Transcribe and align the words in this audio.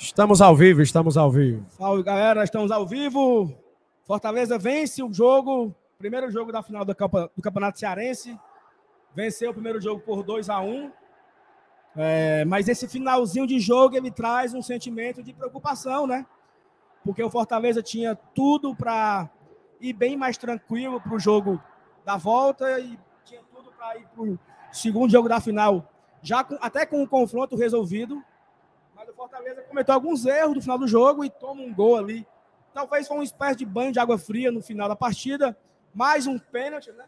Estamos 0.00 0.40
ao 0.40 0.54
vivo, 0.54 0.80
estamos 0.80 1.16
ao 1.16 1.28
vivo. 1.28 1.66
Salve, 1.70 2.04
galera, 2.04 2.44
estamos 2.44 2.70
ao 2.70 2.86
vivo. 2.86 3.52
Fortaleza 4.04 4.56
vence 4.56 5.02
o 5.02 5.12
jogo, 5.12 5.74
primeiro 5.98 6.30
jogo 6.30 6.52
da 6.52 6.62
final 6.62 6.84
do, 6.84 6.94
do 6.94 7.42
Campeonato 7.42 7.80
Cearense. 7.80 8.38
Venceu 9.12 9.50
o 9.50 9.52
primeiro 9.52 9.80
jogo 9.80 10.00
por 10.00 10.22
2 10.22 10.48
a 10.50 10.60
1 10.60 10.92
é, 11.96 12.44
Mas 12.44 12.68
esse 12.68 12.86
finalzinho 12.86 13.44
de 13.44 13.58
jogo 13.58 13.96
ele 13.96 14.08
traz 14.08 14.54
um 14.54 14.62
sentimento 14.62 15.20
de 15.20 15.32
preocupação, 15.32 16.06
né? 16.06 16.24
Porque 17.04 17.22
o 17.22 17.28
Fortaleza 17.28 17.82
tinha 17.82 18.14
tudo 18.14 18.76
para 18.76 19.28
ir 19.80 19.94
bem 19.94 20.16
mais 20.16 20.38
tranquilo 20.38 21.00
para 21.00 21.14
o 21.14 21.18
jogo 21.18 21.60
da 22.04 22.16
volta 22.16 22.78
e 22.78 22.96
tinha 23.24 23.42
tudo 23.52 23.72
para 23.72 23.96
ir 23.98 24.06
para 24.06 24.22
o 24.22 24.38
segundo 24.70 25.10
jogo 25.10 25.28
da 25.28 25.40
final, 25.40 25.92
já 26.22 26.44
com, 26.44 26.56
até 26.60 26.86
com 26.86 27.02
o 27.02 27.08
confronto 27.08 27.56
resolvido. 27.56 28.22
Fortaleza 29.18 29.62
cometeu 29.62 29.94
alguns 29.94 30.24
erros 30.24 30.54
no 30.54 30.62
final 30.62 30.78
do 30.78 30.86
jogo 30.86 31.24
e 31.24 31.28
toma 31.28 31.60
um 31.60 31.74
gol 31.74 31.96
ali. 31.96 32.24
Talvez 32.72 33.08
foi 33.08 33.16
uma 33.16 33.24
espécie 33.24 33.56
de 33.56 33.66
banho 33.66 33.90
de 33.90 33.98
água 33.98 34.16
fria 34.16 34.52
no 34.52 34.62
final 34.62 34.88
da 34.88 34.94
partida. 34.94 35.58
Mais 35.92 36.28
um 36.28 36.38
pênalti, 36.38 36.92
né? 36.92 37.04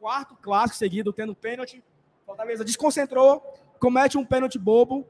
Quarto 0.00 0.34
clássico 0.34 0.76
seguido 0.76 1.12
tendo 1.12 1.32
pênalti. 1.32 1.80
Fortaleza 2.26 2.64
desconcentrou, 2.64 3.40
comete 3.78 4.18
um 4.18 4.24
pênalti 4.24 4.58
bobo 4.58 5.06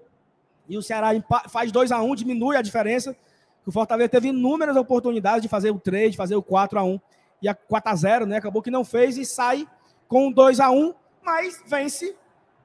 e 0.68 0.76
o 0.76 0.82
Ceará 0.82 1.12
faz 1.48 1.72
2 1.72 1.90
a 1.90 2.02
1 2.02 2.10
um, 2.10 2.14
diminui 2.14 2.58
a 2.58 2.62
diferença. 2.62 3.16
O 3.64 3.72
Fortaleza 3.72 4.10
teve 4.10 4.28
inúmeras 4.28 4.76
oportunidades 4.76 5.40
de 5.40 5.48
fazer 5.48 5.70
o 5.70 5.80
3, 5.80 6.10
de 6.10 6.16
fazer 6.18 6.36
o 6.36 6.42
4 6.42 6.78
a 6.78 6.84
1 6.84 7.00
e 7.40 7.48
a 7.48 7.54
4 7.54 7.90
a 7.90 7.96
0 7.96 8.26
né? 8.26 8.36
Acabou 8.36 8.60
que 8.60 8.70
não 8.70 8.84
fez 8.84 9.16
e 9.16 9.24
sai 9.24 9.66
com 10.06 10.30
2 10.30 10.60
a 10.60 10.70
1 10.70 10.94
mas 11.22 11.62
vence, 11.66 12.14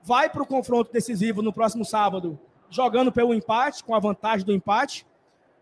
vai 0.04 0.30
para 0.30 0.44
o 0.44 0.46
confronto 0.46 0.92
decisivo 0.92 1.42
no 1.42 1.54
próximo 1.54 1.86
sábado 1.86 2.38
jogando 2.70 3.12
pelo 3.12 3.34
empate, 3.34 3.84
com 3.84 3.96
a 3.96 4.00
vantagem 4.00 4.46
do 4.46 4.54
empate, 4.54 5.05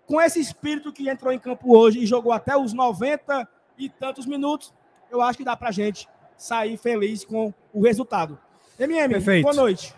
com 0.06 0.22
esse 0.22 0.40
espírito 0.40 0.94
que 0.94 1.10
entrou 1.10 1.34
em 1.34 1.40
campo 1.40 1.76
hoje 1.76 2.00
e 2.00 2.06
jogou 2.06 2.32
até 2.32 2.56
os 2.58 2.74
90 2.74 3.48
e 3.78 3.90
tantos 3.90 4.26
minutos, 4.26 4.74
eu 5.12 5.22
acho 5.22 5.38
que 5.38 5.44
dá 5.44 5.56
para 5.56 5.72
gente 5.72 6.08
sair 6.38 6.78
feliz 6.78 7.26
com 7.26 7.54
o 7.74 7.82
resultado. 7.82 8.40
MM, 8.80 9.14
Perfeito. 9.16 9.44
boa 9.44 9.56
noite. 9.56 9.94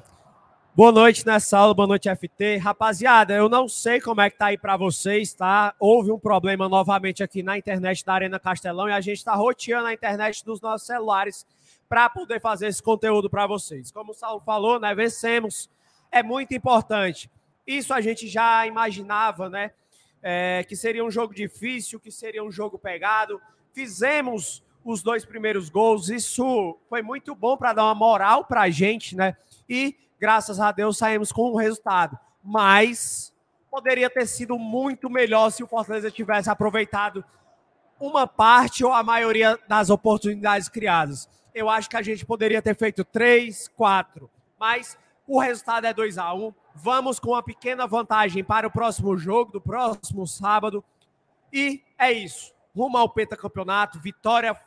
Boa 0.76 0.92
noite 0.92 1.26
nessa 1.26 1.58
aula, 1.58 1.74
boa 1.74 1.88
noite 1.88 2.08
FT. 2.10 2.58
Rapaziada, 2.58 3.34
eu 3.34 3.50
não 3.50 3.68
sei 3.68 4.00
como 4.00 4.22
é 4.22 4.30
que 4.30 4.38
tá 4.38 4.46
aí 4.46 4.58
para 4.58 4.78
vocês, 4.78 5.34
tá? 5.34 5.74
Houve 5.78 6.12
um 6.12 6.18
problema 6.18 6.70
novamente 6.70 7.22
aqui 7.22 7.44
na 7.44 7.58
internet 7.58 8.06
da 8.06 8.14
Arena 8.14 8.40
Castelão 8.40 8.88
e 8.88 8.94
a 8.94 9.02
gente 9.02 9.18
está 9.18 9.36
roteando 9.36 9.88
a 9.88 9.94
internet 9.94 10.46
dos 10.46 10.62
nossos 10.62 10.88
celulares 10.88 11.46
para 11.90 12.10
poder 12.10 12.40
fazer 12.40 12.68
esse 12.68 12.82
conteúdo 12.82 13.30
para 13.30 13.46
vocês. 13.46 13.92
Como 13.92 14.12
o 14.12 14.16
Saulo 14.16 14.42
falou, 14.46 14.80
né, 14.80 14.96
vencemos 14.96 15.70
é 16.12 16.24
muito 16.24 16.54
importante. 16.54 17.30
Isso 17.66 17.94
a 17.94 18.02
gente 18.02 18.28
já 18.28 18.66
imaginava, 18.66 19.50
né? 19.50 19.72
É, 20.22 20.66
que 20.68 20.76
seria 20.76 21.06
um 21.06 21.12
jogo 21.12 21.34
difícil, 21.34 22.00
que 22.00 22.12
seria 22.12 22.44
um 22.44 22.52
jogo 22.52 22.78
pegado. 22.78 23.40
Fizemos 23.74 24.64
os 24.84 25.04
dois 25.04 25.24
primeiros 25.24 25.70
gols, 25.70 26.10
isso 26.10 26.78
foi 26.90 27.02
muito 27.02 27.36
bom 27.36 27.56
para 27.56 27.74
dar 27.74 27.86
uma 27.86 27.96
moral 27.96 28.46
para 28.46 28.62
a 28.62 28.70
gente, 28.70 29.16
né? 29.16 29.38
E 29.68 29.96
graças 30.20 30.60
a 30.60 30.72
Deus 30.72 30.98
saímos 30.98 31.32
com 31.32 31.52
um 31.52 31.56
resultado. 31.56 32.18
Mas 32.44 33.34
poderia 33.70 34.10
ter 34.10 34.26
sido 34.26 34.58
muito 34.58 35.10
melhor 35.10 35.52
se 35.52 35.64
o 35.64 35.68
Fortaleza 35.68 36.10
tivesse 36.10 36.50
aproveitado 36.50 37.24
uma 38.00 38.26
parte 38.26 38.84
ou 38.84 38.94
a 38.94 39.04
maioria 39.04 39.60
das 39.68 39.90
oportunidades 39.90 40.70
criadas. 40.70 41.30
Eu 41.54 41.70
acho 41.70 41.90
que 41.90 41.98
a 41.98 42.02
gente 42.02 42.26
poderia 42.26 42.62
ter 42.62 42.76
feito 42.76 43.04
três, 43.04 43.68
quatro, 43.68 44.30
mas 44.58 44.98
o 45.30 45.40
resultado 45.40 45.86
é 45.86 45.94
2 45.94 46.18
a 46.18 46.34
1 46.34 46.54
Vamos 46.74 47.20
com 47.20 47.32
uma 47.32 47.44
pequena 47.44 47.86
vantagem 47.86 48.44
para 48.44 48.68
o 48.68 48.72
próximo 48.72 49.16
jogo, 49.16 49.52
do 49.52 49.62
próximo 49.62 50.26
sábado. 50.26 50.84
E 51.54 51.84
é 51.98 52.12
isso. 52.12 52.54
Rumo 52.76 52.98
ao 52.98 53.10
pentacampeonato, 53.10 54.00
vitória 54.00 54.60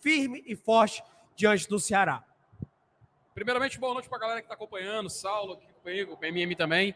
firme 0.00 0.42
e 0.46 0.56
forte 0.56 1.02
diante 1.36 1.68
do 1.68 1.78
Ceará. 1.78 2.24
Primeiramente, 3.34 3.78
boa 3.78 3.92
noite 3.92 4.08
para 4.08 4.18
a 4.18 4.20
galera 4.20 4.40
que 4.40 4.46
está 4.46 4.54
acompanhando, 4.54 5.10
Saulo 5.10 5.54
aqui 5.54 5.66
comigo, 5.82 6.18
MM 6.22 6.56
também. 6.56 6.94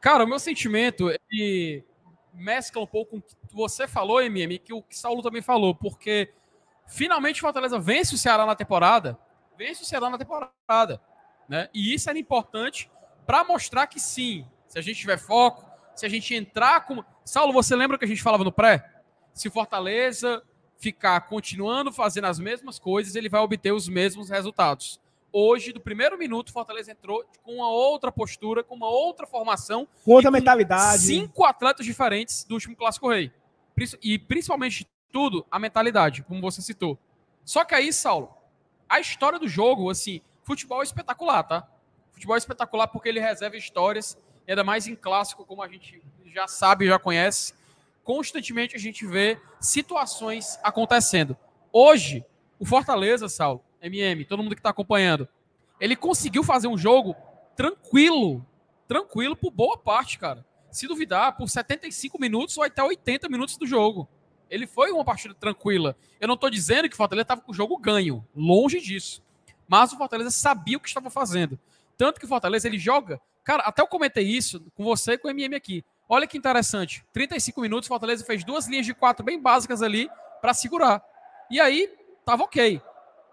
Cara, 0.00 0.24
o 0.24 0.26
meu 0.26 0.38
sentimento 0.38 1.10
ele 1.10 1.84
mescla 2.32 2.82
um 2.82 2.86
pouco 2.86 3.12
com 3.12 3.16
o 3.18 3.22
que 3.22 3.54
você 3.54 3.86
falou, 3.86 4.22
MM, 4.22 4.58
que 4.58 4.72
o 4.72 4.82
que 4.82 4.96
Saulo 4.96 5.22
também 5.22 5.42
falou, 5.42 5.74
porque 5.74 6.32
finalmente 6.86 7.40
o 7.40 7.42
Fortaleza 7.42 7.78
vence 7.78 8.14
o 8.14 8.18
Ceará 8.18 8.46
na 8.46 8.54
temporada, 8.54 9.18
vence 9.56 9.82
o 9.82 9.86
Ceará 9.86 10.08
na 10.08 10.18
temporada. 10.18 11.00
Né? 11.48 11.68
E 11.74 11.94
isso 11.94 12.08
era 12.08 12.18
importante 12.18 12.90
para 13.26 13.44
mostrar 13.44 13.86
que 13.86 14.00
sim, 14.00 14.46
se 14.66 14.78
a 14.78 14.82
gente 14.82 14.98
tiver 14.98 15.18
foco, 15.18 15.64
se 15.94 16.04
a 16.04 16.08
gente 16.08 16.34
entrar 16.34 16.86
com. 16.86 17.02
Saulo, 17.24 17.52
você 17.52 17.74
lembra 17.74 17.96
que 17.96 18.04
a 18.04 18.08
gente 18.08 18.22
falava 18.22 18.44
no 18.44 18.52
pré? 18.52 19.02
Se 19.32 19.48
Fortaleza 19.50 20.42
ficar 20.76 21.20
continuando 21.22 21.92
fazendo 21.92 22.26
as 22.26 22.38
mesmas 22.38 22.78
coisas, 22.78 23.14
ele 23.14 23.28
vai 23.28 23.40
obter 23.40 23.72
os 23.72 23.88
mesmos 23.88 24.28
resultados. 24.28 25.00
Hoje, 25.32 25.72
do 25.72 25.80
primeiro 25.80 26.16
minuto, 26.16 26.52
Fortaleza 26.52 26.92
entrou 26.92 27.24
com 27.42 27.56
uma 27.56 27.68
outra 27.68 28.12
postura, 28.12 28.62
com 28.62 28.74
uma 28.74 28.88
outra 28.88 29.26
formação. 29.26 29.88
Com 30.04 30.12
outra 30.12 30.30
mentalidade. 30.30 31.02
Cinco 31.02 31.44
atletas 31.44 31.84
diferentes 31.84 32.44
do 32.44 32.54
último 32.54 32.76
Clássico 32.76 33.08
Rei. 33.08 33.32
E 34.02 34.16
principalmente 34.18 34.86
tudo, 35.10 35.44
a 35.50 35.58
mentalidade, 35.58 36.22
como 36.22 36.40
você 36.40 36.62
citou. 36.62 36.96
Só 37.44 37.64
que 37.64 37.74
aí, 37.74 37.92
Saulo, 37.92 38.32
a 38.88 39.00
história 39.00 39.38
do 39.38 39.48
jogo, 39.48 39.90
assim, 39.90 40.20
Futebol 40.44 40.80
é 40.80 40.84
espetacular, 40.84 41.42
tá? 41.42 41.66
Futebol 42.12 42.36
é 42.36 42.38
espetacular 42.38 42.86
porque 42.86 43.08
ele 43.08 43.18
reserva 43.18 43.56
histórias, 43.56 44.16
ainda 44.46 44.62
mais 44.62 44.86
em 44.86 44.94
clássico, 44.94 45.44
como 45.44 45.62
a 45.62 45.68
gente 45.68 46.00
já 46.32 46.46
sabe, 46.46 46.86
já 46.86 46.98
conhece. 46.98 47.54
Constantemente 48.04 48.76
a 48.76 48.78
gente 48.78 49.06
vê 49.06 49.40
situações 49.58 50.58
acontecendo. 50.62 51.36
Hoje, 51.72 52.24
o 52.58 52.66
Fortaleza, 52.66 53.28
Sal, 53.28 53.64
MM, 53.80 54.24
todo 54.26 54.42
mundo 54.42 54.54
que 54.54 54.60
está 54.60 54.70
acompanhando, 54.70 55.26
ele 55.80 55.96
conseguiu 55.96 56.44
fazer 56.44 56.68
um 56.68 56.76
jogo 56.76 57.16
tranquilo, 57.56 58.44
tranquilo 58.86 59.34
por 59.34 59.50
boa 59.50 59.78
parte, 59.78 60.18
cara. 60.18 60.44
Se 60.70 60.86
duvidar, 60.86 61.36
por 61.36 61.48
75 61.48 62.20
minutos 62.20 62.58
ou 62.58 62.64
até 62.64 62.82
80 62.82 63.28
minutos 63.28 63.56
do 63.56 63.66
jogo. 63.66 64.08
Ele 64.50 64.66
foi 64.66 64.92
uma 64.92 65.04
partida 65.04 65.34
tranquila. 65.34 65.96
Eu 66.20 66.28
não 66.28 66.34
estou 66.34 66.50
dizendo 66.50 66.88
que 66.88 66.94
o 66.94 66.96
Fortaleza 66.96 67.22
estava 67.22 67.40
com 67.40 67.50
o 67.50 67.54
jogo 67.54 67.78
ganho, 67.78 68.24
longe 68.36 68.80
disso. 68.80 69.23
Mas 69.68 69.92
o 69.92 69.96
Fortaleza 69.96 70.30
sabia 70.30 70.76
o 70.76 70.80
que 70.80 70.88
estava 70.88 71.10
fazendo. 71.10 71.58
Tanto 71.96 72.18
que 72.18 72.26
o 72.26 72.28
Fortaleza 72.28 72.66
ele 72.66 72.78
joga. 72.78 73.20
Cara, 73.42 73.62
até 73.62 73.82
eu 73.82 73.86
comentei 73.86 74.24
isso 74.24 74.60
com 74.74 74.84
você 74.84 75.12
e 75.12 75.18
com 75.18 75.28
o 75.28 75.30
MM 75.30 75.54
aqui. 75.54 75.84
Olha 76.08 76.26
que 76.26 76.36
interessante. 76.36 77.04
35 77.12 77.60
minutos, 77.60 77.86
o 77.86 77.88
Fortaleza 77.88 78.24
fez 78.24 78.44
duas 78.44 78.66
linhas 78.66 78.86
de 78.86 78.94
quatro 78.94 79.24
bem 79.24 79.40
básicas 79.40 79.82
ali 79.82 80.08
para 80.40 80.52
segurar. 80.54 81.02
E 81.50 81.60
aí, 81.60 81.92
tava 82.24 82.42
ok. 82.42 82.80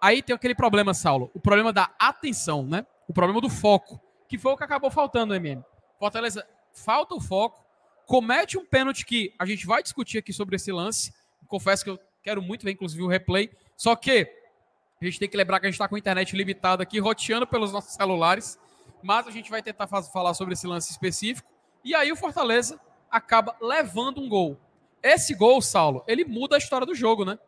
Aí 0.02 0.22
tem 0.22 0.36
aquele 0.36 0.56
problema, 0.56 0.94
Saulo. 0.94 1.30
O 1.34 1.40
problema 1.40 1.72
da 1.72 1.92
atenção, 2.00 2.64
né? 2.64 2.86
O 3.08 3.14
problema 3.14 3.40
do 3.40 3.50
foco. 3.50 4.00
Que 4.28 4.38
foi 4.38 4.52
o 4.54 4.58
que 4.58 4.64
acabou 4.64 4.90
faltando, 4.90 5.36
MM. 5.36 5.64
Fortaleza 6.00 6.48
falta 6.74 7.14
o 7.14 7.22
foco. 7.22 7.64
Comete 8.06 8.58
um 8.58 8.66
pênalti 8.66 9.06
que 9.06 9.34
a 9.38 9.46
gente 9.46 9.66
vai 9.66 9.84
discutir 9.84 10.18
aqui 10.18 10.34
sobre 10.34 10.56
esse 10.56 10.72
lance. 10.72 11.14
Confesso 11.48 11.84
que 11.84 11.90
eu 11.90 12.00
quero 12.24 12.42
muito 12.42 12.64
ver, 12.64 12.72
inclusive, 12.72 13.04
o 13.04 13.08
replay. 13.08 13.52
Só 13.78 13.96
que 13.96 14.41
a 15.02 15.06
gente 15.06 15.20
tem 15.20 15.28
que 15.28 15.36
lembrar 15.36 15.60
que 15.60 15.66
a 15.66 15.70
gente 15.70 15.76
está 15.76 15.88
com 15.88 15.96
a 15.96 16.00
internet 16.00 16.36
limitada 16.36 16.84
aqui, 16.84 17.00
roteando 17.00 17.48
pelos 17.48 17.72
nossos 17.72 17.94
celulares. 17.94 18.60
Mas 19.02 19.28
a 19.28 19.32
gente 19.32 19.50
vai 19.50 19.64
tentar 19.64 19.88
falar 19.88 20.34
sobre 20.36 20.54
esse 20.54 20.68
lance 20.68 20.92
específico. 20.92 21.50
E 21.84 21.96
aí 21.96 22.12
o 22.12 22.16
Fortaleza 22.16 22.80
acaba 23.10 23.56
levando 23.60 24.22
um 24.22 24.30
gol. 24.30 24.60
Esse 25.02 25.34
gol, 25.34 25.60
Saulo, 25.60 26.04
ele 26.08 26.24
muda 26.24 26.56
a 26.56 26.60
história 26.60 26.86
do 26.86 26.94
jogo, 26.94 27.26
né? 27.26 27.40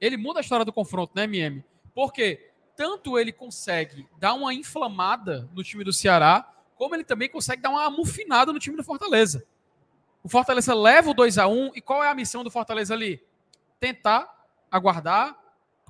Ele 0.00 0.16
muda 0.16 0.40
a 0.40 0.42
história 0.42 0.64
do 0.64 0.72
confronto, 0.72 1.12
né, 1.14 1.24
MM? 1.24 1.64
Porque 1.94 2.50
tanto 2.74 3.16
ele 3.16 3.30
consegue 3.30 4.08
dar 4.18 4.34
uma 4.34 4.52
inflamada 4.52 5.48
no 5.54 5.62
time 5.62 5.84
do 5.84 5.92
Ceará, 5.92 6.50
como 6.74 6.96
ele 6.96 7.04
também 7.04 7.28
consegue 7.28 7.62
dar 7.62 7.70
uma 7.70 7.84
amufinada 7.84 8.52
no 8.52 8.58
time 8.58 8.76
do 8.76 8.82
Fortaleza. 8.82 9.44
O 10.24 10.28
Fortaleza 10.28 10.74
leva 10.74 11.10
o 11.10 11.14
2 11.14 11.38
a 11.38 11.46
1 11.46 11.72
e 11.76 11.80
qual 11.80 12.02
é 12.02 12.08
a 12.08 12.14
missão 12.14 12.42
do 12.42 12.50
Fortaleza 12.50 12.94
ali? 12.94 13.22
Tentar 13.78 14.28
aguardar 14.70 15.38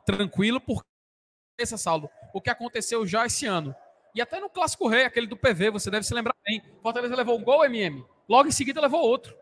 tranquilo, 0.05 0.61
porque 0.61 0.90
esse 1.63 1.77
saldo, 1.79 2.09
o 2.33 2.41
que 2.41 2.51
aconteceu 2.51 3.07
já 3.07 3.27
esse 3.27 3.47
ano. 3.47 3.75
E 4.15 4.21
até 4.21 4.41
no 4.41 4.51
Clássico 4.51 4.89
Rei, 4.89 5.05
aquele 5.05 5.27
do 5.27 5.37
PV, 5.37 5.71
você 5.71 5.91
deve 5.91 6.05
se 6.05 6.15
lembrar 6.15 6.35
bem. 6.45 6.63
Fortaleza 6.83 7.15
levou 7.15 7.39
um 7.39 7.45
gol, 7.45 7.65
MM. 7.65 8.05
Logo 8.29 8.49
em 8.49 8.53
seguida 8.53 8.81
levou 8.81 9.01
outro. 9.01 9.37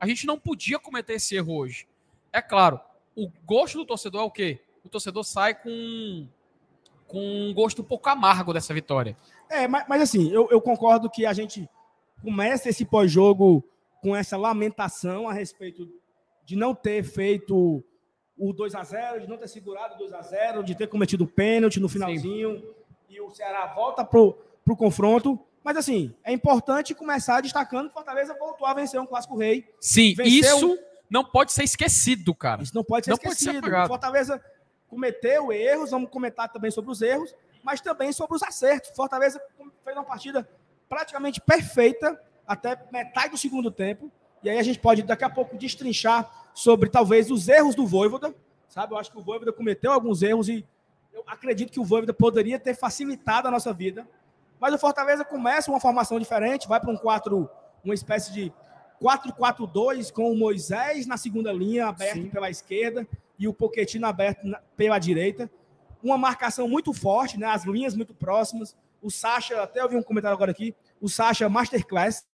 A 0.00 0.06
gente 0.06 0.26
não 0.26 0.38
podia 0.38 0.78
cometer 0.78 1.14
esse 1.14 1.34
erro 1.34 1.56
hoje. 1.56 1.88
É 2.32 2.40
claro, 2.40 2.80
o 3.16 3.28
gosto 3.44 3.78
do 3.78 3.84
torcedor 3.84 4.22
é 4.22 4.24
o 4.24 4.30
quê? 4.30 4.60
O 4.84 4.88
torcedor 4.88 5.24
sai 5.24 5.54
com, 5.54 6.28
com 7.06 7.18
um 7.18 7.52
gosto 7.52 7.82
um 7.82 7.84
pouco 7.84 8.08
amargo 8.08 8.52
dessa 8.52 8.72
vitória. 8.72 9.16
É, 9.50 9.66
mas, 9.66 9.84
mas 9.88 10.02
assim, 10.02 10.30
eu, 10.30 10.48
eu 10.50 10.60
concordo 10.60 11.10
que 11.10 11.26
a 11.26 11.32
gente 11.32 11.68
começa 12.22 12.68
esse 12.68 12.84
pós-jogo 12.84 13.64
com 14.00 14.14
essa 14.14 14.36
lamentação 14.36 15.28
a 15.28 15.32
respeito 15.32 15.88
de 16.44 16.54
não 16.54 16.74
ter 16.74 17.02
feito 17.02 17.84
o 18.38 18.52
2 18.52 18.74
a 18.74 18.82
0 18.84 19.20
de 19.22 19.28
não 19.28 19.36
ter 19.36 19.48
segurado 19.48 19.94
o 19.94 19.98
2 19.98 20.12
a 20.12 20.22
0 20.22 20.62
de 20.62 20.74
ter 20.74 20.86
cometido 20.86 21.26
pênalti 21.26 21.80
no 21.80 21.88
finalzinho, 21.88 22.58
Sim. 22.58 22.64
e 23.10 23.20
o 23.20 23.30
Ceará 23.30 23.66
volta 23.66 24.04
pro, 24.04 24.38
pro 24.64 24.76
confronto. 24.76 25.38
Mas 25.64 25.76
assim, 25.76 26.14
é 26.24 26.32
importante 26.32 26.94
começar 26.94 27.40
destacando 27.40 27.86
que 27.86 27.90
o 27.90 27.94
Fortaleza 27.94 28.34
voltou 28.38 28.66
a 28.66 28.72
vencer 28.74 29.00
um 29.00 29.06
clássico 29.06 29.36
rei. 29.36 29.68
Sim, 29.80 30.14
isso 30.24 30.78
não 31.10 31.24
pode 31.24 31.52
ser 31.52 31.64
esquecido, 31.64 32.34
cara. 32.34 32.62
Isso 32.62 32.74
não 32.74 32.84
pode 32.84 33.04
ser 33.06 33.10
Não 33.10 33.18
pode 33.18 33.34
ser 33.34 33.40
esquecido. 33.50 33.58
apagado. 33.64 33.84
o 33.86 33.88
Fortaleza 33.88 34.42
cometeu 34.88 35.52
erros, 35.52 35.90
vamos 35.90 36.10
comentar 36.10 36.48
também 36.50 36.70
sobre 36.70 36.90
os 36.90 37.02
erros, 37.02 37.34
mas 37.62 37.80
também 37.80 38.12
sobre 38.12 38.36
os 38.36 38.42
acertos. 38.42 38.90
Fortaleza 38.94 39.40
fez 39.84 39.96
uma 39.96 40.04
partida 40.04 40.48
praticamente 40.88 41.40
perfeita 41.40 42.18
até 42.46 42.78
metade 42.90 43.30
do 43.32 43.36
segundo 43.36 43.70
tempo. 43.70 44.10
E 44.42 44.48
aí 44.50 44.58
a 44.58 44.62
gente 44.62 44.78
pode 44.78 45.02
daqui 45.02 45.24
a 45.24 45.30
pouco 45.30 45.56
destrinchar 45.56 46.30
sobre 46.54 46.88
talvez 46.88 47.30
os 47.30 47.48
erros 47.48 47.74
do 47.74 47.86
Voivoda, 47.86 48.34
sabe? 48.68 48.92
Eu 48.94 48.98
acho 48.98 49.10
que 49.10 49.18
o 49.18 49.22
Voivoda 49.22 49.52
cometeu 49.52 49.92
alguns 49.92 50.22
erros 50.22 50.48
e 50.48 50.64
eu 51.12 51.24
acredito 51.26 51.72
que 51.72 51.80
o 51.80 51.84
Voivoda 51.84 52.12
poderia 52.14 52.58
ter 52.58 52.74
facilitado 52.74 53.48
a 53.48 53.50
nossa 53.50 53.72
vida. 53.72 54.06
Mas 54.60 54.74
o 54.74 54.78
Fortaleza 54.78 55.24
começa 55.24 55.70
uma 55.70 55.80
formação 55.80 56.18
diferente, 56.18 56.66
vai 56.68 56.80
para 56.80 56.90
um 56.90 56.96
4, 56.96 57.48
uma 57.84 57.94
espécie 57.94 58.32
de 58.32 58.52
4-4-2 59.02 60.10
com 60.12 60.30
o 60.30 60.36
Moisés 60.36 61.06
na 61.06 61.16
segunda 61.16 61.52
linha, 61.52 61.86
aberto 61.86 62.14
Sim. 62.22 62.28
pela 62.28 62.50
esquerda, 62.50 63.06
e 63.38 63.46
o 63.46 63.54
Poquetino 63.54 64.06
aberto 64.06 64.44
na- 64.44 64.60
pela 64.76 64.98
direita. 64.98 65.50
Uma 66.02 66.18
marcação 66.18 66.68
muito 66.68 66.92
forte, 66.92 67.38
né? 67.38 67.46
as 67.46 67.64
linhas 67.64 67.94
muito 67.94 68.14
próximas. 68.14 68.76
O 69.00 69.10
Sacha, 69.10 69.62
até 69.62 69.80
eu 69.80 69.88
vi 69.88 69.96
um 69.96 70.02
comentário 70.02 70.34
agora 70.34 70.50
aqui, 70.50 70.74
o 71.00 71.08
Sacha 71.08 71.48
Masterclass, 71.48 72.26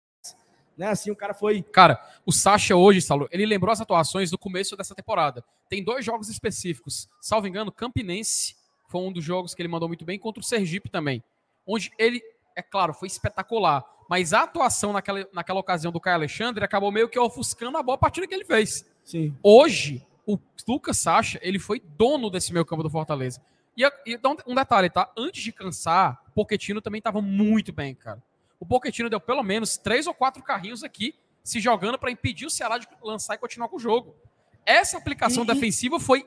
né? 0.77 0.87
Assim, 0.87 1.11
o 1.11 1.15
cara 1.15 1.33
foi. 1.33 1.61
Cara, 1.61 2.01
o 2.25 2.31
Sacha 2.31 2.75
hoje, 2.75 3.01
Saulo, 3.01 3.27
ele 3.31 3.45
lembrou 3.45 3.71
as 3.71 3.81
atuações 3.81 4.31
do 4.31 4.37
começo 4.37 4.75
dessa 4.75 4.95
temporada. 4.95 5.43
Tem 5.69 5.83
dois 5.83 6.03
jogos 6.05 6.29
específicos. 6.29 7.09
Salvo 7.21 7.47
engano, 7.47 7.71
Campinense 7.71 8.55
foi 8.87 9.01
um 9.01 9.11
dos 9.11 9.23
jogos 9.23 9.55
que 9.55 9.61
ele 9.61 9.69
mandou 9.69 9.87
muito 9.87 10.05
bem, 10.05 10.19
contra 10.19 10.39
o 10.39 10.45
Sergipe 10.45 10.89
também. 10.89 11.23
Onde 11.65 11.91
ele, 11.97 12.21
é 12.55 12.61
claro, 12.61 12.93
foi 12.93 13.07
espetacular. 13.07 13.83
Mas 14.09 14.33
a 14.33 14.43
atuação 14.43 14.93
naquela, 14.93 15.27
naquela 15.33 15.59
ocasião 15.59 15.91
do 15.91 15.99
Caio 15.99 16.17
Alexandre 16.17 16.63
acabou 16.63 16.91
meio 16.91 17.09
que 17.09 17.17
ofuscando 17.17 17.77
a 17.77 17.83
boa 17.83 17.97
partida 17.97 18.27
que 18.27 18.33
ele 18.35 18.45
fez. 18.45 18.85
Sim. 19.03 19.35
Hoje, 19.41 20.05
o 20.27 20.37
Lucas 20.67 20.99
Sacha, 20.99 21.39
ele 21.41 21.57
foi 21.57 21.79
dono 21.79 22.29
desse 22.29 22.53
meio 22.53 22.65
campo 22.65 22.83
do 22.83 22.89
Fortaleza. 22.89 23.41
E, 23.75 23.83
e 24.05 24.15
um, 24.15 24.51
um 24.51 24.55
detalhe, 24.55 24.89
tá? 24.89 25.11
Antes 25.17 25.43
de 25.43 25.51
cansar, 25.51 26.21
o 26.27 26.31
Poquetino 26.31 26.81
também 26.81 26.99
estava 26.99 27.21
muito 27.21 27.73
bem, 27.73 27.95
cara. 27.95 28.21
O 28.63 28.65
Poquetino 28.65 29.09
deu 29.09 29.19
pelo 29.19 29.43
menos 29.43 29.75
três 29.77 30.07
ou 30.07 30.13
quatro 30.13 30.41
carrinhos 30.41 30.85
aqui, 30.85 31.13
se 31.43 31.59
jogando 31.59 31.99
para 31.99 32.09
impedir 32.09 32.45
o 32.45 32.49
Ceará 32.49 32.77
de 32.77 32.87
lançar 33.03 33.35
e 33.35 33.37
continuar 33.37 33.67
com 33.67 33.75
o 33.75 33.79
jogo. 33.79 34.15
Essa 34.65 34.97
aplicação 34.97 35.43
E- 35.43 35.47
defensiva 35.47 35.99
foi 35.99 36.25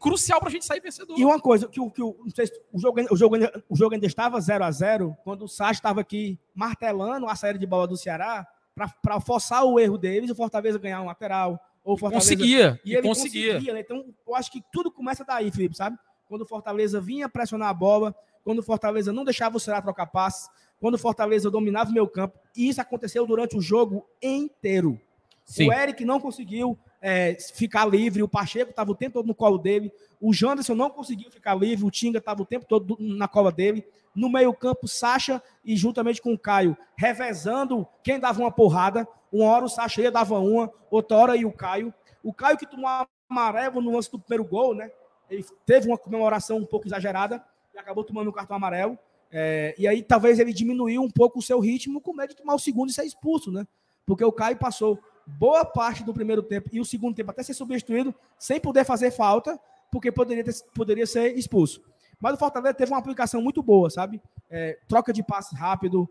crucial 0.00 0.40
para 0.40 0.48
a 0.48 0.52
gente 0.52 0.64
sair 0.66 0.80
vencedor. 0.80 1.16
E 1.16 1.24
uma 1.24 1.38
coisa, 1.38 1.68
que, 1.68 1.80
o- 1.80 1.88
que 1.88 2.00
não 2.00 2.16
sei 2.34 2.48
se- 2.48 2.60
o, 2.72 2.78
jogo, 2.80 2.98
ainda- 2.98 3.14
o, 3.14 3.16
jogo, 3.16 3.36
o 3.68 3.76
jogo 3.76 3.94
ainda 3.94 4.04
estava 4.06 4.40
0 4.40 4.64
a 4.64 4.70
0 4.72 5.16
quando 5.22 5.42
o 5.44 5.48
Sacha 5.48 5.74
estava 5.78 6.00
aqui 6.00 6.36
martelando 6.52 7.28
a 7.28 7.36
série 7.36 7.56
de 7.56 7.66
bola 7.66 7.86
do 7.86 7.96
Ceará 7.96 8.44
para 8.74 9.20
forçar 9.20 9.64
o 9.64 9.78
erro 9.78 9.96
deles 9.96 10.28
o 10.28 10.34
Fortaleza 10.34 10.76
ganhar 10.76 11.00
um 11.02 11.06
lateral. 11.06 11.60
Ou 11.84 11.96
Fortaleza 11.96 12.30
conseguia, 12.34 12.80
e 12.84 12.94
ele 12.94 13.02
conseguia. 13.06 13.52
conseguia, 13.54 13.74
né? 13.74 13.80
Então, 13.80 14.04
eu 14.26 14.34
acho 14.34 14.50
que 14.50 14.60
tudo 14.72 14.90
começa 14.90 15.24
daí, 15.24 15.50
Felipe, 15.52 15.76
sabe? 15.76 15.96
Quando 16.26 16.42
o 16.42 16.46
Fortaleza 16.46 17.00
vinha 17.00 17.28
pressionar 17.28 17.68
a 17.68 17.74
bola, 17.74 18.14
quando 18.44 18.58
o 18.58 18.62
Fortaleza 18.62 19.12
não 19.12 19.24
deixava 19.24 19.56
o 19.56 19.60
Ceará 19.60 19.80
trocar 19.80 20.06
passes, 20.06 20.48
quando 20.80 20.94
o 20.94 20.98
Fortaleza 20.98 21.50
dominava 21.50 21.90
o 21.90 21.94
meu 21.94 22.08
campo. 22.08 22.38
E 22.56 22.68
isso 22.68 22.80
aconteceu 22.80 23.26
durante 23.26 23.56
o 23.56 23.60
jogo 23.60 24.06
inteiro. 24.22 25.00
Sim. 25.44 25.68
O 25.68 25.72
Eric 25.72 26.04
não 26.04 26.20
conseguiu 26.20 26.78
é, 27.02 27.36
ficar 27.54 27.84
livre, 27.84 28.22
o 28.22 28.28
Pacheco 28.28 28.70
estava 28.70 28.92
o 28.92 28.94
tempo 28.94 29.14
todo 29.14 29.26
no 29.26 29.34
colo 29.34 29.58
dele, 29.58 29.92
o 30.20 30.32
Janderson 30.32 30.74
não 30.74 30.90
conseguiu 30.90 31.30
ficar 31.30 31.54
livre, 31.54 31.84
o 31.84 31.90
Tinga 31.90 32.18
estava 32.18 32.42
o 32.42 32.46
tempo 32.46 32.66
todo 32.66 32.96
na 33.00 33.26
cola 33.26 33.50
dele. 33.50 33.84
No 34.14 34.28
meio-campo, 34.28 34.88
Sacha 34.88 35.42
e 35.64 35.76
juntamente 35.76 36.20
com 36.20 36.32
o 36.32 36.38
Caio, 36.38 36.76
revezando 36.96 37.86
quem 38.02 38.18
dava 38.18 38.40
uma 38.40 38.50
porrada. 38.50 39.06
Uma 39.32 39.46
hora 39.46 39.64
o 39.64 39.68
Sacha 39.68 40.02
ia 40.02 40.10
dava 40.10 40.38
uma, 40.38 40.70
outra 40.90 41.16
hora 41.16 41.36
ia 41.36 41.46
o 41.46 41.52
Caio. 41.52 41.94
O 42.22 42.32
Caio 42.32 42.58
que 42.58 42.66
tomou 42.66 42.88
amarelo 43.28 43.80
no 43.80 43.92
lance 43.92 44.10
do 44.10 44.18
primeiro 44.18 44.44
gol, 44.44 44.74
né? 44.74 44.90
Ele 45.30 45.44
teve 45.64 45.86
uma 45.86 45.96
comemoração 45.96 46.58
um 46.58 46.66
pouco 46.66 46.86
exagerada 46.86 47.42
e 47.72 47.78
acabou 47.78 48.02
tomando 48.02 48.28
o 48.28 48.32
cartão 48.32 48.56
amarelo. 48.56 48.98
É, 49.32 49.74
e 49.78 49.86
aí 49.86 50.02
talvez 50.02 50.38
ele 50.38 50.52
diminuiu 50.52 51.02
um 51.02 51.10
pouco 51.10 51.38
o 51.38 51.42
seu 51.42 51.60
ritmo 51.60 52.00
com 52.00 52.12
medo 52.12 52.30
de 52.30 52.36
tomar 52.36 52.54
o 52.54 52.58
segundo 52.58 52.90
e 52.90 52.92
ser 52.92 53.04
expulso, 53.04 53.50
né? 53.52 53.66
Porque 54.04 54.24
o 54.24 54.32
Caio 54.32 54.56
passou 54.56 54.98
boa 55.26 55.64
parte 55.64 56.02
do 56.02 56.12
primeiro 56.12 56.42
tempo 56.42 56.68
e 56.72 56.80
o 56.80 56.84
segundo 56.84 57.14
tempo 57.14 57.30
até 57.30 57.42
ser 57.42 57.54
substituído 57.54 58.12
sem 58.38 58.58
poder 58.58 58.84
fazer 58.84 59.10
falta, 59.12 59.58
porque 59.92 60.10
poderia, 60.10 60.42
ter- 60.42 60.64
poderia 60.74 61.06
ser 61.06 61.36
expulso. 61.38 61.80
Mas 62.20 62.34
o 62.34 62.36
Fortaleza 62.38 62.74
teve 62.74 62.90
uma 62.90 62.98
aplicação 62.98 63.40
muito 63.40 63.62
boa, 63.62 63.88
sabe? 63.88 64.20
É, 64.50 64.78
troca 64.88 65.12
de 65.12 65.22
passe 65.22 65.54
rápido, 65.54 66.08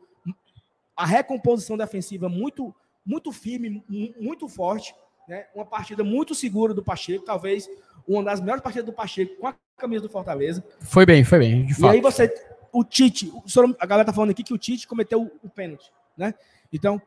a 0.96 1.06
recomposição 1.06 1.78
defensiva 1.78 2.30
muito, 2.30 2.74
muito 3.06 3.32
firme, 3.32 3.84
mu- 3.88 4.14
muito 4.20 4.48
forte, 4.48 4.94
né? 5.28 5.46
Uma 5.54 5.66
partida 5.66 6.04
muito 6.04 6.34
segura 6.34 6.74
do 6.74 6.84
Pacheco, 6.84 7.26
talvez 7.26 7.70
uma 8.08 8.24
das 8.24 8.40
melhores 8.40 8.64
partidas 8.64 8.86
do 8.86 8.94
Pacheco 8.94 9.36
com 9.36 9.48
a 9.48 9.56
camisa 9.78 10.02
do 10.04 10.10
Fortaleza. 10.10 10.64
Foi 10.80 11.06
bem, 11.06 11.24
foi 11.24 11.40
bem, 11.40 11.66
de 11.66 11.74
E 11.74 11.76
fato. 11.76 11.92
aí 11.94 12.02
você, 12.02 12.28
o 12.72 12.84
Tite, 12.84 13.32
a 13.80 13.86
galera 13.86 14.06
tá 14.06 14.14
falando 14.14 14.32
aqui 14.32 14.44
que 14.44 14.54
o 14.54 14.58
Tite 14.58 14.88
cometeu 14.88 15.22
o, 15.24 15.32
o 15.44 15.50
pênalti, 15.50 15.92
né? 16.18 16.34
Então, 16.72 17.02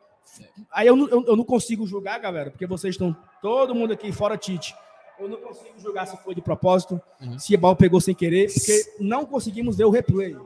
aí 0.73 0.87
eu, 0.87 0.97
não- 0.97 1.09
eu, 1.09 1.25
eu 1.26 1.37
não 1.37 1.44
consigo 1.44 1.87
julgar, 1.87 2.19
galera, 2.19 2.50
porque 2.50 2.67
vocês 2.67 2.94
estão 2.94 3.17
todo 3.41 3.75
mundo 3.75 3.93
aqui 3.93 4.11
fora 4.12 4.37
Tite. 4.37 4.75
Eu 5.19 5.29
não 5.29 5.37
consigo 5.37 5.79
julgar 5.79 6.06
se 6.06 6.17
foi 6.19 6.35
de 6.35 6.41
propósito, 6.41 7.00
Uhum. 7.20 7.38
se 7.38 7.55
a 7.55 7.59
bola 7.59 7.76
pegou 7.76 8.00
sem 8.00 8.14
querer, 8.14 8.53
porque 8.53 8.94
não 8.99 9.25
conseguimos 9.25 9.76
ver 9.76 9.85
o 9.85 9.91
replay. 9.91 10.37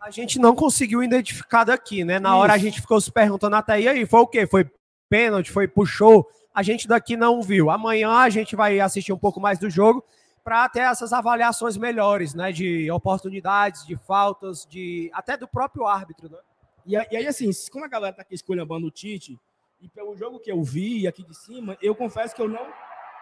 A 0.00 0.10
gente 0.10 0.38
não 0.38 0.54
conseguiu 0.54 1.02
identificar 1.02 1.64
daqui, 1.64 2.04
né? 2.04 2.18
Na 2.18 2.34
hora 2.36 2.54
a 2.54 2.56
Isso. 2.56 2.64
gente 2.64 2.80
ficou 2.80 3.00
se 3.00 3.12
perguntando 3.12 3.54
até, 3.56 3.80
e 3.80 3.86
aí, 3.88 4.06
foi 4.06 4.20
o 4.20 4.26
quê? 4.26 4.46
Foi 4.46 4.68
pênalti? 5.08 5.50
Foi 5.52 5.68
puxou? 5.68 6.26
A 6.54 6.62
gente 6.62 6.88
daqui 6.88 7.16
não 7.16 7.42
viu. 7.42 7.70
Amanhã 7.70 8.10
a 8.10 8.30
gente 8.30 8.56
vai 8.56 8.80
assistir 8.80 9.12
um 9.12 9.18
pouco 9.18 9.38
mais 9.40 9.58
do 9.58 9.68
jogo 9.68 10.02
para 10.50 10.68
ter 10.68 10.80
essas 10.80 11.12
avaliações 11.12 11.76
melhores, 11.76 12.34
né? 12.34 12.50
De 12.50 12.90
oportunidades, 12.90 13.86
de 13.86 13.94
faltas, 13.96 14.66
de 14.68 15.08
até 15.14 15.36
do 15.36 15.46
próprio 15.46 15.86
árbitro, 15.86 16.28
né? 16.28 16.38
E, 16.84 16.94
e 16.94 17.16
aí, 17.16 17.24
assim, 17.28 17.48
como 17.70 17.84
a 17.84 17.88
galera 17.88 18.16
tá 18.16 18.22
aqui 18.22 18.34
escolhendo 18.34 18.74
o 18.74 18.90
Tite, 18.90 19.38
e 19.80 19.88
pelo 19.88 20.16
jogo 20.16 20.40
que 20.40 20.50
eu 20.50 20.60
vi 20.60 21.06
aqui 21.06 21.22
de 21.24 21.36
cima, 21.36 21.78
eu 21.80 21.94
confesso 21.94 22.34
que 22.34 22.42
eu 22.42 22.48
não 22.48 22.66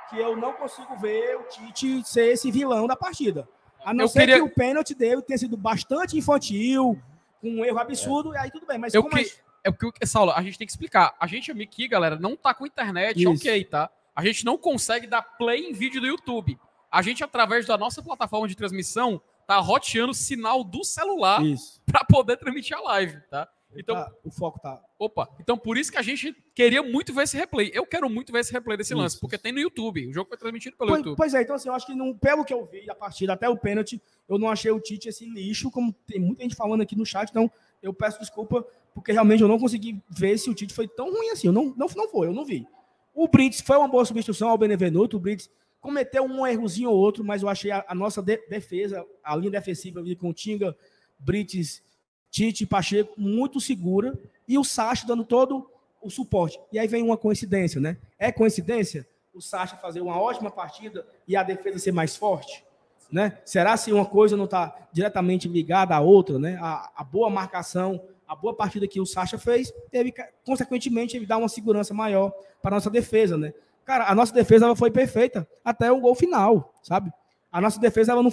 que 0.09 0.19
eu 0.19 0.35
não 0.35 0.55
consigo 0.55 0.97
ver 0.97 1.37
o 1.37 1.43
Tite 1.43 2.03
ser 2.09 2.33
esse 2.33 2.51
vilão 2.51 2.87
da 2.87 2.97
partida. 2.97 3.47
A 3.85 3.93
não 3.93 4.05
Eu 4.07 4.09
ser 4.09 4.21
queria- 4.21 4.37
que 4.37 4.41
o 4.43 4.49
pênalti 4.55 4.95
dele 4.95 5.21
tenha 5.21 5.37
sido 5.37 5.55
bastante 5.55 6.17
infantil, 6.17 6.99
com 7.43 7.51
um 7.51 7.63
erro 7.63 7.79
absurdo, 7.79 8.33
e 8.33 8.39
aí 8.39 8.51
tudo 8.51 8.65
bem. 8.67 8.79
Mas 8.79 8.95
Eu 8.95 9.03
como 9.03 9.15
que- 9.15 9.21
a- 9.23 9.49
É 9.69 9.71
porque, 9.71 10.07
Saulo, 10.07 10.33
a 10.33 10.41
gente 10.43 10.57
tem 10.57 10.67
que 10.67 10.73
explicar. 10.73 11.15
A 11.21 11.27
gente 11.27 11.53
aqui, 11.63 11.87
galera, 11.89 12.17
não 12.19 12.35
tá 12.39 12.55
com 12.55 12.65
internet, 12.67 13.21
Isso. 13.21 13.31
ok, 13.31 13.65
tá? 13.67 13.91
A 14.17 14.25
gente 14.25 14.47
não 14.47 14.57
consegue 14.57 15.07
dar 15.07 15.21
play 15.21 15.69
em 15.69 15.75
vídeo 15.75 16.01
do 16.01 16.07
YouTube. 16.07 16.59
A 16.91 17.03
gente, 17.03 17.23
através 17.23 17.67
da 17.67 17.77
nossa 17.77 18.03
plataforma 18.03 18.49
de 18.49 18.55
transmissão, 18.57 19.21
tá 19.47 19.59
roteando 19.59 20.15
sinal 20.15 20.63
do 20.65 20.85
celular 20.85 21.41
para 21.87 22.05
poder 22.05 22.37
transmitir 22.37 22.77
a 22.77 22.81
live, 22.81 23.21
tá? 23.31 23.49
Então, 23.77 23.97
Tá, 23.97 24.11
o 24.25 24.31
foco 24.31 24.59
tá. 24.59 24.83
opa, 24.99 25.29
então 25.39 25.57
por 25.59 25.77
isso 25.77 25.93
que 25.93 25.99
a 25.99 26.03
gente 26.03 26.35
queria 26.55 26.83
muito 26.83 27.13
ver 27.13 27.25
esse 27.25 27.37
replay. 27.37 27.71
Eu 27.75 27.85
quero 27.85 28.09
muito 28.09 28.33
ver 28.33 28.41
esse 28.41 28.51
replay 28.51 28.79
desse 28.79 28.95
Isso. 28.95 29.01
lance, 29.01 29.21
porque 29.21 29.37
tem 29.37 29.53
no 29.53 29.59
YouTube. 29.61 30.07
O 30.09 30.13
jogo 30.13 30.27
foi 30.27 30.39
transmitido 30.39 30.75
pelo 30.75 30.89
Pois, 30.89 30.99
YouTube. 31.01 31.17
pois 31.17 31.35
é, 31.35 31.43
então 31.43 31.55
assim, 31.55 31.69
eu 31.69 31.75
acho 31.75 31.87
que 31.87 31.95
não, 31.95 32.17
pelo 32.17 32.47
que 32.47 32.55
eu 32.55 32.65
vi 32.65 32.89
a 32.91 32.95
partida, 32.95 33.35
até 33.35 33.47
o 33.47 33.59
pênalti, 33.59 34.01
eu 34.27 34.39
não 34.39 34.49
achei 34.49 34.71
o 34.71 34.81
Tite 34.81 35.11
esse 35.11 35.27
lixo, 35.29 35.71
como 35.71 35.93
tem 36.07 36.19
muita 36.19 36.43
gente 36.43 36.57
falando 36.57 36.81
aqui 36.81 36.97
no 36.97 37.05
chat, 37.05 37.29
então 37.29 37.51
eu 37.83 37.93
peço 37.93 38.19
desculpa, 38.19 38.67
porque 38.95 39.13
realmente 39.13 39.43
eu 39.43 39.49
não 39.49 39.59
consegui 39.59 40.03
ver 40.09 40.39
se 40.39 40.49
o 40.49 40.55
Tite 40.55 40.73
foi 40.73 40.89
tão 40.89 41.13
ruim 41.13 41.29
assim. 41.31 41.49
Eu 41.49 41.53
não, 41.53 41.67
não, 41.77 41.87
não 41.95 42.09
foi, 42.09 42.27
eu 42.27 42.33
não 42.33 42.47
vi. 42.47 42.67
O 43.15 43.29
Brits 43.29 43.61
foi 43.61 43.77
uma 43.77 43.89
boa 43.89 44.05
substituição 44.05 44.49
ao 44.49 44.57
Benevenuto, 44.57 45.19
o 45.19 45.21
Brits 45.21 45.51
cometeu 45.81 46.25
um 46.25 46.47
errozinho 46.47 46.91
ou 46.91 46.97
outro, 46.97 47.25
mas 47.25 47.43
eu 47.43 47.49
achei 47.49 47.71
a, 47.71 47.85
a 47.87 47.95
nossa 47.95 48.23
de- 48.23 48.47
defesa, 48.49 49.05
a 49.23 49.37
linha 49.37 49.51
defensiva 49.51 50.01
ali 50.01 50.17
com 50.17 50.33
Tinga, 50.33 50.77
Brits, 51.19 51.83
Tite 52.31 52.65
e 52.65 52.67
Pacheco 52.67 53.13
muito 53.17 53.61
segura, 53.61 54.19
e 54.47 54.59
o 54.59 54.65
Sacha 54.65 55.07
dando 55.07 55.25
todo 55.25 55.71
o 56.03 56.11
suporte. 56.11 56.59
E 56.73 56.79
aí 56.79 56.87
vem 56.87 57.03
uma 57.03 57.17
coincidência, 57.17 57.81
né? 57.81 57.97
É 58.19 58.31
coincidência 58.31 59.07
o 59.39 59.41
Sacha 59.41 59.77
fazer 59.77 60.01
uma 60.01 60.21
ótima 60.21 60.51
partida 60.51 61.07
e 61.27 61.37
a 61.37 61.43
defesa 61.43 61.79
ser 61.79 61.93
mais 61.93 62.17
forte? 62.17 62.65
Né? 63.11 63.39
Será 63.45 63.77
se 63.77 63.91
uma 63.93 64.05
coisa 64.05 64.37
não 64.37 64.45
está 64.45 64.89
diretamente 64.93 65.49
ligada 65.49 65.95
à 65.95 66.01
outra? 66.01 66.39
Né? 66.39 66.59
A, 66.61 66.91
a 66.97 67.05
boa 67.05 67.31
marcação, 67.31 68.03
a 68.27 68.37
boa 68.37 68.55
partida 68.55 68.87
que 68.87 69.01
o 69.01 69.07
Sacha 69.07 69.39
fez, 69.39 69.73
teve, 69.91 70.13
que, 70.13 70.23
consequentemente, 70.45 71.17
ele 71.17 71.25
dá 71.25 71.39
uma 71.39 71.49
segurança 71.49 71.95
maior 71.95 72.33
para 72.61 72.75
a 72.75 72.77
nossa 72.77 72.91
defesa. 72.91 73.39
Né? 73.39 73.55
Cara, 73.89 74.07
a 74.07 74.15
nossa 74.15 74.35
defesa 74.35 74.67
ela 74.67 74.77
foi 74.77 74.91
perfeita 74.91 75.49
até 75.65 75.91
o 75.91 75.99
gol 75.99 76.15
final, 76.15 76.75
sabe? 76.83 77.11
A 77.51 77.59
nossa 77.59 77.81
defesa 77.81 78.13
ela 78.13 78.23
não 78.23 78.31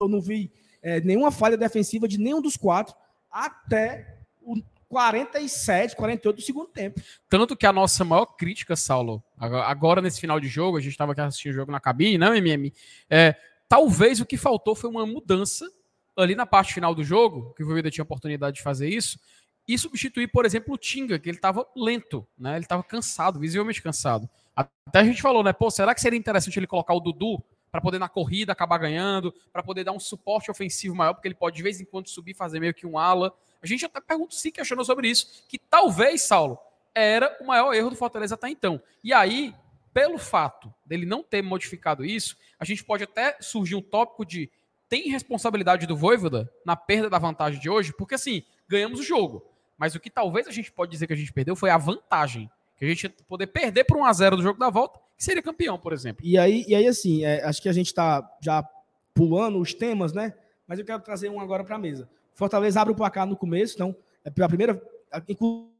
eu 0.00 0.06
não 0.06 0.20
vi 0.20 0.52
é, 0.80 1.00
nenhuma 1.00 1.32
falha 1.32 1.56
defensiva 1.56 2.06
de 2.06 2.18
nenhum 2.18 2.40
dos 2.40 2.56
quatro 2.56 2.94
até 3.28 4.16
o 4.40 4.54
47, 4.86 5.96
48 5.96 6.36
do 6.36 6.40
segundo 6.40 6.68
tempo. 6.68 7.00
Tanto 7.28 7.56
que 7.56 7.66
a 7.66 7.72
nossa 7.72 8.04
maior 8.04 8.26
crítica, 8.26 8.76
Saulo, 8.76 9.24
agora- 9.36 10.00
nesse 10.00 10.20
final 10.20 10.38
de 10.38 10.46
jogo, 10.46 10.76
a 10.76 10.80
gente 10.80 10.92
estava 10.92 11.10
aqui 11.10 11.20
assistindo 11.20 11.50
o 11.50 11.56
jogo 11.56 11.72
na 11.72 11.80
cabine, 11.80 12.16
não, 12.16 12.32
MM? 12.32 12.72
É, 13.10 13.34
talvez 13.68 14.20
o 14.20 14.26
que 14.26 14.36
faltou 14.36 14.76
foi 14.76 14.88
uma 14.88 15.04
mudança 15.04 15.68
ali 16.16 16.36
na 16.36 16.46
parte 16.46 16.72
final 16.72 16.94
do 16.94 17.02
jogo, 17.02 17.52
que 17.56 17.64
o 17.64 17.66
Voivoda 17.66 17.90
tinha 17.90 18.04
oportunidade 18.04 18.58
de 18.58 18.62
fazer 18.62 18.88
isso, 18.88 19.18
e 19.66 19.76
substituir, 19.76 20.28
por 20.28 20.44
exemplo, 20.44 20.74
o 20.74 20.78
Tinga, 20.78 21.18
que 21.18 21.28
ele 21.28 21.38
estava 21.38 21.66
lento, 21.74 22.24
né? 22.38 22.54
Ele 22.54 22.64
estava 22.64 22.84
cansado, 22.84 23.40
visivelmente 23.40 23.82
cansado. 23.82 24.30
Até 24.56 25.00
a 25.00 25.04
gente 25.04 25.20
falou, 25.20 25.42
né? 25.42 25.52
Pô, 25.52 25.70
será 25.70 25.94
que 25.94 26.00
seria 26.00 26.18
interessante 26.18 26.58
ele 26.58 26.66
colocar 26.66 26.94
o 26.94 27.00
Dudu 27.00 27.42
para 27.70 27.80
poder 27.80 27.98
na 27.98 28.08
corrida 28.08 28.52
acabar 28.52 28.78
ganhando, 28.78 29.34
para 29.52 29.62
poder 29.62 29.82
dar 29.82 29.92
um 29.92 29.98
suporte 29.98 30.50
ofensivo 30.50 30.94
maior, 30.94 31.14
porque 31.14 31.26
ele 31.26 31.34
pode 31.34 31.56
de 31.56 31.62
vez 31.62 31.80
em 31.80 31.84
quando 31.84 32.08
subir 32.08 32.32
fazer 32.32 32.60
meio 32.60 32.72
que 32.72 32.86
um 32.86 32.96
ala. 32.96 33.34
A 33.60 33.66
gente 33.66 33.84
até 33.84 34.00
pergunta 34.00 34.34
se 34.34 34.52
questionou 34.52 34.84
sobre 34.84 35.08
isso, 35.08 35.44
que 35.48 35.58
talvez, 35.58 36.22
Saulo, 36.22 36.56
era 36.94 37.36
o 37.40 37.46
maior 37.46 37.74
erro 37.74 37.90
do 37.90 37.96
Fortaleza 37.96 38.36
até 38.36 38.48
então. 38.48 38.80
E 39.02 39.12
aí, 39.12 39.52
pelo 39.92 40.18
fato 40.18 40.72
dele 40.86 41.04
não 41.04 41.22
ter 41.22 41.42
modificado 41.42 42.04
isso, 42.04 42.36
a 42.60 42.64
gente 42.64 42.84
pode 42.84 43.02
até 43.02 43.36
surgir 43.40 43.74
um 43.74 43.82
tópico 43.82 44.24
de 44.24 44.48
tem 44.88 45.08
responsabilidade 45.08 45.86
do 45.86 45.96
Voivoda 45.96 46.48
na 46.64 46.76
perda 46.76 47.10
da 47.10 47.18
vantagem 47.18 47.58
de 47.58 47.68
hoje, 47.68 47.92
porque 47.92 48.14
assim, 48.14 48.44
ganhamos 48.68 49.00
o 49.00 49.02
jogo. 49.02 49.44
Mas 49.76 49.96
o 49.96 50.00
que 50.00 50.08
talvez 50.08 50.46
a 50.46 50.52
gente 50.52 50.70
pode 50.70 50.92
dizer 50.92 51.08
que 51.08 51.12
a 51.12 51.16
gente 51.16 51.32
perdeu 51.32 51.56
foi 51.56 51.70
a 51.70 51.76
vantagem. 51.76 52.48
A 52.84 52.88
gente 52.88 53.04
ia 53.04 53.14
poder 53.26 53.46
perder 53.46 53.84
por 53.84 53.96
1 53.96 54.04
a 54.04 54.12
0 54.12 54.36
do 54.36 54.42
jogo 54.42 54.58
da 54.58 54.70
volta, 54.70 54.98
que 55.16 55.24
seria 55.24 55.42
campeão, 55.42 55.78
por 55.78 55.92
exemplo. 55.92 56.24
E 56.24 56.38
aí, 56.38 56.64
e 56.66 56.74
aí 56.74 56.86
assim, 56.86 57.24
é, 57.24 57.44
acho 57.44 57.60
que 57.60 57.68
a 57.68 57.72
gente 57.72 57.86
está 57.86 58.28
já 58.40 58.66
pulando 59.14 59.58
os 59.58 59.72
temas, 59.72 60.12
né? 60.12 60.34
Mas 60.66 60.78
eu 60.78 60.84
quero 60.84 61.02
trazer 61.02 61.28
um 61.28 61.40
agora 61.40 61.64
para 61.64 61.76
a 61.76 61.78
mesa. 61.78 62.08
Fortaleza 62.34 62.80
abre 62.80 62.92
o 62.92 62.96
placar 62.96 63.26
no 63.26 63.36
começo, 63.36 63.74
então, 63.74 63.94
é 64.24 64.30
pela 64.30 64.48
primeira. 64.48 64.82
Inclusive 65.28 65.74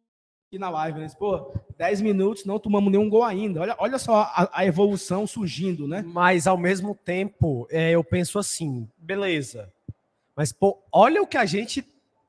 na 0.59 0.71
live, 0.71 1.01
né? 1.01 1.11
Pô, 1.19 1.53
10 1.77 2.01
minutos, 2.01 2.45
não 2.45 2.59
tomamos 2.59 2.93
nenhum 2.93 3.09
gol 3.09 3.25
ainda. 3.25 3.61
Olha, 3.61 3.75
olha 3.79 3.99
só 3.99 4.23
a, 4.23 4.51
a 4.53 4.67
evolução 4.67 5.27
surgindo, 5.27 5.89
né? 5.89 6.03
Mas 6.07 6.47
ao 6.47 6.57
mesmo 6.57 6.95
tempo, 6.95 7.67
é, 7.71 7.91
eu 7.91 8.05
penso 8.05 8.39
assim, 8.39 8.89
beleza. 8.97 9.73
Mas, 10.37 10.53
pô, 10.53 10.83
olha 10.93 11.23
o 11.23 11.27
que 11.27 11.37
a 11.37 11.45
gente, 11.45 11.85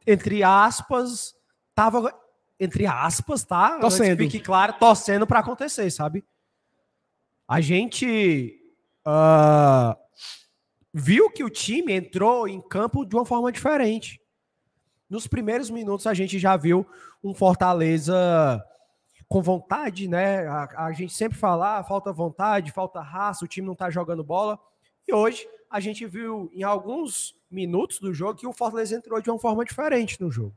entre 0.06 0.44
aspas, 0.44 1.36
tava. 1.74 2.14
Entre 2.60 2.86
aspas, 2.86 3.44
tá? 3.44 3.80
Torcendo. 3.80 4.20
Fique 4.20 4.40
claro, 4.40 4.74
torcendo 4.80 5.28
para 5.28 5.40
acontecer, 5.40 5.90
sabe? 5.92 6.24
A 7.48 7.62
gente 7.62 8.60
uh, 9.06 9.96
viu 10.94 11.30
que 11.30 11.44
o 11.44 11.50
time 11.50 11.94
entrou 11.94 12.48
em 12.48 12.62
campo 12.62 13.06
de 13.06 13.16
uma 13.16 13.26
forma 13.26 13.52
diferente. 13.52 14.20
Nos 15.10 15.28
primeiros 15.28 15.70
minutos 15.70 16.08
a 16.08 16.14
gente 16.14 16.40
já 16.40 16.58
viu 16.58 16.86
um 17.24 17.34
Fortaleza 17.34 18.64
com 19.28 19.42
vontade, 19.42 20.08
né? 20.08 20.48
A, 20.48 20.86
a 20.88 20.92
gente 20.92 21.14
sempre 21.14 21.38
fala, 21.38 21.80
ah, 21.80 21.84
falta 21.84 22.12
vontade, 22.12 22.72
falta 22.72 23.02
raça, 23.02 23.46
o 23.46 23.48
time 23.48 23.68
não 23.68 23.76
tá 23.76 23.90
jogando 23.90 24.24
bola. 24.24 24.60
E 25.08 25.14
hoje 25.14 25.48
a 25.70 25.80
gente 25.80 26.06
viu 26.06 26.50
em 26.54 26.64
alguns 26.64 27.36
minutos 27.50 28.00
do 28.00 28.14
jogo 28.14 28.40
que 28.40 28.48
o 28.48 28.54
Fortaleza 28.54 28.96
entrou 28.96 29.22
de 29.22 29.30
uma 29.30 29.40
forma 29.40 29.64
diferente 29.66 30.20
no 30.22 30.32
jogo. 30.32 30.56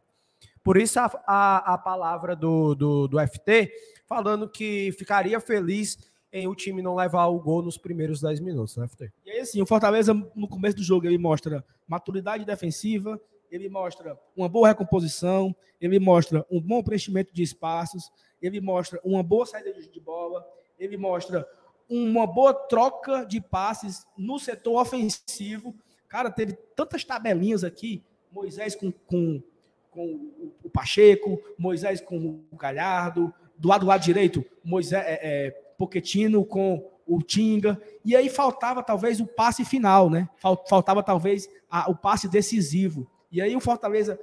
Por 0.63 0.77
isso 0.77 0.99
a, 1.01 1.11
a, 1.27 1.75
a 1.75 1.79
palavra 1.79 2.37
do, 2.37 2.75
do, 2.75 3.09
do 3.09 3.19
FT 3.27 3.73
falando 4.07 4.49
que 4.49 4.93
ficaria 4.93 5.39
feliz 5.41 5.99
em 6.33 6.47
o 6.47 6.55
time 6.55 6.83
não 6.83 6.95
levar 6.95 7.27
o 7.27 7.41
gol 7.41 7.63
nos 7.63 7.79
primeiros 7.79 8.21
10 8.21 8.41
minutos, 8.41 8.77
né, 8.77 8.87
FT? 8.87 9.13
E 9.25 9.31
aí, 9.31 9.41
assim, 9.41 9.63
o 9.63 9.67
Fortaleza, 9.67 10.13
no 10.13 10.49
começo 10.49 10.77
do 10.77 10.83
jogo, 10.83 11.07
ele 11.07 11.19
mostra 11.19 11.65
maturidade 11.87 12.45
defensiva, 12.45 13.21
ele 13.51 13.69
mostra 13.69 14.19
uma 14.37 14.49
boa 14.49 14.69
recomposição, 14.69 15.55
ele 15.81 15.99
mostra 15.99 16.45
um 16.51 16.61
bom 16.61 16.83
preenchimento 16.83 17.33
de 17.33 17.43
espaços, 17.43 18.11
ele 18.43 18.61
mostra 18.61 19.01
uma 19.03 19.23
boa 19.23 19.47
saída 19.47 19.73
de 19.73 20.01
bola, 20.01 20.47
ele 20.79 20.97
mostra 20.97 21.49
uma 21.89 22.27
boa 22.27 22.53
troca 22.53 23.25
de 23.25 23.41
passes 23.41 24.07
no 24.17 24.39
setor 24.39 24.81
ofensivo. 24.81 25.75
Cara, 26.09 26.31
teve 26.31 26.53
tantas 26.77 27.05
tabelinhas 27.05 27.65
aqui, 27.65 28.05
Moisés 28.31 28.75
com, 28.75 28.93
com, 28.93 29.43
com 29.91 30.31
o 30.63 30.71
Pacheco, 30.71 31.41
Moisés 31.59 32.01
com 32.01 32.41
o 32.51 32.57
Galhardo, 32.57 33.33
do 33.57 33.69
lado 33.69 33.81
do 33.81 33.87
lado 33.87 34.03
direito, 34.03 34.45
Moisés, 34.63 35.05
é, 35.05 35.19
é, 35.23 35.51
Poquetino 35.77 36.45
com 36.45 36.91
o 37.07 37.23
Tinga, 37.23 37.81
e 38.05 38.15
aí 38.15 38.29
faltava 38.29 38.83
talvez 38.83 39.19
o 39.21 39.27
passe 39.27 39.65
final, 39.65 40.11
né? 40.11 40.29
Faltava 40.69 41.03
talvez 41.03 41.49
a, 41.71 41.91
o 41.91 41.97
passe 41.97 42.29
decisivo. 42.29 43.11
E 43.33 43.41
aí 43.41 43.57
o 43.57 43.61
Fortaleza 43.61 44.21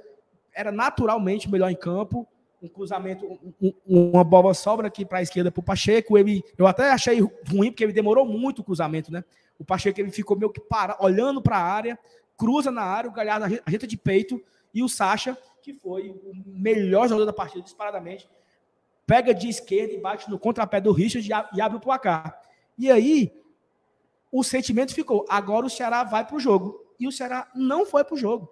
era 0.54 0.70
naturalmente 0.70 1.50
melhor 1.50 1.70
em 1.70 1.76
campo, 1.76 2.26
um 2.62 2.68
cruzamento, 2.68 3.26
um, 3.26 3.72
um, 3.86 4.10
uma 4.10 4.24
bola 4.24 4.54
sobra 4.54 4.86
aqui 4.86 5.04
para 5.04 5.18
a 5.18 5.22
esquerda 5.22 5.50
para 5.50 5.60
o 5.60 5.64
Pacheco. 5.64 6.16
Ele, 6.16 6.42
eu 6.56 6.66
até 6.66 6.90
achei 6.90 7.20
ruim, 7.20 7.70
porque 7.70 7.84
ele 7.84 7.92
demorou 7.92 8.24
muito 8.24 8.60
o 8.60 8.64
cruzamento, 8.64 9.12
né? 9.12 9.24
O 9.58 9.64
Pacheco 9.64 10.00
ele 10.00 10.10
ficou 10.10 10.36
meio 10.36 10.50
que 10.50 10.60
para, 10.60 10.96
olhando 11.00 11.42
para 11.42 11.58
a 11.58 11.62
área, 11.62 11.98
cruza 12.36 12.70
na 12.70 12.82
área, 12.82 13.10
o 13.10 13.12
Galhardo 13.12 13.60
ajeita 13.64 13.86
de 13.86 13.96
peito, 13.96 14.42
e 14.72 14.82
o 14.82 14.88
Sacha, 14.88 15.36
que 15.66 15.74
foi 15.74 16.10
o 16.10 16.32
melhor 16.46 17.08
jogador 17.08 17.26
da 17.26 17.32
partida, 17.32 17.60
disparadamente, 17.60 18.30
pega 19.04 19.34
de 19.34 19.48
esquerda 19.48 19.92
e 19.92 19.98
bate 19.98 20.30
no 20.30 20.38
contrapé 20.38 20.80
do 20.80 20.92
Richard 20.92 21.28
e 21.52 21.60
abre 21.60 21.76
o 21.76 21.80
placar. 21.80 22.40
E 22.78 22.88
aí, 22.88 23.32
o 24.30 24.44
sentimento 24.44 24.94
ficou: 24.94 25.26
agora 25.28 25.66
o 25.66 25.70
Ceará 25.70 26.04
vai 26.04 26.24
para 26.24 26.36
o 26.36 26.40
jogo. 26.40 26.86
E 27.00 27.08
o 27.08 27.10
Ceará 27.10 27.50
não 27.52 27.84
foi 27.84 28.04
para 28.04 28.14
o 28.14 28.16
jogo. 28.16 28.48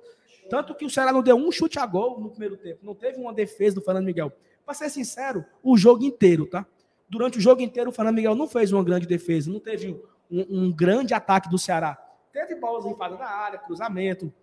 Tanto 0.51 0.75
que 0.75 0.85
o 0.85 0.91
Ceará 0.91 1.13
não 1.13 1.23
deu 1.23 1.37
um 1.37 1.53
chute 1.53 1.79
a 1.79 1.87
gol 1.87 2.19
no 2.19 2.31
primeiro 2.31 2.57
tempo. 2.57 2.81
Não 2.83 2.97
teve 2.97 3.21
uma 3.21 3.33
defesa 3.33 3.77
do 3.77 3.81
Fernando 3.81 4.07
Miguel. 4.07 4.33
Para 4.67 4.75
ser 4.75 4.91
sincero, 4.91 5.45
o 5.63 5.77
jogo 5.77 6.05
inteiro, 6.05 6.47
tá? 6.47 6.67
Durante 7.09 7.39
o 7.39 7.41
jogo 7.41 7.63
inteiro, 7.63 7.91
o 7.91 7.93
Fernando 7.93 8.17
Miguel 8.17 8.35
não 8.35 8.49
fez 8.49 8.73
uma 8.73 8.83
grande 8.83 9.07
defesa. 9.07 9.49
Não 9.49 9.61
teve 9.61 10.03
um, 10.29 10.65
um 10.65 10.73
grande 10.73 11.15
ataque 11.15 11.49
do 11.49 11.59
Ceará. 11.59 11.97
Teve 12.33 12.57
bolas 12.57 12.85
enfadas 12.85 13.21
na 13.21 13.29
área, 13.29 13.61
cruzamento, 13.61 14.35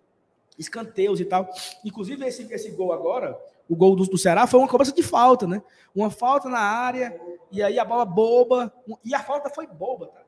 escanteios 0.58 1.20
e 1.20 1.24
tal. 1.24 1.48
Inclusive, 1.84 2.26
esse, 2.26 2.52
esse 2.52 2.70
gol 2.70 2.92
agora, 2.92 3.38
o 3.68 3.76
gol 3.76 3.96
do, 3.96 4.04
do 4.04 4.18
Ceará, 4.18 4.46
foi 4.46 4.60
uma 4.60 4.68
cobrança 4.68 4.92
de 4.92 5.02
falta, 5.02 5.46
né? 5.46 5.62
Uma 5.94 6.10
falta 6.10 6.48
na 6.48 6.60
área, 6.60 7.18
e 7.50 7.62
aí 7.62 7.78
a 7.78 7.84
bola 7.84 8.04
boba. 8.04 8.72
E 9.04 9.14
a 9.14 9.22
falta 9.22 9.50
foi 9.50 9.66
boba, 9.66 10.06
tá? 10.06 10.22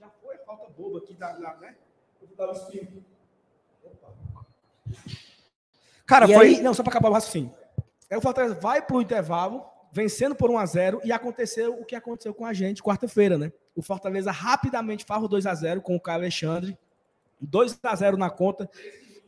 Já 0.00 0.08
foi 0.22 0.36
a 0.36 0.38
falta 0.40 0.68
boba 0.76 0.98
aqui, 0.98 1.14
da, 1.14 1.32
da, 1.32 1.54
né? 1.56 1.76
Um. 2.22 3.02
Cara, 6.04 6.30
e 6.30 6.34
foi. 6.34 6.46
Aí, 6.46 6.60
não, 6.60 6.72
só 6.72 6.82
para 6.82 6.92
acabar 6.92 7.10
o 7.10 7.12
raciocínio. 7.12 7.52
Aí 8.10 8.16
o 8.16 8.20
Fortaleza 8.20 8.54
vai 8.54 8.80
para 8.80 8.96
o 8.96 9.02
intervalo, 9.02 9.64
vencendo 9.90 10.34
por 10.34 10.50
1 10.50 10.58
a 10.58 10.66
0 10.66 11.00
e 11.04 11.12
aconteceu 11.12 11.74
o 11.80 11.84
que 11.84 11.96
aconteceu 11.96 12.32
com 12.32 12.46
a 12.46 12.52
gente 12.52 12.82
quarta-feira, 12.82 13.36
né? 13.36 13.52
O 13.74 13.82
Fortaleza 13.82 14.30
rapidamente 14.30 15.04
faz 15.04 15.22
o 15.22 15.28
2 15.28 15.46
a 15.46 15.54
0 15.54 15.82
com 15.82 15.96
o 15.96 16.00
Caio 16.00 16.20
Alexandre. 16.20 16.78
2 17.40 17.78
a 17.82 17.94
0 17.94 18.16
na 18.16 18.30
conta. 18.30 18.70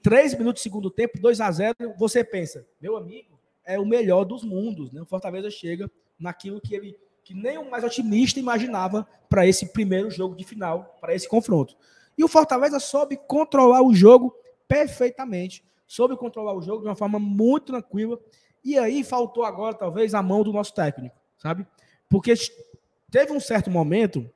3 0.03 0.35
minutos 0.35 0.61
do 0.61 0.65
segundo 0.65 0.91
tempo, 0.91 1.21
2 1.21 1.41
a 1.41 1.51
0 1.51 1.77
Você 1.97 2.25
pensa, 2.25 2.67
meu 2.81 2.97
amigo, 2.97 3.39
é 3.65 3.79
o 3.79 3.87
melhor 3.87 4.25
dos 4.25 4.43
mundos, 4.43 4.91
né? 4.93 5.03
O 5.03 5.07
Fortaleza 5.07 5.51
chega 5.51 5.91
naquilo 6.19 6.61
que 6.61 6.75
ele 6.75 6.97
que 7.29 7.35
nem 7.35 7.59
o 7.59 7.71
mais 7.71 7.85
otimista 7.85 8.41
imaginava 8.41 9.07
para 9.29 9.47
esse 9.47 9.67
primeiro 9.67 10.11
jogo 10.11 10.35
de 10.35 10.45
final, 10.45 10.97
para 10.99 11.15
esse 11.15 11.29
confronto. 11.29 11.77
E 12.17 12.25
o 12.25 12.29
Fortaleza 12.29 12.81
soube 12.81 13.19
controlar 13.19 13.83
o 13.83 13.95
jogo 13.95 14.35
perfeitamente, 14.67 15.63
soube 15.87 16.17
controlar 16.17 16.55
o 16.55 16.63
jogo 16.63 16.81
de 16.81 16.89
uma 16.89 16.97
forma 16.97 17.19
muito 17.19 17.67
tranquila. 17.67 18.19
E 18.65 18.79
aí 18.79 19.05
faltou 19.05 19.45
agora, 19.45 19.75
talvez, 19.75 20.15
a 20.15 20.23
mão 20.23 20.43
do 20.43 20.55
nosso 20.55 20.73
técnico, 20.73 21.15
sabe? 21.37 21.67
Porque 22.09 22.33
teve 23.11 23.31
um 23.31 23.41
certo 23.41 23.71
momento 23.71 24.27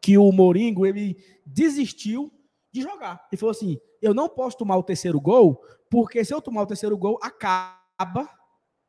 que 0.00 0.18
o 0.18 0.32
Moringo 0.32 0.84
ele 0.84 1.16
desistiu 1.46 2.32
de 2.76 2.82
jogar. 2.82 3.26
Ele 3.30 3.38
falou 3.38 3.50
assim: 3.50 3.80
eu 4.00 4.14
não 4.14 4.28
posso 4.28 4.56
tomar 4.56 4.76
o 4.76 4.82
terceiro 4.82 5.20
gol, 5.20 5.62
porque 5.90 6.24
se 6.24 6.32
eu 6.32 6.40
tomar 6.40 6.62
o 6.62 6.66
terceiro 6.66 6.96
gol, 6.96 7.18
acaba 7.22 8.28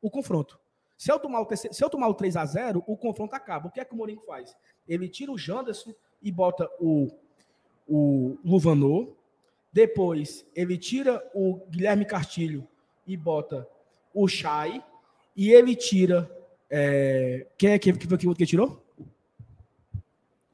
o 0.00 0.10
confronto. 0.10 0.58
Se 0.96 1.12
eu 1.12 1.18
tomar 1.18 1.40
o, 1.40 1.46
terceiro, 1.46 1.74
se 1.74 1.84
eu 1.84 1.88
tomar 1.88 2.08
o 2.08 2.14
3 2.14 2.36
a 2.36 2.44
0 2.44 2.82
o 2.86 2.96
confronto 2.96 3.34
acaba. 3.34 3.68
O 3.68 3.70
que 3.70 3.80
é 3.80 3.84
que 3.84 3.94
o 3.94 3.96
Moringo 3.96 4.22
faz? 4.26 4.56
Ele 4.86 5.08
tira 5.08 5.30
o 5.30 5.38
Janderson 5.38 5.94
e 6.20 6.32
bota 6.32 6.68
o, 6.80 7.08
o 7.86 8.36
Luvanor, 8.44 9.14
depois, 9.72 10.44
ele 10.56 10.76
tira 10.76 11.22
o 11.34 11.60
Guilherme 11.70 12.04
Castilho 12.04 12.66
e 13.06 13.16
bota 13.16 13.68
o 14.12 14.26
Chay. 14.26 14.82
E 15.36 15.52
ele 15.52 15.76
tira. 15.76 16.28
É... 16.68 17.46
Quem 17.56 17.70
é 17.70 17.78
que, 17.78 17.92
que, 17.92 18.06
que, 18.08 18.34
que 18.34 18.46
tirou? 18.46 18.82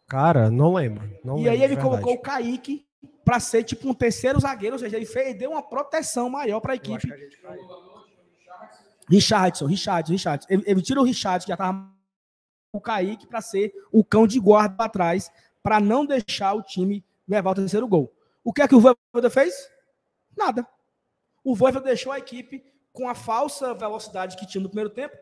Cara, 0.06 0.50
não 0.50 0.74
lembro. 0.74 1.08
Não 1.24 1.38
e 1.38 1.44
lembro, 1.44 1.52
aí 1.52 1.62
ele 1.62 1.76
colocou 1.76 2.12
o 2.12 2.18
Kaique 2.18 2.83
para 3.24 3.40
ser 3.40 3.64
tipo 3.64 3.88
um 3.88 3.94
terceiro 3.94 4.38
zagueiro, 4.38 4.74
ou 4.74 4.78
seja, 4.78 4.96
ele 4.96 5.06
fez, 5.06 5.36
deu 5.36 5.52
uma 5.52 5.62
proteção 5.62 6.28
maior 6.28 6.60
para 6.60 6.72
a 6.72 6.76
equipe. 6.76 7.08
Richardson, 9.08 9.66
Richardson, 9.66 10.12
Richardson. 10.12 10.46
Ele, 10.50 10.62
ele 10.66 10.82
tira 10.82 11.00
o 11.00 11.04
Richardson, 11.04 11.44
que 11.44 11.48
já 11.48 11.54
estava 11.54 11.90
o 12.72 12.80
Kaique, 12.80 13.26
para 13.26 13.40
ser 13.40 13.72
o 13.92 14.04
cão 14.04 14.26
de 14.26 14.38
guarda 14.38 14.74
para 14.74 14.90
trás, 14.90 15.30
para 15.62 15.80
não 15.80 16.04
deixar 16.04 16.54
o 16.54 16.62
time 16.62 17.04
levar 17.26 17.52
o 17.52 17.54
terceiro 17.54 17.88
gol. 17.88 18.12
O 18.42 18.52
que 18.52 18.62
é 18.62 18.68
que 18.68 18.74
o 18.74 18.80
Voivoda 18.80 19.30
fez? 19.30 19.54
Nada. 20.36 20.66
O 21.42 21.54
Voivoda 21.54 21.86
deixou 21.86 22.12
a 22.12 22.18
equipe 22.18 22.62
com 22.92 23.08
a 23.08 23.14
falsa 23.14 23.74
velocidade 23.74 24.36
que 24.36 24.46
tinha 24.46 24.62
no 24.62 24.68
primeiro 24.68 24.90
tempo. 24.90 25.16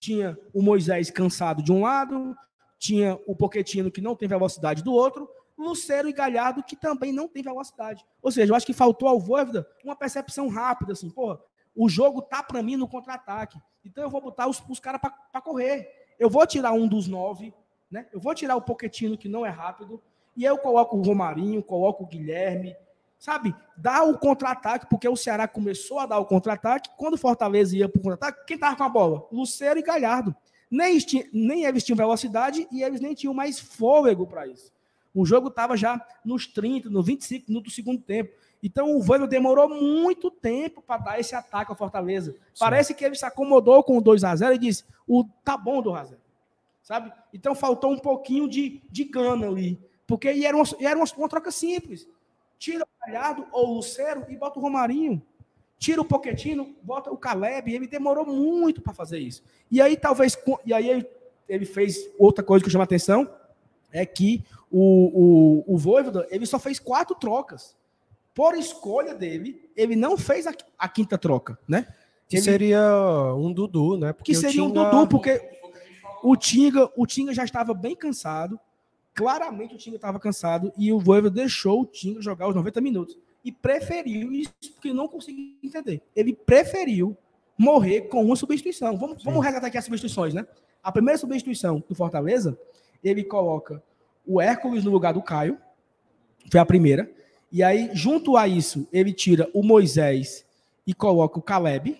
Tinha 0.00 0.36
o 0.52 0.62
Moisés 0.62 1.10
cansado 1.10 1.62
de 1.62 1.70
um 1.70 1.82
lado, 1.82 2.34
tinha 2.78 3.18
o 3.26 3.36
Poquetino 3.36 3.90
que 3.90 4.00
não 4.00 4.16
tem 4.16 4.28
velocidade 4.28 4.82
do 4.82 4.92
outro. 4.92 5.28
Lucero 5.56 6.08
e 6.08 6.12
Galhardo, 6.12 6.62
que 6.62 6.76
também 6.76 7.12
não 7.12 7.28
tem 7.28 7.42
velocidade. 7.42 8.04
Ou 8.20 8.30
seja, 8.30 8.52
eu 8.52 8.56
acho 8.56 8.66
que 8.66 8.72
faltou 8.72 9.08
ao 9.08 9.20
Voivoda 9.20 9.66
uma 9.84 9.96
percepção 9.96 10.48
rápida, 10.48 10.92
assim, 10.92 11.10
porra, 11.10 11.40
o 11.74 11.88
jogo 11.88 12.22
tá 12.22 12.42
para 12.42 12.62
mim 12.62 12.76
no 12.76 12.88
contra-ataque. 12.88 13.58
Então 13.84 14.02
eu 14.04 14.10
vou 14.10 14.20
botar 14.20 14.48
os, 14.48 14.62
os 14.68 14.80
caras 14.80 15.00
para 15.00 15.40
correr. 15.40 15.88
Eu 16.18 16.30
vou 16.30 16.46
tirar 16.46 16.72
um 16.72 16.86
dos 16.86 17.08
nove, 17.08 17.52
né? 17.90 18.06
Eu 18.12 18.20
vou 18.20 18.34
tirar 18.34 18.56
o 18.56 18.62
Poquetino, 18.62 19.18
que 19.18 19.28
não 19.28 19.44
é 19.44 19.50
rápido, 19.50 20.02
e 20.36 20.44
eu 20.44 20.58
coloco 20.58 20.96
o 20.96 21.02
Romarinho, 21.02 21.62
coloco 21.62 22.04
o 22.04 22.06
Guilherme, 22.06 22.76
sabe? 23.18 23.54
Dá 23.76 24.02
o 24.02 24.18
contra-ataque, 24.18 24.86
porque 24.88 25.08
o 25.08 25.16
Ceará 25.16 25.46
começou 25.46 25.98
a 25.98 26.06
dar 26.06 26.18
o 26.18 26.26
contra-ataque. 26.26 26.90
Quando 26.96 27.14
o 27.14 27.18
Fortaleza 27.18 27.76
ia 27.76 27.88
para 27.88 27.98
o 27.98 28.02
contra-ataque, 28.02 28.46
quem 28.46 28.58
tava 28.58 28.76
com 28.76 28.84
a 28.84 28.88
bola? 28.88 29.26
Lucero 29.30 29.78
e 29.78 29.82
Galhardo. 29.82 30.34
Nem, 30.70 30.98
nem 31.32 31.64
eles 31.64 31.84
tinham 31.84 31.96
velocidade 31.96 32.66
e 32.70 32.82
eles 32.82 33.00
nem 33.00 33.14
tinham 33.14 33.32
mais 33.32 33.60
fôlego 33.60 34.26
para 34.26 34.46
isso. 34.46 34.72
O 35.14 35.24
jogo 35.24 35.48
estava 35.48 35.76
já 35.76 36.04
nos 36.24 36.46
30, 36.46 36.90
nos 36.90 37.06
25 37.06 37.44
minutos 37.48 37.72
do 37.72 37.76
segundo 37.76 38.02
tempo. 38.02 38.32
Então 38.62 38.96
o 38.96 39.02
Vânia 39.02 39.26
demorou 39.26 39.68
muito 39.68 40.30
tempo 40.30 40.82
para 40.82 41.00
dar 41.00 41.20
esse 41.20 41.34
ataque 41.34 41.70
ao 41.70 41.76
Fortaleza. 41.76 42.32
Sim. 42.32 42.38
Parece 42.58 42.94
que 42.94 43.04
ele 43.04 43.14
se 43.14 43.24
acomodou 43.24 43.82
com 43.84 43.98
o 43.98 44.00
2 44.00 44.24
a 44.24 44.34
0 44.34 44.54
e 44.54 44.58
disse: 44.58 44.84
"O 45.06 45.24
tá 45.44 45.56
bom 45.56 45.80
do 45.80 45.94
0". 45.94 46.16
Sabe? 46.82 47.12
Então 47.32 47.54
faltou 47.54 47.92
um 47.92 47.98
pouquinho 47.98 48.48
de, 48.48 48.82
de 48.90 49.04
gana 49.04 49.46
ali, 49.46 49.78
porque 50.06 50.28
era 50.28 50.56
uma, 50.56 50.64
era 50.80 50.98
uma, 50.98 51.06
uma 51.16 51.28
troca 51.28 51.50
simples. 51.50 52.08
Tira 52.58 52.84
o 52.84 53.06
Galhardo 53.06 53.46
ou 53.52 53.68
o 53.68 53.74
Lucero 53.76 54.24
e 54.28 54.36
bota 54.36 54.58
o 54.58 54.62
Romarinho. 54.62 55.22
Tira 55.78 56.00
o 56.00 56.04
Poquetino, 56.04 56.74
bota 56.82 57.10
o 57.10 57.16
Caleb. 57.16 57.72
Ele 57.72 57.86
demorou 57.86 58.24
muito 58.24 58.80
para 58.80 58.94
fazer 58.94 59.18
isso. 59.18 59.42
E 59.70 59.82
aí, 59.82 59.96
talvez. 59.96 60.38
E 60.64 60.72
aí, 60.72 60.88
ele, 60.88 61.06
ele 61.48 61.66
fez 61.66 62.08
outra 62.18 62.42
coisa 62.42 62.64
que 62.64 62.70
chama 62.70 62.84
atenção: 62.84 63.28
é 63.92 64.06
que 64.06 64.42
o, 64.76 65.62
o, 65.68 65.74
o 65.74 65.78
Voivoda, 65.78 66.26
ele 66.30 66.44
só 66.44 66.58
fez 66.58 66.80
quatro 66.80 67.14
trocas. 67.14 67.76
Por 68.34 68.56
escolha 68.56 69.14
dele, 69.14 69.70
ele 69.76 69.94
não 69.94 70.18
fez 70.18 70.48
a, 70.48 70.52
a 70.76 70.88
quinta 70.88 71.16
troca, 71.16 71.56
né? 71.68 71.86
Que 72.28 72.38
ele, 72.38 72.42
seria 72.42 72.82
um 73.36 73.52
Dudu, 73.52 73.96
né? 73.96 74.12
Porque 74.12 74.32
que 74.32 74.38
seria 74.38 74.50
Tinga... 74.50 74.66
um 74.66 74.72
Dudu, 74.72 75.06
porque 75.06 75.40
o 76.24 76.36
Tinga, 76.36 76.90
o 76.96 77.06
Tinga 77.06 77.32
já 77.32 77.44
estava 77.44 77.72
bem 77.72 77.94
cansado. 77.94 78.58
Claramente 79.14 79.76
o 79.76 79.78
Tinga 79.78 79.94
estava 79.94 80.18
cansado 80.18 80.72
e 80.76 80.92
o 80.92 80.98
Voivoda 80.98 81.36
deixou 81.36 81.82
o 81.82 81.86
Tinga 81.86 82.20
jogar 82.20 82.48
os 82.48 82.54
90 82.56 82.80
minutos. 82.80 83.16
E 83.44 83.52
preferiu 83.52 84.32
isso 84.32 84.52
porque 84.72 84.92
não 84.92 85.06
consegui 85.06 85.56
entender. 85.62 86.02
Ele 86.16 86.34
preferiu 86.34 87.16
morrer 87.56 88.08
com 88.08 88.24
uma 88.24 88.34
substituição. 88.34 88.96
Vamos, 88.96 89.22
vamos 89.22 89.44
resgatar 89.44 89.68
aqui 89.68 89.78
as 89.78 89.84
substituições, 89.84 90.34
né? 90.34 90.44
A 90.82 90.90
primeira 90.90 91.16
substituição 91.16 91.80
do 91.88 91.94
Fortaleza, 91.94 92.58
ele 93.04 93.22
coloca 93.22 93.80
o 94.26 94.40
Hércules 94.40 94.84
no 94.84 94.90
lugar 94.90 95.12
do 95.12 95.22
Caio. 95.22 95.58
Foi 96.50 96.60
a 96.60 96.66
primeira. 96.66 97.10
E 97.50 97.62
aí, 97.62 97.90
junto 97.92 98.36
a 98.36 98.48
isso, 98.48 98.88
ele 98.92 99.12
tira 99.12 99.48
o 99.54 99.62
Moisés 99.62 100.44
e 100.86 100.92
coloca 100.92 101.38
o 101.38 101.42
Caleb. 101.42 101.98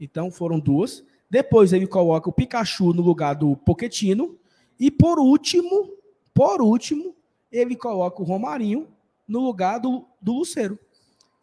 Então, 0.00 0.30
foram 0.30 0.58
duas. 0.58 1.04
Depois, 1.30 1.72
ele 1.72 1.86
coloca 1.86 2.28
o 2.28 2.32
Pikachu 2.32 2.92
no 2.92 3.02
lugar 3.02 3.34
do 3.34 3.56
Poquetino. 3.56 4.36
E 4.80 4.90
por 4.90 5.18
último, 5.18 5.92
por 6.32 6.62
último, 6.62 7.14
ele 7.50 7.76
coloca 7.76 8.22
o 8.22 8.24
Romarinho 8.24 8.88
no 9.26 9.40
lugar 9.40 9.78
do, 9.78 10.06
do 10.20 10.32
Luceiro. 10.32 10.78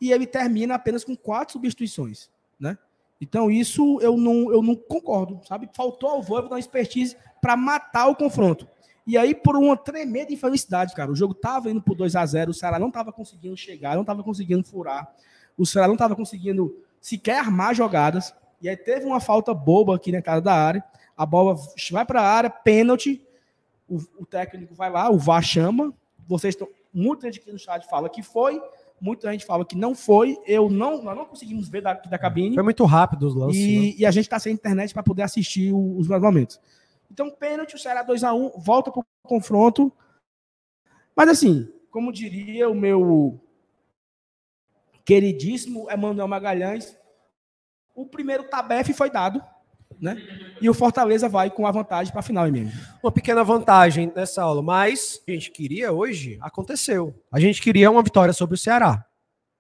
E 0.02 0.12
ele 0.12 0.26
termina 0.26 0.76
apenas 0.76 1.04
com 1.04 1.16
quatro 1.16 1.54
substituições, 1.54 2.30
né? 2.60 2.78
Então, 3.20 3.50
isso 3.50 4.00
eu 4.02 4.18
não, 4.18 4.52
eu 4.52 4.62
não 4.62 4.76
concordo, 4.76 5.40
sabe? 5.48 5.70
Faltou 5.74 6.10
ao 6.10 6.22
Voivoda 6.22 6.56
uma 6.56 6.60
expertise 6.60 7.16
para 7.42 7.56
matar 7.56 8.08
o 8.08 8.16
confronto. 8.16 8.68
E 9.06 9.18
aí, 9.18 9.36
por 9.36 9.56
uma 9.56 9.78
tremenda 9.78 10.34
infelicidade, 10.34 10.96
cara, 10.96 11.12
o 11.12 11.16
jogo 11.16 11.34
tava 11.34 11.70
indo 11.70 11.82
por 11.82 11.96
2 11.96 12.16
a 12.16 12.26
0 12.26 12.52
o 12.52 12.54
Ceará 12.54 12.80
não 12.80 12.90
tava 12.90 13.12
conseguindo 13.12 13.56
chegar, 13.56 13.96
não 13.96 14.04
tava 14.04 14.24
conseguindo 14.24 14.64
furar, 14.64 15.14
o 15.58 15.66
Ceará 15.66 15.88
não 15.88 15.96
tava 15.96 16.16
conseguindo 16.16 16.76
sequer 17.00 17.40
armar 17.40 17.76
jogadas. 17.76 18.34
E 18.62 18.68
aí 18.68 18.76
teve 18.76 19.06
uma 19.06 19.20
falta 19.20 19.54
boba 19.54 19.96
aqui 19.96 20.12
na 20.12 20.22
cara 20.22 20.42
da 20.42 20.54
área, 20.54 20.84
a 21.16 21.26
bola 21.26 21.56
vai 21.92 22.04
para 22.04 22.22
a 22.22 22.28
área, 22.28 22.50
pênalti, 22.50 23.22
o, 23.88 23.98
o, 24.18 24.26
técnico 24.26 24.74
vai 24.74 24.90
lá, 24.90 25.12
o 25.12 25.18
VAR 25.20 25.44
chama, 25.44 25.94
vocês 26.28 26.56
estão, 26.56 26.68
muita 26.92 27.28
gente 27.28 27.42
aqui 27.42 27.52
no 27.52 27.60
chat 27.60 27.88
fala 27.88 28.10
que 28.10 28.24
foi, 28.24 28.60
muita 29.00 29.32
gente 29.32 29.46
fala 29.46 29.64
que 29.64 29.76
não 29.76 29.94
foi, 29.94 30.38
eu 30.48 30.70
não, 30.70 31.04
nós 31.04 31.16
não 31.16 31.26
conseguimos 31.26 31.70
ver 31.70 31.82
daqui 31.82 32.10
da 32.10 32.18
cabine. 32.18 32.56
Foi 32.56 32.64
muito 32.64 32.84
rápido 32.86 33.28
os 33.28 33.36
lances. 33.36 33.62
E, 33.62 33.80
né? 33.80 33.94
e 34.00 34.06
a 34.06 34.12
gente 34.12 34.26
está 34.26 34.40
sem 34.40 34.54
internet 34.54 34.94
para 34.94 35.04
poder 35.04 35.22
assistir 35.22 35.72
os 35.74 36.08
momentos. 36.08 36.60
Então, 37.12 37.30
pênalti, 37.30 37.76
o 37.76 37.80
Ceará 37.80 38.06
2x1, 38.06 38.54
volta 38.58 38.92
para 38.92 39.02
o 39.02 39.06
confronto. 39.28 39.92
Mas 41.16 41.30
assim, 41.30 41.72
como 41.90 42.12
diria 42.12 42.70
o 42.70 42.76
meu 42.76 43.40
queridíssimo 45.06 45.90
Emanuel 45.90 46.28
Magalhães, 46.28 46.98
o 47.96 48.06
primeiro 48.06 48.44
tabefe 48.50 48.94
foi 48.94 49.10
dado, 49.10 49.42
né? 50.02 50.18
E 50.60 50.70
o 50.70 50.74
Fortaleza 50.74 51.30
vai 51.30 51.50
com 51.50 51.66
a 51.66 51.72
vantagem 51.72 52.12
para 52.12 52.20
a 52.20 52.24
final, 52.24 52.52
mesmo. 52.52 52.74
Uma 53.02 53.12
pequena 53.12 53.44
vantagem 53.44 54.12
nessa 54.14 54.42
aula, 54.42 54.62
mas 54.62 55.22
a 55.28 55.32
gente 55.32 55.52
queria 55.52 55.94
hoje, 55.94 56.38
aconteceu. 56.42 57.16
A 57.32 57.40
gente 57.40 57.62
queria 57.62 57.90
uma 57.90 58.04
vitória 58.04 58.34
sobre 58.34 58.56
o 58.56 58.58
Ceará. 58.58 59.06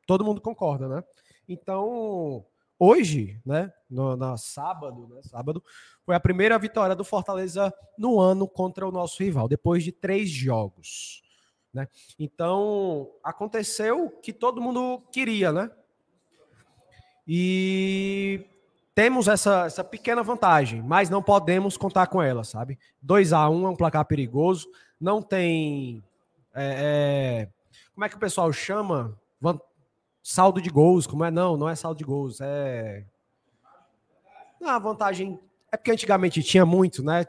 Todo 0.06 0.26
mundo 0.26 0.42
concorda, 0.42 0.90
né? 0.90 1.04
Então, 1.48 2.46
hoje, 2.80 3.40
né, 3.46 3.72
no, 3.90 4.16
na 4.16 4.38
sábado, 4.38 5.08
né, 5.08 5.22
sábado, 5.24 5.64
foi 6.06 6.16
a 6.16 6.20
primeira 6.20 6.58
vitória 6.60 6.96
do 6.96 7.04
Fortaleza 7.04 7.74
no 7.98 8.20
ano 8.20 8.48
contra 8.48 8.88
o 8.88 8.92
nosso 8.92 9.24
rival, 9.24 9.48
depois 9.48 9.84
de 9.84 9.92
três 9.92 10.30
jogos. 10.30 11.24
Né? 11.74 11.88
Então, 12.18 13.12
aconteceu 13.24 14.10
que 14.22 14.32
todo 14.32 14.62
mundo 14.62 15.04
queria, 15.12 15.52
né? 15.52 15.70
E 17.28 18.46
temos 18.94 19.28
essa, 19.28 19.66
essa 19.66 19.84
pequena 19.84 20.24
vantagem, 20.24 20.82
mas 20.82 21.10
não 21.10 21.22
podemos 21.22 21.76
contar 21.76 22.08
com 22.08 22.22
ela, 22.22 22.46
sabe? 22.46 22.80
2 23.02 23.34
a 23.34 23.50
1 23.50 23.66
é 23.66 23.70
um 23.70 23.76
placar 23.76 24.06
perigoso, 24.06 24.70
não 25.00 25.22
tem. 25.22 26.02
É, 26.54 27.44
é, 27.44 27.50
como 27.94 28.06
é 28.06 28.10
que 28.10 28.16
o 28.16 28.20
pessoal 28.20 28.54
chama? 28.54 29.20
Saldo 30.28 30.60
de 30.60 30.72
gols, 30.72 31.06
como 31.06 31.24
é? 31.24 31.30
Não, 31.30 31.56
não 31.56 31.70
é 31.70 31.76
saldo 31.76 32.00
de 32.00 32.04
gols, 32.04 32.42
é. 32.42 33.06
Não, 34.60 34.72
a 34.72 34.80
vantagem 34.80 35.40
é 35.72 35.78
porque 35.78 35.92
antigamente 35.92 36.42
tinha 36.42 36.66
muito, 36.66 37.04
né? 37.04 37.28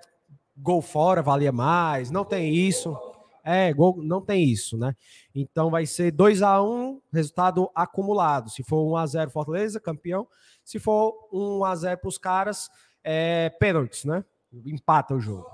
Gol 0.56 0.80
fora 0.80 1.20
valia 1.20 1.52
mais, 1.52 2.10
não 2.10 2.24
tem 2.24 2.54
isso. 2.54 2.96
É, 3.44 3.70
gol, 3.70 4.02
não 4.02 4.22
tem 4.22 4.42
isso, 4.44 4.78
né? 4.78 4.96
Então 5.34 5.68
vai 5.68 5.84
ser 5.84 6.10
2 6.10 6.40
a 6.40 6.62
1 6.62 7.02
resultado 7.12 7.70
acumulado. 7.74 8.48
Se 8.48 8.62
for 8.62 8.90
1 8.90 8.96
a 8.96 9.06
0 9.06 9.30
Fortaleza, 9.30 9.78
campeão. 9.78 10.26
Se 10.64 10.78
for 10.78 11.28
1 11.30 11.64
a 11.66 11.76
0 11.76 12.00
para 12.00 12.08
os 12.08 12.16
caras, 12.16 12.70
é 13.04 13.50
pênaltis, 13.60 14.06
né? 14.06 14.24
Empata 14.64 15.14
o 15.14 15.20
jogo. 15.20 15.44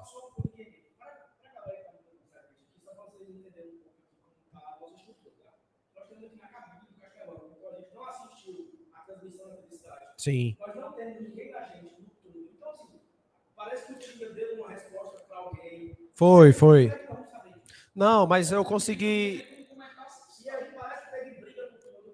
Sim. 10.22 10.56
Nós 10.60 10.76
não 10.76 10.92
temos 10.92 11.20
ninguém 11.20 11.50
da 11.50 11.64
gente 11.64 11.96
Parece 13.56 13.86
que 13.86 13.92
o 13.92 13.98
time 13.98 14.32
deu 14.34 14.54
uma 14.54 14.68
resposta 14.68 15.20
para 15.26 15.36
alguém. 15.36 15.96
Foi, 16.14 16.52
foi. 16.52 16.92
Não, 17.92 18.24
mas 18.24 18.52
eu 18.52 18.64
consegui. 18.64 19.44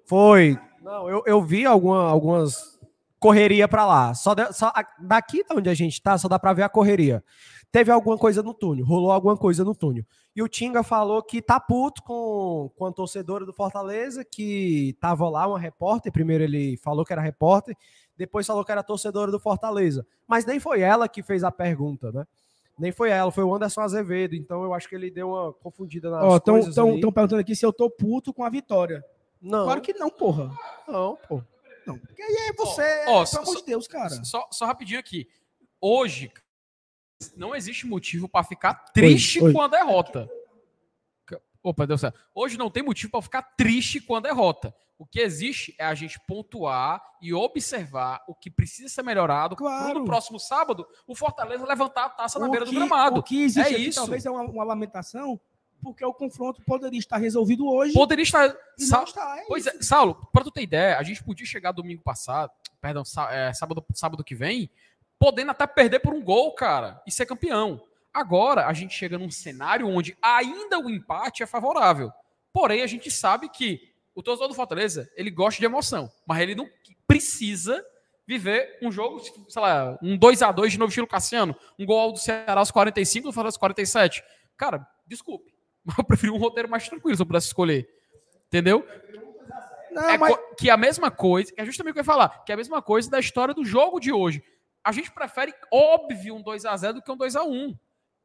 Foi. 0.07 0.59
Não, 0.81 1.11
eu, 1.11 1.23
eu 1.27 1.43
vi 1.43 1.67
alguma, 1.67 2.09
algumas 2.09 2.81
correria 3.21 3.69
para 3.69 3.85
lá. 3.85 4.15
Só, 4.15 4.33
de, 4.33 4.55
só 4.55 4.73
daqui 4.99 5.45
de 5.45 5.55
onde 5.55 5.69
a 5.69 5.75
gente 5.75 6.01
tá, 6.01 6.17
só 6.17 6.29
dá 6.29 6.39
para 6.39 6.55
ver 6.55 6.63
a 6.63 6.69
correria. 6.71 7.23
Teve 7.71 7.93
alguma 7.93 8.17
coisa 8.17 8.43
no 8.43 8.55
túnel, 8.55 8.87
rolou 8.87 9.13
alguma 9.13 9.37
coisa 9.37 9.63
no 9.63 9.75
túnel. 9.75 10.07
E 10.39 10.43
o 10.43 10.47
Tinga 10.47 10.85
falou 10.85 11.21
que 11.21 11.43
tá 11.43 11.59
puto 11.59 12.01
com, 12.05 12.71
com 12.77 12.87
a 12.87 12.93
torcedora 12.93 13.45
do 13.45 13.53
Fortaleza, 13.53 14.25
que 14.25 14.97
tava 15.01 15.29
lá, 15.29 15.49
uma 15.49 15.59
repórter. 15.59 16.13
Primeiro 16.13 16.45
ele 16.45 16.77
falou 16.77 17.05
que 17.05 17.13
era 17.13 17.21
repórter, 17.21 17.77
depois 18.17 18.47
falou 18.47 18.65
que 18.65 18.71
era 18.71 18.85
torcedora 18.85 19.33
do 19.33 19.41
Fortaleza. 19.41 20.07
Mas 20.29 20.47
nem 20.47 20.61
foi 20.61 20.81
ela 20.81 21.09
que 21.09 21.25
fez 21.25 21.43
a 21.43 21.51
pergunta, 21.51 22.13
né? 22.13 22.25
Nem 22.79 22.93
foi 22.93 23.11
ela, 23.11 23.33
foi 23.33 23.43
o 23.43 23.53
Anderson 23.53 23.81
Azevedo. 23.81 24.37
Então 24.37 24.63
eu 24.63 24.73
acho 24.73 24.89
que 24.89 24.95
ele 24.95 25.11
deu 25.11 25.31
uma 25.31 25.53
confundida 25.55 26.09
nas 26.09 26.23
oh, 26.23 26.39
tão, 26.39 26.55
coisas. 26.55 26.69
Estão 26.71 27.13
perguntando 27.13 27.41
aqui 27.41 27.57
se 27.57 27.67
eu 27.67 27.73
tô 27.73 27.91
puto 27.91 28.33
com 28.33 28.45
a 28.45 28.49
vitória. 28.49 29.05
Não. 29.43 29.65
Claro 29.65 29.81
que 29.81 29.93
não, 29.93 30.09
porra. 30.09 30.57
Não, 30.87 31.19
pô. 31.29 31.43
Não. 31.85 31.99
Porque 31.99 32.23
aí 32.23 32.49
é 32.49 32.53
você, 32.53 33.07
oh, 33.09 33.23
oh, 33.23 33.27
pelo 33.29 33.43
amor 33.43 33.57
de 33.57 33.67
Deus, 33.67 33.89
cara. 33.89 34.23
Só, 34.23 34.47
só 34.53 34.67
rapidinho 34.67 35.01
aqui. 35.01 35.27
Hoje, 35.81 36.31
não 37.37 37.55
existe 37.55 37.87
motivo 37.87 38.29
para 38.29 38.45
ficar 38.45 38.75
triste 38.93 39.41
oi, 39.41 39.49
oi. 39.49 39.53
com 39.53 39.63
a 39.63 39.69
derrota. 39.69 40.31
Opa, 41.61 41.87
deu 41.87 41.99
certo. 41.99 42.19
Hoje 42.33 42.57
não 42.57 42.71
tem 42.71 42.83
motivo 42.83 43.11
para 43.11 43.23
ficar 43.23 43.43
triste 43.43 44.01
com 44.01 44.15
a 44.15 44.21
derrota. 44.21 44.73
O 44.97 45.05
que 45.05 45.21
existe 45.21 45.75
é 45.79 45.85
a 45.85 45.95
gente 45.95 46.19
pontuar 46.27 47.03
e 47.21 47.35
observar 47.35 48.23
o 48.29 48.35
que 48.35 48.51
precisa 48.51 48.89
ser 48.89 49.03
melhorado. 49.03 49.57
Claro. 49.57 50.01
No 50.01 50.05
próximo 50.05 50.39
sábado, 50.39 50.87
o 51.07 51.15
Fortaleza 51.15 51.67
levantar 51.67 52.07
a 52.07 52.09
taça 52.11 52.39
o 52.39 52.43
na 52.43 52.49
beira 52.49 52.65
que, 52.65 52.73
do 52.73 52.79
gramado. 52.79 53.21
O 53.21 53.23
que 53.23 53.43
existe 53.43 53.73
é 53.73 53.75
aqui, 53.75 53.89
isso. 53.89 53.99
talvez 53.99 54.25
é 54.25 54.31
uma, 54.31 54.43
uma, 54.43 54.65
lamentação 54.65 55.39
porque 55.83 56.05
o 56.05 56.13
confronto 56.13 56.63
poderia 56.63 56.99
estar 56.99 57.19
resolvido 57.19 57.69
hoje. 57.69 57.93
Poderia 57.93 58.23
estar. 58.23 58.57
Sa- 58.79 59.03
está, 59.05 59.39
é 59.39 59.45
Pois 59.47 59.67
isso. 59.67 59.77
é, 59.77 59.83
Saulo, 59.83 60.15
pra 60.33 60.43
tu 60.43 60.51
ter 60.51 60.63
ideia, 60.63 60.97
a 60.99 61.03
gente 61.03 61.23
podia 61.23 61.47
chegar 61.47 61.71
domingo 61.73 62.03
passado, 62.03 62.51
perdão, 62.81 63.05
sá- 63.05 63.33
é, 63.33 63.53
sábado, 63.53 63.85
sábado 63.95 64.25
que 64.25 64.35
vem, 64.35 64.71
podendo 65.19 65.51
até 65.51 65.67
perder 65.67 66.01
por 66.01 66.15
um 66.15 66.23
gol, 66.23 66.53
cara, 66.55 67.03
e 67.07 67.11
ser 67.13 67.27
campeão. 67.27 67.81
Agora, 68.13 68.67
a 68.67 68.73
gente 68.73 68.95
chega 68.95 69.19
num 69.19 69.31
cenário 69.31 69.89
onde 69.89 70.17
ainda 70.23 70.79
o 70.79 70.89
empate 70.91 71.43
é 71.43 71.47
favorável. 71.47 72.11
Porém, 72.53 72.83
a 72.83 72.87
gente 72.87 73.11
sabe 73.11 73.49
que 73.49 73.93
o 74.15 74.23
torcedor 74.23 74.49
do 74.49 74.55
Fortaleza, 74.55 75.11
ele 75.15 75.31
gosta 75.31 75.61
de 75.61 75.67
emoção, 75.67 76.11
mas 76.27 76.41
ele 76.41 76.55
não 76.55 76.69
precisa 77.07 77.85
viver 78.27 78.79
um 78.83 78.91
jogo, 78.91 79.21
sei 79.49 79.63
lá, 79.63 79.99
um 80.03 80.17
2 80.17 80.43
a 80.43 80.53
2 80.53 80.73
de 80.73 80.79
novo 80.79 80.89
estilo 80.91 81.07
Cassiano, 81.07 81.55
um 81.79 81.87
gol 81.87 82.13
do 82.13 82.19
Ceará 82.19 82.61
aos 82.61 82.71
45, 82.71 83.29
do 83.29 83.33
Fortaleza 83.33 83.55
aos 83.55 83.59
47. 83.61 84.23
Cara, 84.57 84.87
desculpe, 85.07 85.55
mas 85.85 85.97
eu 85.99 86.05
prefiro 86.05 86.35
um 86.35 86.39
roteiro 86.39 86.69
mais 86.69 86.89
tranquilo 86.89 87.17
se 87.17 87.23
eu 87.23 87.27
pudesse 87.27 87.47
escolher. 87.47 87.89
Entendeu? 88.49 88.87
Não, 89.91 90.09
É 90.11 90.19
mas- 90.19 90.37
que 90.59 90.69
é 90.69 90.73
a 90.73 90.77
mesma 90.77 91.11
coisa, 91.11 91.53
é 91.57 91.65
justamente 91.65 91.93
o 91.93 91.95
que 91.95 91.99
eu 92.01 92.03
ia 92.03 92.05
falar, 92.05 92.45
que 92.45 92.53
é 92.53 92.55
a 92.55 92.57
mesma 92.59 92.83
coisa 92.83 93.11
da 93.11 93.19
história 93.21 93.55
do 93.55 93.65
jogo 93.65 93.99
de 94.01 94.13
hoje. 94.13 94.43
A 94.85 94.93
gente 94.93 95.11
prefere, 95.11 95.53
óbvio, 95.73 96.35
um 96.37 96.43
2x0 96.43 96.95
do 96.95 97.03
que 97.03 97.11
um 97.13 97.17
2x1. 97.17 97.77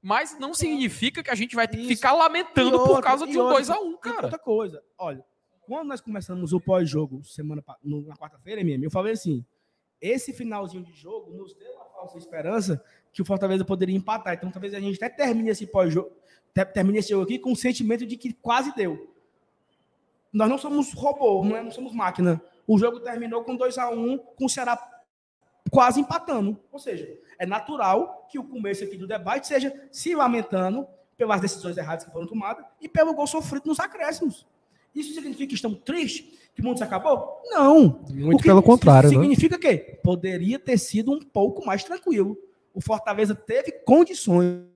Mas 0.01 0.37
não 0.37 0.53
significa 0.53 1.23
que 1.23 1.29
a 1.31 1.35
gente 1.35 1.55
vai 1.55 1.67
ter 1.67 1.77
que 1.77 1.83
Isso. 1.83 1.95
ficar 1.95 2.11
lamentando 2.13 2.69
E 2.69 2.71
por 2.71 2.89
outra- 2.89 3.01
causa 3.01 3.25
de 3.25 3.37
um 3.37 3.41
outra- 3.41 3.59
2x1, 3.63 3.93
E 3.93 3.97
cara. 3.99 4.23
outra 4.23 4.39
coisa, 4.39 4.83
olha, 4.97 5.23
quando 5.61 5.87
nós 5.87 6.01
começamos 6.01 6.51
o 6.51 6.59
pós-jogo 6.59 7.23
semana 7.23 7.63
no- 7.81 8.01
na 8.01 8.15
quarta-feira, 8.15 8.59
MM, 8.61 8.83
eu 8.83 8.91
falei 8.91 9.13
assim: 9.13 9.45
esse 10.01 10.33
finalzinho 10.33 10.83
de 10.83 10.93
jogo 10.93 11.31
nos 11.31 11.53
deu 11.53 11.71
uma 11.73 11.85
falsa 11.85 12.17
esperança 12.17 12.83
que 13.13 13.21
o 13.21 13.25
Fortaleza 13.25 13.63
poderia 13.63 13.95
empatar. 13.95 14.33
Então, 14.33 14.51
talvez 14.51 14.73
a 14.73 14.79
gente 14.79 15.01
até 15.03 15.09
termine 15.23 15.49
esse 15.49 15.65
pós-jogo, 15.65 16.11
te- 16.53 16.65
termine 16.65 16.99
esse 16.99 17.09
jogo 17.09 17.23
aqui 17.23 17.39
com 17.39 17.53
o 17.53 17.55
sentimento 17.55 18.05
de 18.05 18.17
que 18.17 18.33
quase 18.33 18.75
deu. 18.75 19.09
Nós 20.33 20.49
não 20.49 20.57
somos 20.57 20.91
robô, 20.93 21.43
não, 21.45 21.55
é- 21.55 21.63
não 21.63 21.71
somos 21.71 21.93
máquina. 21.93 22.41
O 22.67 22.77
jogo 22.77 22.99
terminou 22.99 23.43
com 23.45 23.55
2 23.55 23.77
a 23.77 23.89
1 23.89 24.17
com 24.17 24.45
o 24.45 24.49
Ceará 24.49 24.75
quase 25.69 25.99
empatando. 25.99 26.59
Ou 26.71 26.79
seja, 26.79 27.07
é 27.37 27.45
natural 27.45 28.27
que 28.29 28.39
o 28.39 28.43
começo 28.43 28.83
aqui 28.83 28.97
do 28.97 29.07
debate 29.07 29.47
seja 29.47 29.73
se 29.91 30.15
lamentando 30.15 30.87
pelas 31.17 31.41
decisões 31.41 31.77
erradas 31.77 32.05
que 32.05 32.11
foram 32.11 32.27
tomadas 32.27 32.65
e 32.81 32.89
pelo 32.89 33.13
gol 33.13 33.27
sofrido 33.27 33.67
nos 33.67 33.79
acréscimos. 33.79 34.45
Isso 34.93 35.13
significa 35.13 35.47
que 35.47 35.55
estamos 35.55 35.79
tristes? 35.79 36.39
Que 36.53 36.61
o 36.61 36.65
mundo 36.65 36.77
se 36.77 36.83
acabou? 36.83 37.41
Não. 37.45 38.03
Muito 38.09 38.43
pelo 38.43 38.61
contrário, 38.61 39.09
né? 39.09 39.15
Significa 39.15 39.57
que 39.57 39.77
poderia 40.03 40.59
ter 40.59 40.77
sido 40.77 41.11
um 41.11 41.19
pouco 41.19 41.65
mais 41.65 41.83
tranquilo. 41.83 42.37
O 42.73 42.79
Fortaleza 42.79 43.33
teve 43.33 43.71
condições. 43.71 44.72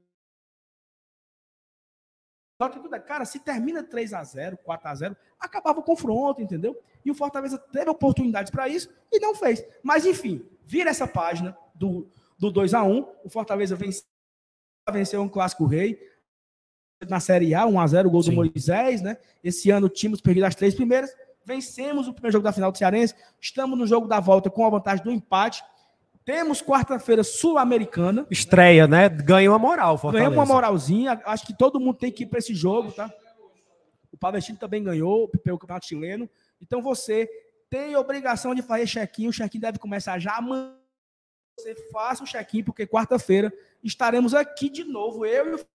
Cara, 3.05 3.23
se 3.23 3.39
termina 3.39 3.83
3 3.83 4.13
a 4.13 4.23
0 4.23 4.57
4 4.57 4.89
a 4.89 4.95
0 4.95 5.17
acabava 5.39 5.79
o 5.79 5.83
confronto, 5.83 6.41
entendeu? 6.41 6.75
E 7.05 7.11
o 7.11 7.15
Fortaleza 7.15 7.57
teve 7.57 7.89
oportunidades 7.89 8.49
para 8.49 8.67
isso 8.67 8.89
e 9.11 9.19
não 9.19 9.35
fez. 9.35 9.63
Mas, 9.83 10.05
enfim, 10.05 10.43
vira 10.65 10.89
essa 10.89 11.07
página 11.07 11.55
do, 11.75 12.09
do 12.37 12.51
2 12.51 12.73
a 12.73 12.83
1 12.83 13.07
O 13.23 13.29
Fortaleza 13.29 13.75
venceu, 13.75 14.03
venceu 14.91 15.21
um 15.21 15.29
clássico 15.29 15.65
rei 15.65 15.99
na 17.07 17.19
Série 17.19 17.53
A, 17.53 17.67
1 17.67 17.79
a 17.79 17.87
0 17.87 18.09
gol 18.09 18.23
Sim. 18.23 18.31
do 18.31 18.35
Moisés, 18.37 19.01
né? 19.01 19.17
Esse 19.43 19.69
ano 19.69 19.87
tínhamos 19.87 20.19
perdido 20.19 20.45
as 20.45 20.55
três 20.55 20.73
primeiras, 20.73 21.15
vencemos 21.45 22.07
o 22.07 22.13
primeiro 22.13 22.33
jogo 22.33 22.43
da 22.43 22.51
final 22.51 22.71
do 22.71 22.77
Cearense, 22.77 23.13
estamos 23.39 23.77
no 23.77 23.85
jogo 23.85 24.07
da 24.07 24.19
volta 24.19 24.49
com 24.49 24.65
a 24.65 24.69
vantagem 24.69 25.03
do 25.03 25.11
empate. 25.11 25.63
Temos 26.27 26.61
quarta-feira 26.61 27.23
sul-americana. 27.23 28.27
Estreia, 28.29 28.85
né? 28.85 29.07
Ganha 29.07 29.49
uma 29.49 29.57
moral, 29.57 29.97
Fortaleza. 29.97 30.29
Ganhamos 30.29 30.37
uma 30.37 30.53
moralzinha. 30.53 31.21
Acho 31.23 31.45
que 31.45 31.57
todo 31.57 31.79
mundo 31.79 31.99
tem 31.99 32.11
que 32.11 32.23
ir 32.23 32.25
para 32.25 32.39
esse 32.39 32.53
jogo, 32.53 32.91
tá? 32.91 33.09
O 34.11 34.17
Palestino 34.17 34.57
também 34.57 34.83
ganhou 34.83 35.29
pelo 35.29 35.57
Campeonato 35.57 35.85
Chileno. 35.85 36.29
Então 36.61 36.81
você 36.81 37.29
tem 37.69 37.95
obrigação 37.95 38.53
de 38.53 38.61
fazer 38.61 38.85
check-in. 38.87 39.29
O 39.29 39.31
check-in 39.31 39.57
deve 39.57 39.79
começar 39.79 40.19
já 40.19 40.35
amanhã. 40.35 40.75
Você 41.57 41.73
faça 41.93 42.25
o 42.25 42.27
check-in, 42.27 42.61
porque 42.61 42.85
quarta-feira 42.85 43.49
estaremos 43.81 44.33
aqui 44.33 44.69
de 44.69 44.83
novo, 44.83 45.25
eu 45.25 45.51
e 45.51 45.55
o 45.55 45.65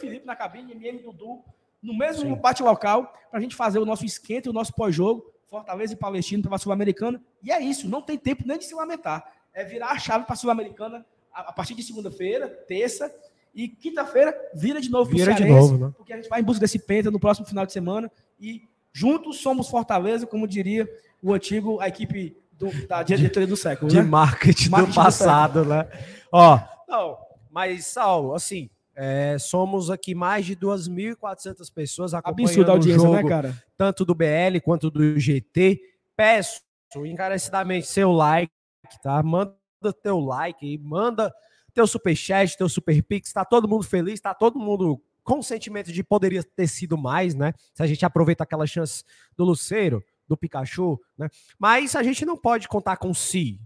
Felipe 0.00 0.26
na 0.26 0.34
cabine, 0.34 0.72
MM 0.72 0.98
e 0.98 1.02
Dudu, 1.04 1.44
no 1.80 1.96
mesmo 1.96 2.22
Sim. 2.22 2.34
bate-local, 2.34 3.04
para 3.30 3.38
a 3.38 3.40
gente 3.40 3.54
fazer 3.54 3.78
o 3.78 3.86
nosso 3.86 4.04
esquenta, 4.04 4.50
o 4.50 4.52
nosso 4.52 4.74
pós-jogo, 4.74 5.32
Fortaleza 5.46 5.92
e 5.92 5.96
Palestino 5.96 6.42
para 6.42 6.56
a 6.56 6.58
Sul-Americana. 6.58 7.22
E 7.40 7.52
é 7.52 7.60
isso, 7.60 7.88
não 7.88 8.02
tem 8.02 8.18
tempo 8.18 8.42
nem 8.44 8.58
de 8.58 8.64
se 8.64 8.74
lamentar. 8.74 9.41
É 9.54 9.64
virar 9.64 9.90
a 9.92 9.98
chave 9.98 10.24
para 10.24 10.34
a 10.34 10.36
Sul-Americana 10.36 11.04
a 11.32 11.40
a 11.48 11.52
partir 11.52 11.74
de 11.74 11.82
segunda-feira, 11.82 12.46
terça, 12.68 13.12
e 13.54 13.68
quinta-feira 13.68 14.34
vira 14.54 14.80
de 14.80 14.90
novo 14.90 15.10
Vira 15.10 15.34
de 15.34 15.44
novo, 15.44 15.76
né? 15.78 15.92
porque 15.96 16.12
a 16.12 16.16
gente 16.16 16.28
vai 16.28 16.40
em 16.40 16.44
busca 16.44 16.60
desse 16.60 16.78
penta 16.78 17.10
no 17.10 17.20
próximo 17.20 17.46
final 17.46 17.66
de 17.66 17.72
semana 17.72 18.10
e 18.40 18.62
juntos 18.92 19.38
somos 19.38 19.68
Fortaleza, 19.68 20.26
como 20.26 20.46
diria 20.48 20.88
o 21.22 21.32
antigo, 21.34 21.78
a 21.80 21.88
equipe 21.88 22.36
do- 22.52 22.86
da 22.86 23.02
diretoria 23.02 23.46
do 23.46 23.56
século, 23.56 23.90
de 23.90 23.96
né? 23.96 24.02
marketing, 24.02 24.70
Marketing 24.70 24.90
do 24.90 24.94
do 24.94 25.04
passado, 25.04 25.64
né? 25.64 25.86
Ó, 26.30 26.58
não, 26.88 27.18
mas, 27.50 27.86
Saulo, 27.86 28.34
assim, 28.34 28.70
é, 28.94 29.36
somos 29.38 29.90
aqui 29.90 30.14
mais 30.14 30.44
de 30.46 30.54
2.400 30.56 31.70
pessoas 31.72 32.14
acompanhando 32.14 32.48
Absurda 32.50 32.72
audiência, 32.72 33.00
o 33.00 33.04
jogo, 33.14 33.22
né, 33.22 33.28
cara? 33.28 33.62
tanto 33.76 34.04
do 34.04 34.14
BL 34.14 34.60
quanto 34.64 34.90
do 34.90 35.18
GT. 35.18 35.80
Peço 36.16 36.60
encarecidamente 37.06 37.86
seu 37.86 38.12
like, 38.12 38.52
tá? 39.00 39.22
Manda 39.22 39.56
teu 40.02 40.18
like 40.20 40.66
e 40.66 40.78
manda 40.78 41.32
teu 41.74 41.86
superchat, 41.86 42.56
teu 42.56 42.68
super 42.68 43.02
pix, 43.02 43.32
tá 43.32 43.44
todo 43.44 43.68
mundo 43.68 43.84
feliz, 43.84 44.20
tá 44.20 44.34
todo 44.34 44.58
mundo 44.58 45.00
com 45.22 45.38
o 45.38 45.42
sentimento 45.42 45.92
de 45.92 46.02
poderia 46.02 46.42
ter 46.42 46.66
sido 46.66 46.98
mais, 46.98 47.34
né? 47.34 47.52
Se 47.74 47.82
a 47.82 47.86
gente 47.86 48.04
aproveita 48.04 48.42
aquela 48.42 48.66
chance 48.66 49.04
do 49.36 49.44
Luceiro, 49.44 50.04
do 50.26 50.36
Pikachu, 50.36 51.00
né? 51.16 51.28
Mas 51.58 51.94
a 51.94 52.02
gente 52.02 52.24
não 52.24 52.36
pode 52.36 52.68
contar 52.68 52.96
com 52.96 53.14
si, 53.14 53.60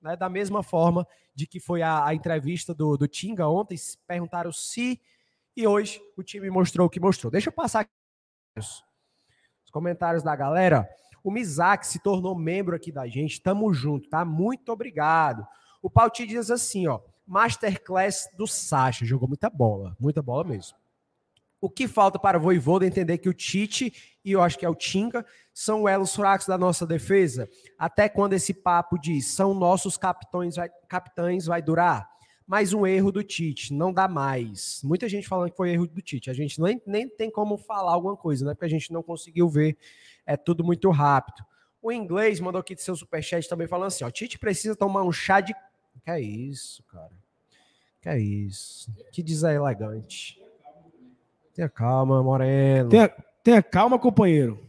né? 0.00 0.16
Da 0.16 0.28
mesma 0.28 0.62
forma 0.62 1.06
de 1.34 1.46
que 1.46 1.58
foi 1.58 1.82
a, 1.82 2.04
a 2.04 2.14
entrevista 2.14 2.74
do, 2.74 2.96
do 2.96 3.08
Tinga 3.08 3.48
ontem, 3.48 3.76
perguntaram 4.06 4.52
se 4.52 5.00
e 5.56 5.66
hoje 5.66 6.00
o 6.16 6.22
time 6.22 6.48
mostrou 6.50 6.86
o 6.86 6.90
que 6.90 7.00
mostrou. 7.00 7.32
Deixa 7.32 7.48
eu 7.48 7.52
passar 7.52 7.80
aqui 7.80 7.90
os 8.58 9.70
comentários 9.72 10.22
da 10.22 10.36
galera. 10.36 10.88
O 11.28 11.30
Mizak 11.30 11.86
se 11.86 11.98
tornou 11.98 12.34
membro 12.34 12.74
aqui 12.74 12.90
da 12.90 13.06
gente. 13.06 13.38
Tamo 13.38 13.70
junto, 13.74 14.08
tá? 14.08 14.24
Muito 14.24 14.72
obrigado. 14.72 15.46
O 15.82 15.90
Pauti 15.90 16.26
diz 16.26 16.50
assim, 16.50 16.86
ó. 16.86 17.00
Masterclass 17.26 18.30
do 18.34 18.46
Sacha. 18.46 19.04
Jogou 19.04 19.28
muita 19.28 19.50
bola. 19.50 19.94
Muita 20.00 20.22
bola 20.22 20.44
mesmo. 20.44 20.78
O 21.60 21.68
que 21.68 21.86
falta 21.86 22.18
para 22.18 22.38
o 22.38 22.40
Voivoda 22.40 22.86
entender 22.86 23.18
que 23.18 23.28
o 23.28 23.34
Tite 23.34 23.92
e 24.24 24.32
eu 24.32 24.40
acho 24.40 24.58
que 24.58 24.64
é 24.64 24.68
o 24.70 24.74
Tinga 24.74 25.26
são 25.52 25.86
elos 25.86 26.16
fracos 26.16 26.46
da 26.46 26.56
nossa 26.56 26.86
defesa? 26.86 27.46
Até 27.78 28.08
quando 28.08 28.32
esse 28.32 28.54
papo 28.54 28.96
de 28.96 29.20
são 29.20 29.52
nossos 29.52 29.98
capitães 29.98 30.56
vai, 30.56 30.70
capitães 30.88 31.44
vai 31.44 31.60
durar? 31.60 32.08
Mais 32.46 32.72
um 32.72 32.86
erro 32.86 33.12
do 33.12 33.22
Tite, 33.22 33.74
não 33.74 33.92
dá 33.92 34.08
mais. 34.08 34.80
Muita 34.82 35.06
gente 35.06 35.28
falando 35.28 35.50
que 35.50 35.56
foi 35.58 35.72
erro 35.72 35.86
do 35.86 36.00
Tite. 36.00 36.30
A 36.30 36.32
gente 36.32 36.58
nem, 36.58 36.80
nem 36.86 37.06
tem 37.06 37.30
como 37.30 37.58
falar 37.58 37.92
alguma 37.92 38.16
coisa, 38.16 38.46
né? 38.46 38.54
Porque 38.54 38.64
a 38.64 38.70
gente 38.70 38.90
não 38.90 39.02
conseguiu 39.02 39.46
ver. 39.50 39.76
É 40.28 40.36
tudo 40.36 40.62
muito 40.62 40.90
rápido. 40.90 41.42
O 41.80 41.90
inglês 41.90 42.38
mandou 42.38 42.60
aqui 42.60 42.74
de 42.74 42.82
seu 42.82 42.94
superchat 42.94 43.48
também 43.48 43.66
falando 43.66 43.86
assim: 43.86 44.04
ó, 44.04 44.10
Tite 44.10 44.38
precisa 44.38 44.76
tomar 44.76 45.02
um 45.02 45.10
chá 45.10 45.40
de. 45.40 45.54
Que 46.04 46.10
é 46.10 46.20
isso, 46.20 46.82
cara? 46.84 47.12
Que 48.02 48.10
é 48.10 48.18
isso? 48.18 48.92
Que 49.10 49.22
deselegante. 49.22 50.38
Tenha 51.54 51.68
calma, 51.68 52.22
Moreno. 52.22 52.90
Tenha, 52.90 53.08
tenha 53.42 53.62
calma, 53.62 53.98
companheiro. 53.98 54.62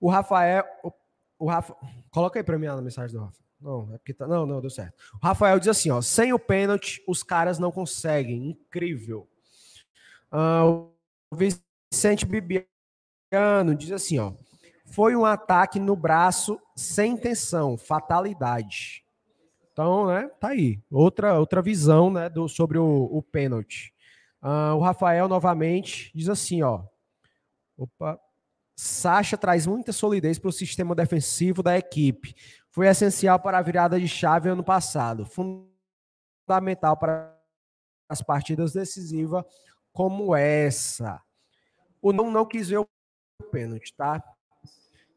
O 0.00 0.08
Rafael. 0.08 0.64
O, 0.84 0.92
o 1.40 1.48
Rafa, 1.48 1.74
coloca 2.08 2.38
aí 2.38 2.44
pra 2.44 2.56
mim 2.56 2.66
a 2.66 2.80
mensagem 2.80 3.16
do 3.16 3.24
Rafa. 3.24 3.42
Não, 3.60 3.92
é 3.92 3.98
porque 3.98 4.14
tá, 4.14 4.28
não, 4.28 4.46
não, 4.46 4.60
deu 4.60 4.70
certo. 4.70 4.94
O 5.20 5.26
Rafael 5.26 5.58
diz 5.58 5.68
assim: 5.68 5.90
ó, 5.90 6.00
sem 6.00 6.32
o 6.32 6.38
pênalti, 6.38 7.02
os 7.08 7.24
caras 7.24 7.58
não 7.58 7.72
conseguem. 7.72 8.50
Incrível. 8.50 9.28
Ah, 10.30 10.64
o 10.64 10.92
Vicente 11.32 12.24
Bibiano 12.24 13.74
diz 13.76 13.90
assim: 13.90 14.18
ó, 14.18 14.32
foi 14.94 15.16
um 15.16 15.24
ataque 15.24 15.80
no 15.80 15.96
braço 15.96 16.60
sem 16.76 17.14
intenção, 17.14 17.76
fatalidade. 17.76 19.04
Então, 19.72 20.06
né, 20.06 20.30
tá 20.38 20.48
aí. 20.48 20.80
Outra, 20.88 21.36
outra 21.36 21.60
visão, 21.60 22.12
né, 22.12 22.28
do, 22.28 22.48
sobre 22.48 22.78
o, 22.78 23.08
o 23.10 23.20
pênalti. 23.20 23.92
Ah, 24.40 24.72
o 24.76 24.78
Rafael, 24.78 25.26
novamente, 25.26 26.12
diz 26.14 26.28
assim, 26.28 26.62
ó. 26.62 26.84
Opa. 27.76 28.20
Sacha 28.76 29.36
traz 29.36 29.66
muita 29.66 29.92
solidez 29.92 30.38
para 30.38 30.48
o 30.48 30.52
sistema 30.52 30.94
defensivo 30.94 31.60
da 31.60 31.76
equipe. 31.76 32.32
Foi 32.70 32.86
essencial 32.86 33.40
para 33.40 33.58
a 33.58 33.62
virada 33.62 33.98
de 33.98 34.06
chave 34.06 34.48
ano 34.48 34.62
passado. 34.62 35.26
Fundamental 35.26 36.96
para 36.96 37.36
as 38.08 38.22
partidas 38.22 38.72
decisivas 38.72 39.44
como 39.92 40.36
essa. 40.36 41.20
O 42.00 42.12
não, 42.12 42.30
não 42.30 42.46
quis 42.46 42.68
ver 42.68 42.78
o 42.78 42.86
pênalti, 43.50 43.92
tá? 43.96 44.22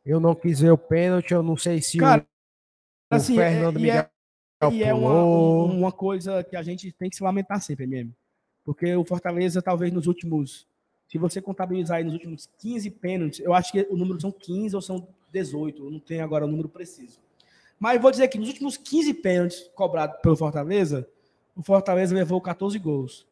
Eu 0.07 0.19
não 0.19 0.33
quis 0.33 0.61
ver 0.61 0.71
o 0.71 0.77
pênalti, 0.77 1.31
eu 1.33 1.43
não 1.43 1.57
sei 1.57 1.81
se 1.81 1.97
Cara, 1.97 2.21
o, 3.11 3.13
o 3.13 3.17
assim, 3.17 3.35
Fernando 3.35 3.75
é- 3.77 3.79
Miguel 3.79 3.97
é- 3.99 4.09
E 4.71 4.83
é 4.83 4.93
uma, 4.93 5.13
um- 5.23 5.79
uma 5.79 5.91
coisa 5.91 6.43
que 6.43 6.55
a 6.55 6.63
gente 6.63 6.91
tem 6.93 7.09
que 7.09 7.15
se 7.15 7.23
lamentar 7.23 7.61
sempre, 7.61 7.85
mesmo. 7.85 8.11
Porque 8.65 8.95
o 8.95 9.03
Fortaleza, 9.05 9.61
talvez 9.61 9.91
nos 9.93 10.07
últimos 10.07 10.65
Se 11.09 11.17
você 11.17 11.41
contabilizar 11.41 11.97
aí 11.99 12.03
nos 12.03 12.11
últimos 12.13 12.49
15 12.57 12.89
pênaltis, 12.89 13.39
eu 13.39 13.53
acho 13.53 13.71
que 13.71 13.87
o 13.89 13.95
número 13.95 14.19
são 14.19 14.29
15 14.29 14.75
ou 14.75 14.81
são 14.81 15.07
18, 15.31 15.85
eu 15.85 15.89
não 15.91 15.99
tenho 16.01 16.21
agora 16.21 16.43
o 16.43 16.49
número 16.49 16.67
preciso. 16.67 17.17
Mas 17.79 18.01
vou 18.01 18.11
dizer 18.11 18.27
que 18.27 18.37
nos 18.37 18.49
últimos 18.49 18.75
15 18.75 19.13
pênaltis 19.13 19.69
cobrados 19.73 20.19
pelo 20.21 20.35
Fortaleza, 20.35 21.07
o 21.55 21.63
Fortaleza 21.63 22.13
levou 22.13 22.41
14 22.41 22.77
gols. 22.77 23.25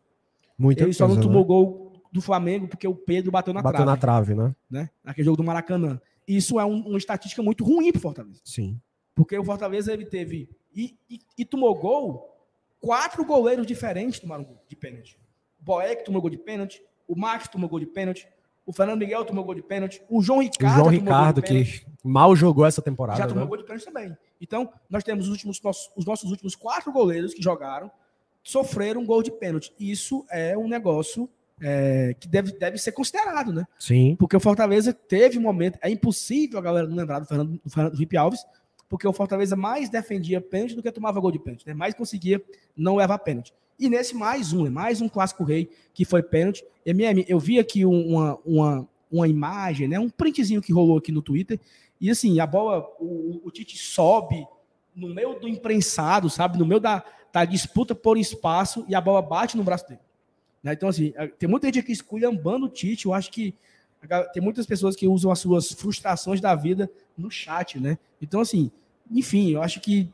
Muita 0.58 0.84
Ele 0.84 0.94
só 0.94 1.06
não 1.06 1.20
tomou 1.20 1.42
né? 1.42 1.48
gol 1.48 1.92
do 2.14 2.22
Flamengo 2.22 2.66
porque 2.66 2.88
o 2.88 2.96
Pedro 2.96 3.30
bateu 3.30 3.54
na 3.54 3.62
Bateu 3.62 3.84
trave, 3.84 3.92
na 3.92 3.98
trave, 3.98 4.36
né? 4.36 4.56
né? 4.70 4.90
Naquele 5.04 5.26
jogo 5.26 5.36
do 5.38 5.44
Maracanã. 5.44 6.00
Isso 6.28 6.60
é 6.60 6.66
um- 6.66 6.88
uma 6.88 6.98
estatística 6.98 7.42
muito 7.44 7.64
ruim 7.64 7.92
pro 7.92 8.02
Fortaleza. 8.02 8.42
Sim. 8.44 8.80
Porque 9.14 9.38
o 9.38 9.44
Fortaleza 9.44 9.94
ele 9.94 10.06
teve 10.06 10.50
e, 10.76 10.98
e- 11.10 11.20
e 11.38 11.46
tomou 11.46 11.74
gol, 11.76 12.36
quatro 12.82 13.24
goleiros 13.26 13.66
diferentes 13.66 14.20
tomaram 14.20 14.44
gol 14.44 14.58
de 14.68 14.76
pênalti. 14.76 15.18
O 15.60 15.64
Boeck 15.64 16.04
tomou 16.04 16.22
gol 16.22 16.30
de 16.30 16.38
pênalti, 16.38 16.82
o 17.08 17.16
Max 17.18 17.48
tomou 17.48 17.70
gol 17.70 17.80
de 17.80 17.86
pênalti, 17.86 18.28
o 18.66 18.74
Fernando 18.74 19.00
Miguel 19.00 19.24
tomou 19.24 19.44
gol 19.44 19.56
de 19.56 19.62
pênalti, 19.64 20.02
o 20.10 20.22
João 20.22 20.40
O 20.40 20.42
Ricardo 20.42 20.74
João 20.76 20.86
tomou 20.86 21.00
gol 21.00 21.14
Ricardo, 21.14 21.42
que 21.42 21.86
mal 22.04 22.36
jogou 22.36 22.66
essa 22.66 22.82
temporada. 22.82 23.18
já 23.20 23.28
tomou 23.28 23.44
né? 23.44 23.48
gol 23.48 23.58
de 23.58 23.64
pênalti 23.64 23.86
também. 23.86 24.18
Então, 24.42 24.72
nós 24.90 25.04
temos 25.04 25.26
os, 25.26 25.32
últimos, 25.32 25.62
nossos, 25.62 25.92
os 25.96 26.06
nossos 26.06 26.30
últimos 26.32 26.56
quatro 26.56 26.92
goleiros 26.92 27.34
que 27.34 27.42
jogaram 27.42 27.90
sofreram 28.44 29.02
um 29.02 29.06
gol 29.06 29.24
de 29.24 29.32
pênalti. 29.32 29.74
Isso 29.80 30.26
é 30.30 30.58
um 30.58 30.68
negócio 30.68 31.30
é, 31.62 32.15
que 32.20 32.28
deve, 32.28 32.52
deve 32.54 32.78
ser 32.78 32.91
considerado, 32.91 33.54
né? 33.54 33.65
Sim. 33.80 34.15
Porque 34.18 34.36
o 34.36 34.39
Fortaleza 34.39 34.94
teve 34.94 35.38
um 35.38 35.41
momento. 35.41 35.80
É 35.82 35.89
impossível 35.89 36.60
a 36.60 36.62
galera 36.62 36.88
não 36.88 36.96
lembrar 36.96 37.20
do 37.20 37.26
Fernando, 37.26 37.60
do 37.63 37.70
Fernando 37.70 37.94
Felipe 37.94 38.18
Alves, 38.18 38.46
porque 38.89 39.08
o 39.08 39.13
Fortaleza 39.13 39.56
mais 39.56 39.89
defendia 39.89 40.39
pênalti 40.41 40.76
do 40.76 40.84
que 40.84 40.91
tomava 40.91 41.20
gol 41.20 41.32
de 41.32 41.39
pênalti, 41.39 41.65
né? 41.65 41.74
Mais 41.74 41.94
conseguia 41.94 42.41
não 42.76 42.96
levar 42.96 43.18
pênalti. 43.20 43.54
E 43.80 43.89
nesse 43.89 44.15
mais 44.15 44.54
um, 44.54 44.63
né? 44.63 44.70
mais 44.70 45.02
um 45.02 45.10
clássico 45.10 45.44
rei 45.44 45.70
que 45.94 46.06
foi 46.06 46.24
pênalti. 46.24 46.63
MM, 46.86 47.26
eu 47.28 47.39
vi 47.39 47.60
aqui 47.60 47.86
um- 47.86 48.08
uma, 48.15 48.39
uma, 48.46 48.89
uma 49.12 49.28
imagem, 49.28 49.88
né? 49.88 50.00
Um 50.00 50.10
printzinho 50.10 50.62
que 50.62 50.72
rolou 50.72 50.98
aqui 50.98 51.12
no 51.12 51.22
Twitter. 51.22 51.60
E 52.00 52.10
assim, 52.10 52.39
a 52.39 52.46
bola, 52.48 52.86
o, 53.00 53.41
o 53.44 53.52
Tite 53.52 53.78
sobe 53.78 54.46
no 54.96 55.13
meio 55.13 55.38
do 55.39 55.48
imprensado, 55.48 56.30
sabe? 56.30 56.58
No 56.58 56.65
meio 56.65 56.80
da, 56.80 57.04
da 57.34 57.44
disputa 57.44 57.94
por 57.94 58.18
espaço 58.18 58.86
e 58.88 58.96
a 58.96 59.02
bola 59.02 59.22
bate 59.22 59.58
no 59.58 59.63
braço 59.63 59.88
dele. 59.88 60.00
Né? 60.65 60.73
Então, 60.73 60.89
assim, 60.89 61.13
tem 61.38 61.47
muita 61.47 61.67
gente 61.67 61.78
aqui 61.78 61.91
esculhambando 61.91 62.65
o 62.65 62.69
Tite. 62.69 63.06
Eu 63.06 63.13
acho 63.13 63.32
que 63.32 63.54
tem 64.34 64.41
muitas 64.41 64.65
pessoas 64.65 64.95
que 64.95 65.08
usam 65.08 65.32
as 65.32 65.38
suas 65.38 65.71
frustrações 65.71 66.41
da 66.41 66.56
vida 66.56 66.89
no 67.15 67.30
chat, 67.30 67.80
né? 67.80 67.99
Então, 68.19 68.41
assim, 68.41 68.71
enfim, 69.12 69.51
eu 69.51 69.62
acho 69.62 69.80
que 69.80 70.10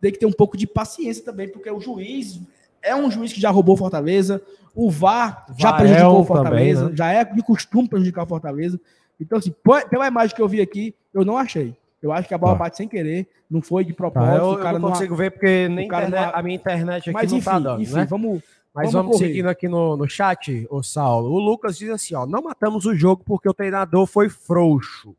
tem 0.00 0.12
que 0.12 0.18
ter 0.18 0.26
um 0.26 0.32
pouco 0.32 0.56
de 0.56 0.64
paciência 0.66 1.24
também, 1.24 1.48
porque 1.48 1.68
o 1.68 1.80
juiz 1.80 2.40
é 2.80 2.94
um 2.94 3.10
juiz 3.10 3.32
que 3.32 3.40
já 3.40 3.50
roubou 3.50 3.76
Fortaleza, 3.76 4.40
o 4.74 4.88
VAR 4.90 5.44
já 5.58 5.72
prejudicou 5.72 6.18
é 6.18 6.20
o 6.20 6.24
Fortaleza, 6.24 6.80
também, 6.82 6.90
né? 6.92 6.96
já 6.96 7.12
é 7.12 7.24
de 7.24 7.42
costume 7.42 7.88
prejudicar 7.88 8.22
o 8.22 8.26
Fortaleza. 8.28 8.80
Então, 9.20 9.38
assim, 9.38 9.52
pela 9.90 10.06
imagem 10.06 10.34
que 10.36 10.40
eu 10.40 10.48
vi 10.48 10.60
aqui, 10.60 10.94
eu 11.12 11.24
não 11.24 11.36
achei. 11.36 11.74
Eu 12.00 12.12
acho 12.12 12.26
que 12.26 12.32
a 12.34 12.38
bola 12.38 12.54
Tá. 12.54 12.60
bate 12.60 12.76
sem 12.78 12.88
querer, 12.88 13.28
não 13.50 13.60
foi 13.60 13.84
de 13.84 13.92
Tá, 13.92 13.96
propósito, 13.96 14.36
eu, 14.36 14.44
o 14.50 14.52
eu 14.54 14.58
cara 14.62 14.78
não 14.78 14.88
não. 14.88 14.94
consigo 14.94 15.14
ver 15.16 15.32
porque 15.32 15.68
nem 15.68 15.86
o 15.86 15.88
cara 15.88 16.06
internet- 16.06 16.32
não- 16.32 16.38
a 16.38 16.42
minha 16.42 16.56
internet 16.56 17.02
aqui 17.02 17.12
Mas 17.12 17.30
não 17.30 17.38
enfim, 17.38 17.44
tá 17.50 17.58
dando, 17.58 17.82
enfim, 17.82 17.94
né? 17.94 18.06
vamos. 18.06 18.42
Mas 18.74 18.92
vamos 18.92 19.12
vamos, 19.12 19.18
seguindo 19.18 19.48
aqui 19.48 19.68
no, 19.68 19.96
no 19.96 20.08
chat, 20.08 20.66
o 20.70 20.82
Saulo. 20.82 21.30
O 21.30 21.38
Lucas 21.38 21.76
diz 21.76 21.90
assim, 21.90 22.14
ó, 22.14 22.24
não 22.24 22.42
matamos 22.42 22.86
o 22.86 22.94
jogo 22.94 23.24
porque 23.24 23.48
o 23.48 23.54
treinador 23.54 24.06
foi 24.06 24.28
frouxo. 24.28 25.16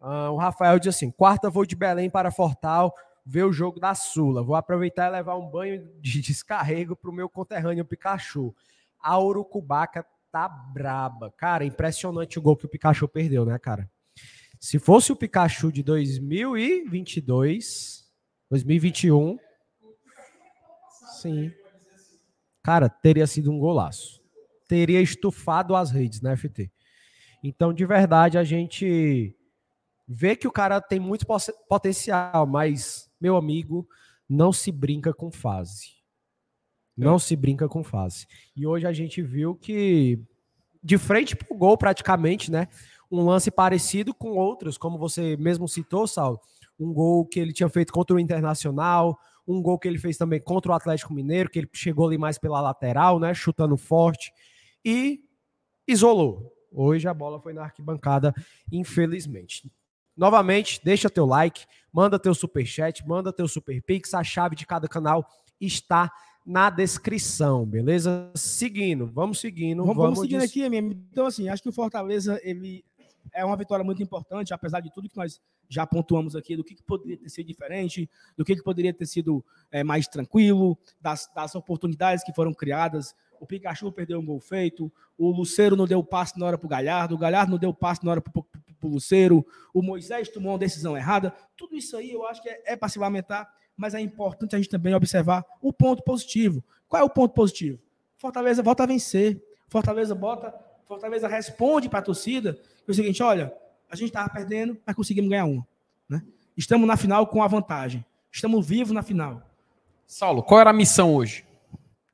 Ah, 0.00 0.30
o 0.30 0.36
Rafael 0.36 0.78
diz 0.80 0.96
assim, 0.96 1.10
quarta 1.10 1.48
vou 1.48 1.64
de 1.64 1.76
Belém 1.76 2.10
para 2.10 2.32
Fortal 2.32 2.92
ver 3.24 3.44
o 3.44 3.52
jogo 3.52 3.78
da 3.78 3.94
Sula. 3.94 4.42
Vou 4.42 4.56
aproveitar 4.56 5.08
e 5.08 5.12
levar 5.12 5.36
um 5.36 5.48
banho 5.48 5.88
de 6.00 6.20
descarrego 6.20 6.96
pro 6.96 7.12
meu 7.12 7.28
conterrâneo 7.28 7.84
Pikachu. 7.84 8.52
A 8.98 9.20
Urucubaca 9.20 10.04
tá 10.32 10.48
braba. 10.48 11.30
Cara, 11.36 11.64
impressionante 11.64 12.36
o 12.38 12.42
gol 12.42 12.56
que 12.56 12.66
o 12.66 12.68
Pikachu 12.68 13.06
perdeu, 13.06 13.44
né, 13.44 13.56
cara? 13.58 13.88
Se 14.58 14.78
fosse 14.78 15.12
o 15.12 15.16
Pikachu 15.16 15.70
de 15.70 15.82
2022, 15.82 18.10
2021, 18.50 19.38
sim. 21.20 21.52
Cara, 22.62 22.88
teria 22.88 23.26
sido 23.26 23.50
um 23.50 23.58
golaço. 23.58 24.20
Teria 24.68 25.00
estufado 25.00 25.74
as 25.74 25.90
redes, 25.90 26.20
né, 26.20 26.36
FT? 26.36 26.70
Então, 27.42 27.72
de 27.72 27.84
verdade, 27.84 28.38
a 28.38 28.44
gente 28.44 29.36
vê 30.06 30.36
que 30.36 30.46
o 30.46 30.52
cara 30.52 30.80
tem 30.80 31.00
muito 31.00 31.26
potencial, 31.68 32.46
mas, 32.46 33.10
meu 33.20 33.36
amigo, 33.36 33.86
não 34.28 34.52
se 34.52 34.70
brinca 34.70 35.12
com 35.12 35.30
fase. 35.30 36.02
Não 36.96 37.18
se 37.18 37.34
brinca 37.34 37.68
com 37.68 37.82
fase. 37.82 38.26
E 38.54 38.66
hoje 38.66 38.86
a 38.86 38.92
gente 38.92 39.22
viu 39.22 39.54
que, 39.54 40.20
de 40.82 40.98
frente 40.98 41.34
pro 41.34 41.56
gol, 41.56 41.76
praticamente, 41.76 42.50
né? 42.50 42.68
Um 43.10 43.24
lance 43.24 43.50
parecido 43.50 44.14
com 44.14 44.30
outros, 44.30 44.78
como 44.78 44.98
você 44.98 45.36
mesmo 45.36 45.66
citou, 45.66 46.06
Saulo. 46.06 46.40
Um 46.78 46.92
gol 46.92 47.26
que 47.26 47.40
ele 47.40 47.52
tinha 47.52 47.68
feito 47.68 47.92
contra 47.92 48.14
o 48.14 48.20
Internacional, 48.20 49.18
um 49.46 49.60
gol 49.60 49.78
que 49.78 49.88
ele 49.88 49.98
fez 49.98 50.16
também 50.16 50.40
contra 50.40 50.72
o 50.72 50.74
Atlético 50.74 51.12
Mineiro, 51.12 51.50
que 51.50 51.58
ele 51.58 51.68
chegou 51.72 52.06
ali 52.06 52.18
mais 52.18 52.38
pela 52.38 52.60
lateral, 52.60 53.18
né? 53.18 53.34
Chutando 53.34 53.76
forte. 53.76 54.32
E 54.84 55.20
isolou. 55.86 56.52
Hoje 56.70 57.06
a 57.06 57.14
bola 57.14 57.40
foi 57.40 57.52
na 57.52 57.64
arquibancada, 57.64 58.34
infelizmente. 58.70 59.70
Novamente, 60.16 60.80
deixa 60.84 61.10
teu 61.10 61.26
like, 61.26 61.64
manda 61.92 62.18
teu 62.18 62.34
superchat, 62.34 63.06
manda 63.06 63.32
teu 63.32 63.48
super 63.48 63.82
pix, 63.82 64.14
a 64.14 64.22
chave 64.22 64.54
de 64.54 64.66
cada 64.66 64.88
canal 64.88 65.26
está 65.60 66.10
na 66.44 66.70
descrição, 66.70 67.64
beleza? 67.64 68.30
Seguindo, 68.34 69.06
vamos 69.06 69.40
seguindo, 69.40 69.82
Vamos, 69.82 69.96
vamos, 69.96 70.14
vamos 70.16 70.20
seguindo 70.20 70.42
aqui, 70.42 70.60
MM. 70.62 71.06
Então, 71.10 71.26
assim, 71.26 71.48
acho 71.48 71.62
que 71.62 71.68
o 71.68 71.72
Fortaleza 71.72 72.40
ele 72.42 72.84
é 73.32 73.44
uma 73.44 73.56
vitória 73.56 73.84
muito 73.84 74.02
importante, 74.02 74.52
apesar 74.52 74.80
de 74.80 74.92
tudo 74.92 75.08
que 75.08 75.16
nós 75.16 75.40
já 75.68 75.86
pontuamos 75.86 76.36
aqui, 76.36 76.54
do 76.56 76.62
que, 76.62 76.74
que 76.74 76.82
poderia 76.82 77.16
ter 77.16 77.28
sido 77.28 77.46
diferente, 77.46 78.08
do 78.36 78.44
que, 78.44 78.54
que 78.54 78.62
poderia 78.62 78.92
ter 78.92 79.06
sido 79.06 79.44
é, 79.70 79.82
mais 79.82 80.06
tranquilo, 80.06 80.78
das, 81.00 81.30
das 81.34 81.54
oportunidades 81.54 82.22
que 82.22 82.32
foram 82.32 82.52
criadas. 82.52 83.14
O 83.40 83.46
Pikachu 83.46 83.90
perdeu 83.90 84.20
um 84.20 84.24
gol 84.24 84.38
feito, 84.38 84.92
o 85.16 85.30
Luceiro 85.30 85.74
não 85.74 85.86
deu 85.86 86.04
passe 86.04 86.38
na 86.38 86.46
hora 86.46 86.58
para 86.58 86.66
o 86.66 86.68
Galhardo, 86.68 87.14
o 87.14 87.18
Galhardo 87.18 87.50
não 87.50 87.58
deu 87.58 87.72
passe 87.72 88.04
na 88.04 88.10
hora 88.10 88.20
para 88.20 88.32
o 88.36 88.88
Luceiro, 88.88 89.44
o 89.72 89.82
Moisés 89.82 90.28
tomou 90.28 90.52
uma 90.52 90.58
decisão 90.58 90.96
errada. 90.96 91.34
Tudo 91.56 91.74
isso 91.74 91.96
aí 91.96 92.10
eu 92.12 92.26
acho 92.26 92.42
que 92.42 92.48
é, 92.48 92.62
é 92.66 92.76
para 92.76 92.88
se 92.88 92.98
lamentar, 92.98 93.50
mas 93.76 93.94
é 93.94 94.00
importante 94.00 94.54
a 94.54 94.58
gente 94.58 94.68
também 94.68 94.94
observar 94.94 95.44
o 95.60 95.72
ponto 95.72 96.02
positivo. 96.02 96.62
Qual 96.86 97.00
é 97.00 97.04
o 97.04 97.10
ponto 97.10 97.34
positivo? 97.34 97.80
Fortaleza 98.16 98.62
volta 98.62 98.82
a 98.84 98.86
vencer. 98.86 99.42
Fortaleza 99.68 100.14
bota, 100.14 100.54
Fortaleza 100.86 101.26
responde 101.26 101.88
para 101.88 102.00
a 102.00 102.02
torcida 102.02 102.60
é 102.86 102.90
o 102.90 102.94
seguinte: 102.94 103.22
olha, 103.22 103.52
a 103.90 103.96
gente 103.96 104.08
estava 104.08 104.28
perdendo, 104.28 104.78
mas 104.86 104.94
conseguimos 104.96 105.30
ganhar 105.30 105.44
uma. 105.44 105.66
Né? 106.08 106.22
Estamos 106.56 106.86
na 106.86 106.96
final 106.96 107.26
com 107.26 107.42
a 107.42 107.46
vantagem. 107.48 108.04
Estamos 108.30 108.66
vivos 108.66 108.92
na 108.92 109.02
final. 109.02 109.42
Saulo, 110.06 110.42
qual 110.42 110.60
era 110.60 110.70
a 110.70 110.74
missão 110.74 111.14
hoje? 111.14 111.44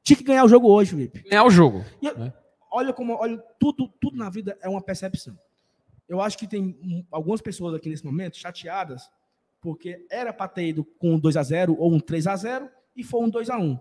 Tinha 0.03 0.17
que 0.17 0.25
ganhar 0.25 0.45
o 0.45 0.49
jogo 0.49 0.69
hoje, 0.69 0.91
Felipe. 0.91 1.29
Ganhar 1.29 1.45
o 1.45 1.51
jogo. 1.51 1.85
Eu- 2.03 2.17
né? 2.19 2.33
Olha 2.71 2.93
como, 2.93 3.15
olha, 3.15 3.39
tudo, 3.59 3.89
tudo 4.01 4.17
na 4.17 4.29
vida 4.29 4.57
é 4.61 4.69
uma 4.69 4.81
percepção. 4.81 5.39
Eu 6.09 6.21
acho 6.21 6.37
que 6.39 6.47
tem 6.47 7.07
algumas 7.11 7.41
pessoas 7.41 7.75
aqui 7.75 7.89
nesse 7.89 8.05
momento 8.05 8.37
chateadas 8.37 9.11
porque 9.61 10.07
era 10.11 10.33
para 10.33 10.49
ter 10.49 10.69
ido 10.69 10.85
com 10.85 11.15
um 11.15 11.19
2 11.19 11.37
a 11.37 11.43
0 11.43 11.77
ou 11.79 11.93
um 11.93 11.99
3 11.99 12.27
a 12.27 12.37
0 12.37 12.69
e 12.95 13.03
foi 13.03 13.21
um 13.23 13.29
2 13.29 13.51
a 13.51 13.59
1. 13.59 13.79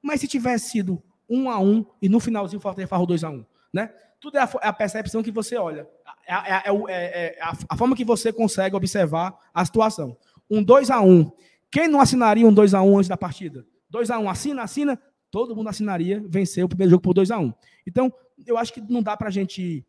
Mas 0.00 0.20
se 0.20 0.26
tivesse 0.28 0.70
sido 0.70 1.02
1 1.28 1.50
a 1.50 1.58
1 1.58 1.84
e 2.00 2.08
no 2.08 2.18
finalzinho 2.20 2.58
o 2.58 2.62
Fortaleza 2.62 2.88
farrou 2.88 3.06
2 3.06 3.22
a 3.24 3.30
1, 3.30 3.44
né? 3.72 3.92
Tudo 4.20 4.36
é 4.38 4.42
a, 4.42 4.50
é 4.62 4.68
a 4.68 4.72
percepção 4.72 5.22
que 5.22 5.30
você 5.30 5.56
olha. 5.56 5.88
É, 6.26 6.32
a- 6.32 6.46
é 6.48 6.52
a- 6.52 6.62
é 6.66 6.94
é- 6.94 7.38
é 7.38 7.42
a, 7.42 7.52
a 7.70 7.76
forma 7.76 7.94
que 7.96 8.04
você 8.04 8.32
consegue 8.32 8.74
observar 8.76 9.36
a 9.54 9.64
situação. 9.64 10.16
Um 10.50 10.62
2 10.62 10.90
a 10.90 11.00
1. 11.00 11.30
Quem 11.70 11.86
não 11.88 12.00
assinaria 12.00 12.46
um 12.46 12.52
2 12.52 12.74
a 12.74 12.82
1 12.82 12.96
antes 12.98 13.08
da 13.08 13.16
partida? 13.16 13.64
2 13.90 14.10
a 14.10 14.18
1 14.18 14.28
assina, 14.28 14.62
assina, 14.62 15.00
todo 15.30 15.54
mundo 15.54 15.68
assinaria, 15.68 16.22
vencer 16.28 16.64
o 16.64 16.68
primeiro 16.68 16.90
jogo 16.92 17.02
por 17.02 17.14
2 17.14 17.30
a 17.30 17.38
1. 17.38 17.52
Então, 17.86 18.12
eu 18.46 18.56
acho 18.58 18.72
que 18.72 18.80
não 18.80 19.02
dá 19.02 19.16
pra 19.16 19.30
gente 19.30 19.84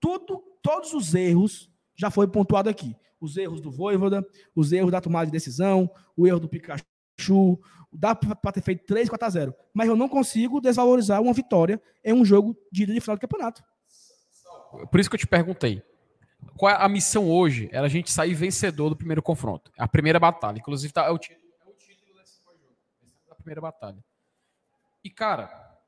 tudo, 0.00 0.42
todos 0.62 0.94
os 0.94 1.14
erros 1.14 1.70
já 1.96 2.10
foi 2.10 2.26
pontuado 2.26 2.68
aqui. 2.68 2.94
Os 3.20 3.36
erros 3.36 3.60
do 3.60 3.70
Voivoda, 3.70 4.26
os 4.54 4.72
erros 4.72 4.90
da 4.90 5.00
tomada 5.00 5.26
de 5.26 5.32
decisão, 5.32 5.90
o 6.16 6.26
erro 6.26 6.40
do 6.40 6.48
Pikachu, 6.48 7.60
dá 7.92 8.14
para 8.14 8.52
ter 8.52 8.62
feito 8.62 8.84
3, 8.86 9.08
4 9.08 9.26
a 9.26 9.30
0. 9.30 9.54
Mas 9.74 9.88
eu 9.88 9.96
não 9.96 10.08
consigo 10.08 10.60
desvalorizar 10.60 11.20
uma 11.20 11.32
vitória 11.32 11.80
em 12.04 12.12
um 12.12 12.24
jogo 12.24 12.56
de 12.70 12.84
ida 12.84 12.92
de 12.92 13.00
final 13.00 13.16
do 13.16 13.20
campeonato. 13.20 13.62
Por 14.90 15.00
isso 15.00 15.10
que 15.10 15.16
eu 15.16 15.20
te 15.20 15.26
perguntei. 15.26 15.82
Qual 16.56 16.72
é 16.72 16.76
a 16.76 16.88
missão 16.88 17.28
hoje? 17.28 17.68
Era 17.72 17.86
a 17.86 17.90
gente 17.90 18.10
sair 18.10 18.34
vencedor 18.34 18.88
do 18.88 18.96
primeiro 18.96 19.22
confronto. 19.22 19.70
A 19.76 19.88
primeira 19.88 20.18
batalha. 20.18 20.58
Inclusive, 20.58 20.92
tá, 20.92 21.06
é, 21.06 21.10
o 21.10 21.18
título, 21.18 21.40
é 21.66 21.72
título 21.72 22.14
desse 22.14 22.42
jogo. 22.42 22.58
Da 23.28 23.34
primeira 23.34 23.60
batalha. 23.60 24.02
E, 25.02 25.10
cara, 25.10 25.80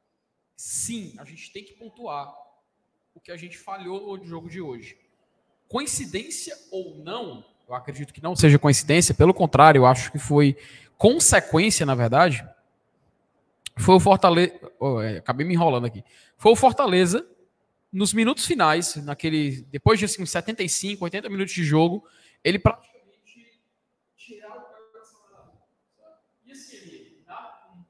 sim, 0.57 1.15
a 1.19 1.25
gente 1.25 1.53
tem 1.53 1.65
que 1.65 1.75
pontuar 1.75 2.35
o 3.15 3.21
que 3.21 3.31
a 3.31 3.37
gente 3.37 3.59
falhou 3.59 4.17
no 4.17 4.25
jogo 4.25 4.49
de 4.49 4.61
hoje. 4.61 4.99
Coincidência 5.69 6.57
ou 6.71 6.97
não, 6.97 7.45
eu 7.73 7.77
acredito 7.77 8.13
que 8.13 8.23
não 8.23 8.37
seja 8.37 8.59
coincidência, 8.59 9.15
pelo 9.15 9.33
contrário, 9.33 9.81
eu 9.81 9.87
acho 9.87 10.13
que 10.13 10.19
foi 10.19 10.57
consequência, 10.99 11.87
na 11.87 11.95
verdade. 11.95 12.47
Foi 13.79 13.95
o 13.95 14.01
Fortaleza. 14.01 14.53
acabei 15.19 15.47
me 15.47 15.55
enrolando 15.55 15.87
aqui. 15.87 16.05
Foi 16.37 16.53
o 16.53 16.57
Fortaleza 16.57 17.27
nos 17.91 18.13
minutos 18.13 18.45
finais, 18.45 18.97
naquele 18.97 19.63
depois 19.71 19.99
de 19.99 20.05
assim, 20.05 20.25
75, 20.25 21.03
80 21.03 21.31
minutos 21.31 21.55
de 21.55 21.65
jogo, 21.65 22.07
ele 22.45 22.59
praticamente 22.59 23.57
tirar 24.17 24.55
o 24.55 24.73
assim, 26.51 26.77
ele, 26.77 27.23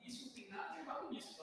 isso 0.06 0.26
não 0.26 0.32
tem 0.32 0.48
nada 0.48 0.72
de 0.74 0.78
errado 0.78 1.10
nisso? 1.10 1.42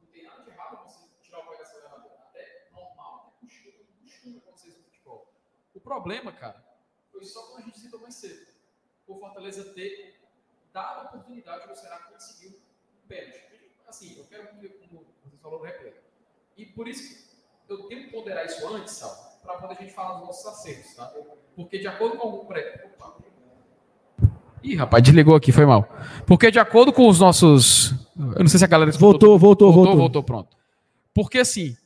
Não 0.00 0.08
tem 0.12 0.24
nada 0.24 0.42
de 0.42 0.50
errado 0.50 0.82
você 0.84 1.06
tirar 1.22 1.38
o 1.38 1.46
pé 1.46 1.56
do 1.56 1.62
acelerador. 1.62 2.10
Até 2.28 2.68
normal, 2.72 3.36
é 3.36 3.46
costume, 3.46 3.72
costume 4.02 4.38
acontecer 4.38 4.68
isso 4.68 4.78
no 4.78 4.84
futebol. 4.84 5.32
O 5.74 5.80
problema, 5.80 6.32
cara, 6.32 6.71
foi 7.22 7.24
só 7.24 7.42
como 7.42 7.58
a 7.58 7.62
gente 7.62 7.78
citou 7.78 8.00
mais 8.00 8.14
cedo. 8.16 8.46
O 9.06 9.14
Fortaleza 9.14 9.64
ter 9.74 10.20
dado 10.72 11.00
a 11.00 11.02
oportunidade 11.04 11.68
do 11.68 11.76
Ceará 11.76 11.98
conseguir 12.12 12.48
um 12.48 13.06
pênalti. 13.06 13.40
Assim, 13.86 14.18
eu 14.18 14.24
quero 14.24 14.48
ver 14.60 14.70
como 14.80 15.04
vocês 15.22 15.40
falaram 15.40 15.62
no 15.62 15.66
replay. 15.66 15.94
E 16.56 16.66
por 16.66 16.88
isso 16.88 17.30
que 17.66 17.72
eu 17.72 17.84
tenho 17.84 18.04
que 18.04 18.10
ponderar 18.10 18.44
isso 18.44 18.66
antes, 18.74 18.94
Sal, 18.94 19.38
para 19.42 19.56
quando 19.58 19.72
a 19.72 19.74
gente 19.74 19.92
falar 19.92 20.14
dos 20.14 20.26
nossos 20.26 20.46
acertos, 20.46 20.94
tá? 20.94 21.12
Porque 21.54 21.78
de 21.78 21.86
acordo 21.86 22.18
com 22.18 22.28
o. 22.28 22.40
Opa. 22.40 23.16
Ih, 24.62 24.76
rapaz, 24.76 25.02
desligou 25.02 25.36
aqui, 25.36 25.52
foi 25.52 25.66
mal. 25.66 25.88
Porque 26.26 26.50
de 26.50 26.58
acordo 26.58 26.92
com 26.92 27.08
os 27.08 27.20
nossos. 27.20 27.92
Eu 28.16 28.40
não 28.40 28.48
sei 28.48 28.58
se 28.58 28.64
a 28.64 28.68
galera. 28.68 28.90
Voltou, 28.92 29.38
voltou, 29.38 29.72
voltou. 29.72 29.72
Voltou, 29.72 29.96
voltou, 29.96 30.22
pronto. 30.22 30.56
Porque 31.14 31.38
assim, 31.38 31.76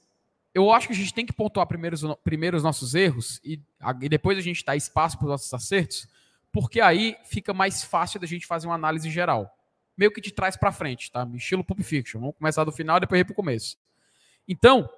eu 0.56 0.72
acho 0.72 0.86
que 0.86 0.94
a 0.94 0.96
gente 0.96 1.12
tem 1.12 1.26
que 1.26 1.34
pontuar 1.34 1.66
primeiro, 1.66 2.16
primeiro 2.24 2.56
os 2.56 2.62
nossos 2.62 2.94
erros 2.94 3.38
e, 3.44 3.60
e 4.00 4.08
depois 4.08 4.38
a 4.38 4.40
gente 4.40 4.64
dá 4.64 4.74
espaço 4.74 5.18
para 5.18 5.26
os 5.26 5.30
nossos 5.32 5.52
acertos, 5.52 6.08
porque 6.50 6.80
aí 6.80 7.14
fica 7.26 7.52
mais 7.52 7.84
fácil 7.84 8.18
da 8.18 8.26
gente 8.26 8.46
fazer 8.46 8.66
uma 8.66 8.74
análise 8.74 9.10
geral. 9.10 9.54
Meio 9.94 10.10
que 10.10 10.18
de 10.18 10.32
trás 10.32 10.56
para 10.56 10.72
frente, 10.72 11.12
tá? 11.12 11.28
Estilo 11.34 11.62
Pulp 11.62 11.80
Fiction. 11.82 12.20
Vamos 12.20 12.36
começar 12.38 12.64
do 12.64 12.72
final 12.72 12.96
e 12.96 13.00
depois 13.00 13.20
ir 13.20 13.24
para 13.24 13.32
o 13.32 13.36
começo. 13.36 13.76
Então, 14.48 14.88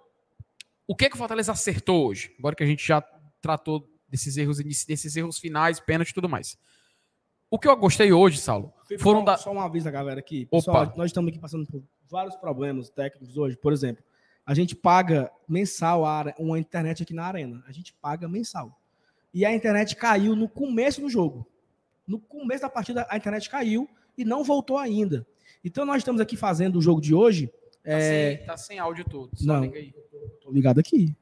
o 0.87 0.95
que, 0.95 1.07
é 1.07 1.09
que 1.09 1.17
o 1.17 1.19
Fortaleza 1.19 1.51
acertou 1.51 2.07
hoje? 2.07 2.33
Agora 2.39 2.55
que 2.55 2.63
a 2.63 2.67
gente 2.67 2.87
já 2.87 3.01
tratou 3.43 3.85
desses 4.09 4.37
erros, 4.37 4.59
desses 4.59 5.17
erros 5.17 5.41
finais, 5.41 5.81
pênalti 5.81 6.11
e 6.11 6.15
tudo 6.15 6.29
mais. 6.29 6.57
O 7.51 7.59
que 7.59 7.67
eu 7.67 7.77
gostei 7.77 8.13
hoje, 8.13 8.39
Saulo, 8.39 8.73
foram 9.01 9.21
só, 9.21 9.25
da... 9.25 9.37
só 9.37 9.53
um 9.53 9.61
aviso 9.61 9.87
da 9.87 9.91
galera 9.91 10.21
aqui. 10.21 10.47
Pessoal, 10.47 10.85
Opa. 10.85 10.95
nós 10.97 11.07
estamos 11.07 11.31
aqui 11.31 11.41
passando 11.41 11.67
por 11.67 11.83
vários 12.09 12.37
problemas 12.37 12.89
técnicos 12.91 13.37
hoje. 13.37 13.57
Por 13.57 13.73
exemplo, 13.73 14.05
a 14.49 14.55
gente 14.55 14.75
paga 14.75 15.31
mensal 15.47 16.05
uma 16.39 16.59
internet 16.59 17.03
aqui 17.03 17.13
na 17.13 17.27
arena. 17.27 17.63
A 17.67 17.71
gente 17.71 17.93
paga 17.93 18.27
mensal. 18.27 18.81
E 19.33 19.45
a 19.45 19.55
internet 19.55 19.95
caiu 19.95 20.35
no 20.35 20.49
começo 20.49 21.03
do 21.03 21.11
jogo. 21.11 21.47
No 22.07 22.19
começo 22.19 22.63
da 22.63 22.71
partida, 22.71 23.07
a 23.11 23.19
internet 23.19 23.51
caiu 23.51 23.87
e 24.17 24.25
não 24.25 24.43
voltou 24.43 24.79
ainda. 24.79 25.27
Então, 25.63 25.85
nós 25.85 25.99
estamos 25.99 26.19
aqui 26.19 26.35
fazendo 26.35 26.79
o 26.79 26.81
jogo 26.81 26.99
de 26.99 27.15
hoje. 27.15 27.49
Tá, 27.85 27.91
é... 27.93 28.37
sem, 28.37 28.47
tá 28.47 28.57
sem 28.57 28.79
áudio 28.79 29.05
todo. 29.05 29.31
Não. 29.43 29.65
Liga 29.65 29.79
aí. 29.79 29.95
Tô 30.41 30.51
ligado 30.51 30.81
aqui. 30.81 31.15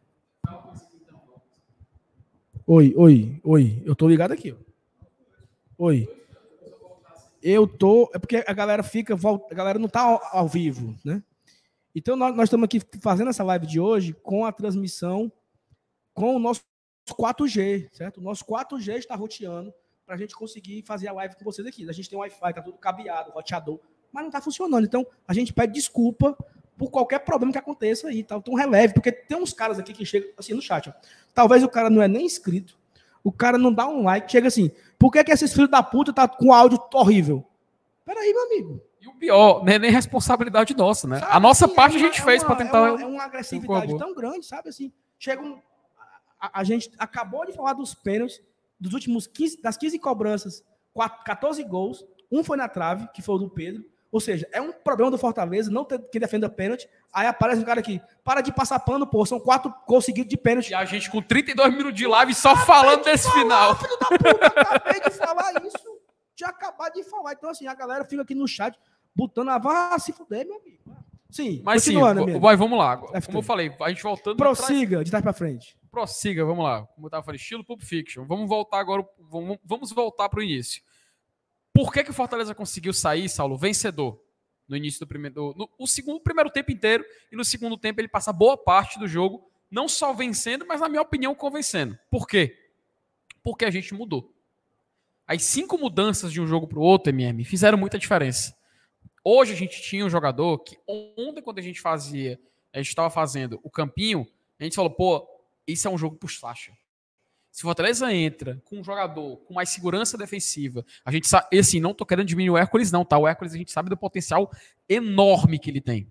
Oi, 2.65 2.95
oi, 2.97 3.41
oi. 3.43 3.83
Eu 3.85 3.97
tô 3.97 4.09
ligado 4.09 4.31
aqui. 4.31 4.55
Oi. 5.77 6.09
Eu 7.43 7.67
tô. 7.67 8.09
É 8.15 8.21
porque 8.21 8.45
a 8.47 8.53
galera 8.53 8.85
fica. 8.85 9.15
A 9.15 9.55
galera 9.55 9.81
não 9.81 9.89
tá 9.89 10.03
ao, 10.03 10.21
ao 10.31 10.47
vivo, 10.47 10.97
né? 11.05 11.21
Então 11.99 12.15
nós, 12.15 12.37
nós 12.37 12.45
estamos 12.45 12.65
aqui 12.65 12.79
fazendo 13.01 13.31
essa 13.31 13.43
live 13.43 13.67
de 13.67 13.81
hoje 13.81 14.13
com 14.23 14.45
a 14.45 14.53
transmissão 14.53 15.33
com 16.13 16.37
o 16.37 16.39
nosso 16.39 16.61
4G, 17.09 17.89
certo? 17.91 18.19
O 18.19 18.21
nosso 18.21 18.45
4G 18.45 18.99
está 18.99 19.15
roteando 19.15 19.73
para 20.05 20.15
a 20.15 20.19
gente 20.19 20.37
conseguir 20.37 20.83
fazer 20.83 21.09
a 21.09 21.13
live 21.15 21.35
com 21.37 21.43
vocês 21.43 21.67
aqui. 21.67 21.89
A 21.89 21.93
gente 21.93 22.11
tem 22.11 22.19
Wi-Fi, 22.19 22.53
tá 22.53 22.61
tudo 22.61 22.77
cabeado, 22.77 23.31
roteador, 23.31 23.81
mas 24.13 24.23
não 24.23 24.29
está 24.29 24.43
funcionando. 24.43 24.85
Então 24.85 25.07
a 25.27 25.33
gente 25.33 25.55
pede 25.55 25.73
desculpa 25.73 26.37
por 26.77 26.91
qualquer 26.91 27.21
problema 27.21 27.51
que 27.51 27.59
aconteça 27.59 28.09
aí, 28.09 28.23
tal, 28.23 28.43
tão 28.43 28.53
releve, 28.53 28.93
porque 28.93 29.11
tem 29.11 29.39
uns 29.39 29.55
caras 29.55 29.79
aqui 29.79 29.95
que 29.95 30.05
chegam 30.05 30.29
assim 30.37 30.53
no 30.53 30.61
chat, 30.61 30.91
ó. 30.91 30.93
Talvez 31.33 31.63
o 31.63 31.69
cara 31.69 31.89
não 31.89 32.03
é 32.03 32.09
nem 32.09 32.27
inscrito, 32.27 32.79
o 33.25 33.33
cara 33.33 33.57
não 33.57 33.73
dá 33.73 33.89
um 33.89 34.03
like, 34.03 34.31
chega 34.31 34.49
assim, 34.49 34.71
por 34.99 35.11
que 35.11 35.25
que 35.25 35.33
esses 35.33 35.51
filhos 35.51 35.71
da 35.71 35.83
puta 35.83 36.13
tá 36.13 36.29
com 36.29 36.53
áudio 36.53 36.79
horrível? 36.93 37.43
Peraí, 38.05 38.35
meu 38.35 38.45
amigo. 38.45 38.83
E 39.07 39.09
o 39.09 39.15
pior, 39.15 39.65
não 39.65 39.73
é 39.73 39.79
nem 39.79 39.91
responsabilidade 39.91 40.77
nossa, 40.77 41.07
né? 41.07 41.21
Sabe, 41.21 41.33
a 41.33 41.41
nossa 41.41 41.67
assim, 41.67 41.75
parte 41.75 41.97
é 41.97 41.99
uma, 41.99 42.07
a 42.07 42.11
gente 42.11 42.21
é 42.21 42.25
fez 42.25 42.43
para 42.43 42.57
tentar... 42.57 42.79
É 42.79 42.91
uma, 42.91 43.03
é 43.03 43.07
uma 43.07 43.23
agressividade 43.23 43.97
tão 43.97 44.15
grande, 44.15 44.45
sabe, 44.45 44.69
assim, 44.69 44.93
chega 45.19 45.41
um... 45.41 45.61
A, 46.41 46.61
a, 46.61 46.65
gente 46.65 46.91
acabou 46.99 47.47
de 47.47 47.53
falar 47.53 47.73
dos 47.73 47.95
pênaltis, 47.95 48.43
dos 48.79 48.93
últimos 48.93 49.27
15, 49.27 49.63
das 49.63 49.77
15 49.77 49.99
cobranças, 49.99 50.65
4, 50.93 51.25
14 51.25 51.63
gols, 51.65 52.05
um 52.31 52.43
foi 52.43 52.57
na 52.57 52.69
trave, 52.69 53.09
que 53.15 53.23
foi 53.23 53.37
o 53.37 53.39
do 53.39 53.49
Pedro, 53.49 53.85
ou 54.11 54.21
seja, 54.21 54.49
é 54.53 54.61
um 54.61 54.73
problema 54.73 55.11
do 55.11 55.19
Fortaleza, 55.19 55.71
não 55.71 55.85
ter 55.85 55.99
quem 56.11 56.21
defenda 56.21 56.49
pênalti. 56.49 56.89
Aí 57.13 57.27
aparece 57.27 57.61
um 57.61 57.65
cara 57.65 57.81
aqui, 57.81 58.01
para 58.25 58.41
de 58.41 58.53
passar 58.53 58.79
pano, 58.81 59.07
pô, 59.07 59.27
são 59.27 59.39
quatro 59.39 59.73
conseguidos 59.85 60.31
de 60.31 60.37
pênalti. 60.37 60.71
E 60.71 60.75
a 60.75 60.85
gente 60.85 61.11
com 61.11 61.21
32 61.21 61.71
minutos 61.71 61.95
de 61.95 62.07
live 62.07 62.35
só 62.35 62.53
acabei 62.53 62.67
falando 62.67 62.99
de 62.99 63.11
desse 63.11 63.25
falar, 63.25 63.41
final. 63.41 63.77
Filho 63.77 63.99
da 63.99 64.07
puta, 64.07 64.47
acabei 64.47 65.01
de 65.01 65.11
falar 65.11 65.67
isso. 65.67 66.01
Já 66.35 66.49
acabar 66.49 66.91
de 66.91 67.03
falar. 67.05 67.33
Então, 67.33 67.51
assim, 67.51 67.67
a 67.67 67.75
galera 67.75 68.05
fica 68.05 68.23
aqui 68.23 68.35
no 68.35 68.47
chat 68.47 68.79
botando 69.17 69.49
a 69.49 69.59
vá 69.59 69.99
se 69.99 70.13
fuder, 70.13 70.47
meu 70.47 70.61
amigo. 70.61 70.97
Sim, 71.29 71.61
mas 71.65 71.83
sim, 71.83 71.99
vai, 72.41 72.57
vamos 72.57 72.79
lá. 72.79 72.97
Como 72.97 73.39
eu 73.39 73.43
falei, 73.43 73.75
a 73.81 73.89
gente 73.89 74.03
voltando. 74.03 74.37
Prossiga, 74.37 75.03
de 75.03 75.11
trás 75.11 75.23
para 75.23 75.33
frente. 75.33 75.77
Prossiga, 75.91 76.45
vamos 76.45 76.65
lá. 76.65 76.83
Como 76.83 77.07
eu 77.07 77.09
estava 77.09 77.25
falando, 77.25 77.41
estilo 77.41 77.65
Pulp 77.65 77.83
Fiction. 77.83 78.25
Vamos 78.27 78.49
voltar 78.49 78.79
agora, 78.79 79.05
vamos, 79.19 79.59
vamos 79.65 79.91
voltar 79.93 80.29
para 80.29 80.39
o 80.39 80.43
início. 80.43 80.83
Por 81.75 81.93
que, 81.93 82.05
que 82.05 82.11
o 82.11 82.15
Fortaleza 82.15 82.55
conseguiu 82.55 82.93
sair, 82.93 83.29
Saulo, 83.29 83.59
vencedor? 83.59 84.21
no 84.69 84.77
início 84.77 85.01
do 85.01 85.07
primeiro. 85.07 85.55
No, 85.57 85.71
o 85.79 85.87
segundo, 85.87 86.21
primeiro 86.21 86.51
tempo 86.51 86.73
inteiro, 86.73 87.05
e 87.31 87.37
no 87.37 87.45
segundo 87.45 87.77
tempo 87.77 88.01
ele 88.01 88.09
passa 88.09 88.33
boa 88.33 88.57
parte 88.57 88.99
do 88.99 89.07
jogo, 89.07 89.51
não 89.71 89.89
só 89.89 90.13
vencendo, 90.13 90.67
mas, 90.67 90.81
na 90.81 90.89
minha 90.89 91.03
opinião, 91.03 91.35
convencendo. 91.35 91.99
Por 92.11 92.27
quê? 92.27 92.57
Porque 93.43 93.65
a 93.65 93.71
gente 93.71 93.95
mudou. 93.95 94.33
As 95.27 95.43
cinco 95.43 95.77
mudanças 95.77 96.33
de 96.33 96.41
um 96.41 96.47
jogo 96.47 96.69
para 96.69 96.79
o 96.79 96.83
outro, 96.83 97.11
MM, 97.11 97.45
fizeram 97.45 97.77
muita 97.77 97.99
diferença. 97.99 98.57
Hoje 99.29 99.53
a 99.53 99.57
gente 99.57 99.83
tinha 99.83 100.07
um 100.07 100.09
jogador 100.09 100.57
que 100.61 100.79
ontem, 100.87 101.43
quando 101.43 101.59
a 101.59 101.63
gente 101.63 101.81
fazia, 101.81 102.39
a 102.73 102.79
gente 102.79 102.91
estava 102.91 103.11
fazendo 103.11 103.59
o 103.65 103.69
campinho, 103.69 104.25
a 104.57 104.63
gente 104.63 104.77
falou, 104.77 104.89
pô, 104.89 105.27
isso 105.67 105.89
é 105.89 105.91
um 105.91 105.99
jogo 105.99 106.15
pro 106.15 106.29
Sacha. 106.29 106.71
Se 107.51 107.63
o 107.63 107.67
Fortaleza 107.67 108.15
entra 108.15 108.63
com 108.65 108.79
um 108.79 108.85
jogador 108.85 109.39
com 109.39 109.53
mais 109.53 109.71
segurança 109.71 110.17
defensiva, 110.17 110.87
a 111.05 111.11
gente 111.11 111.27
sabe, 111.27 111.59
assim, 111.59 111.81
não 111.81 111.93
tô 111.93 112.07
querendo 112.07 112.29
diminuir 112.29 112.51
o 112.55 112.57
Hércules 112.57 112.93
não, 112.93 113.05
tá? 113.05 113.19
O 113.19 113.27
Hércules 113.27 113.53
a 113.53 113.57
gente 113.57 113.73
sabe 113.73 113.91
do 113.91 113.97
potencial 113.97 114.49
enorme 114.89 115.59
que 115.59 115.71
ele 115.71 115.81
tem. 115.81 116.09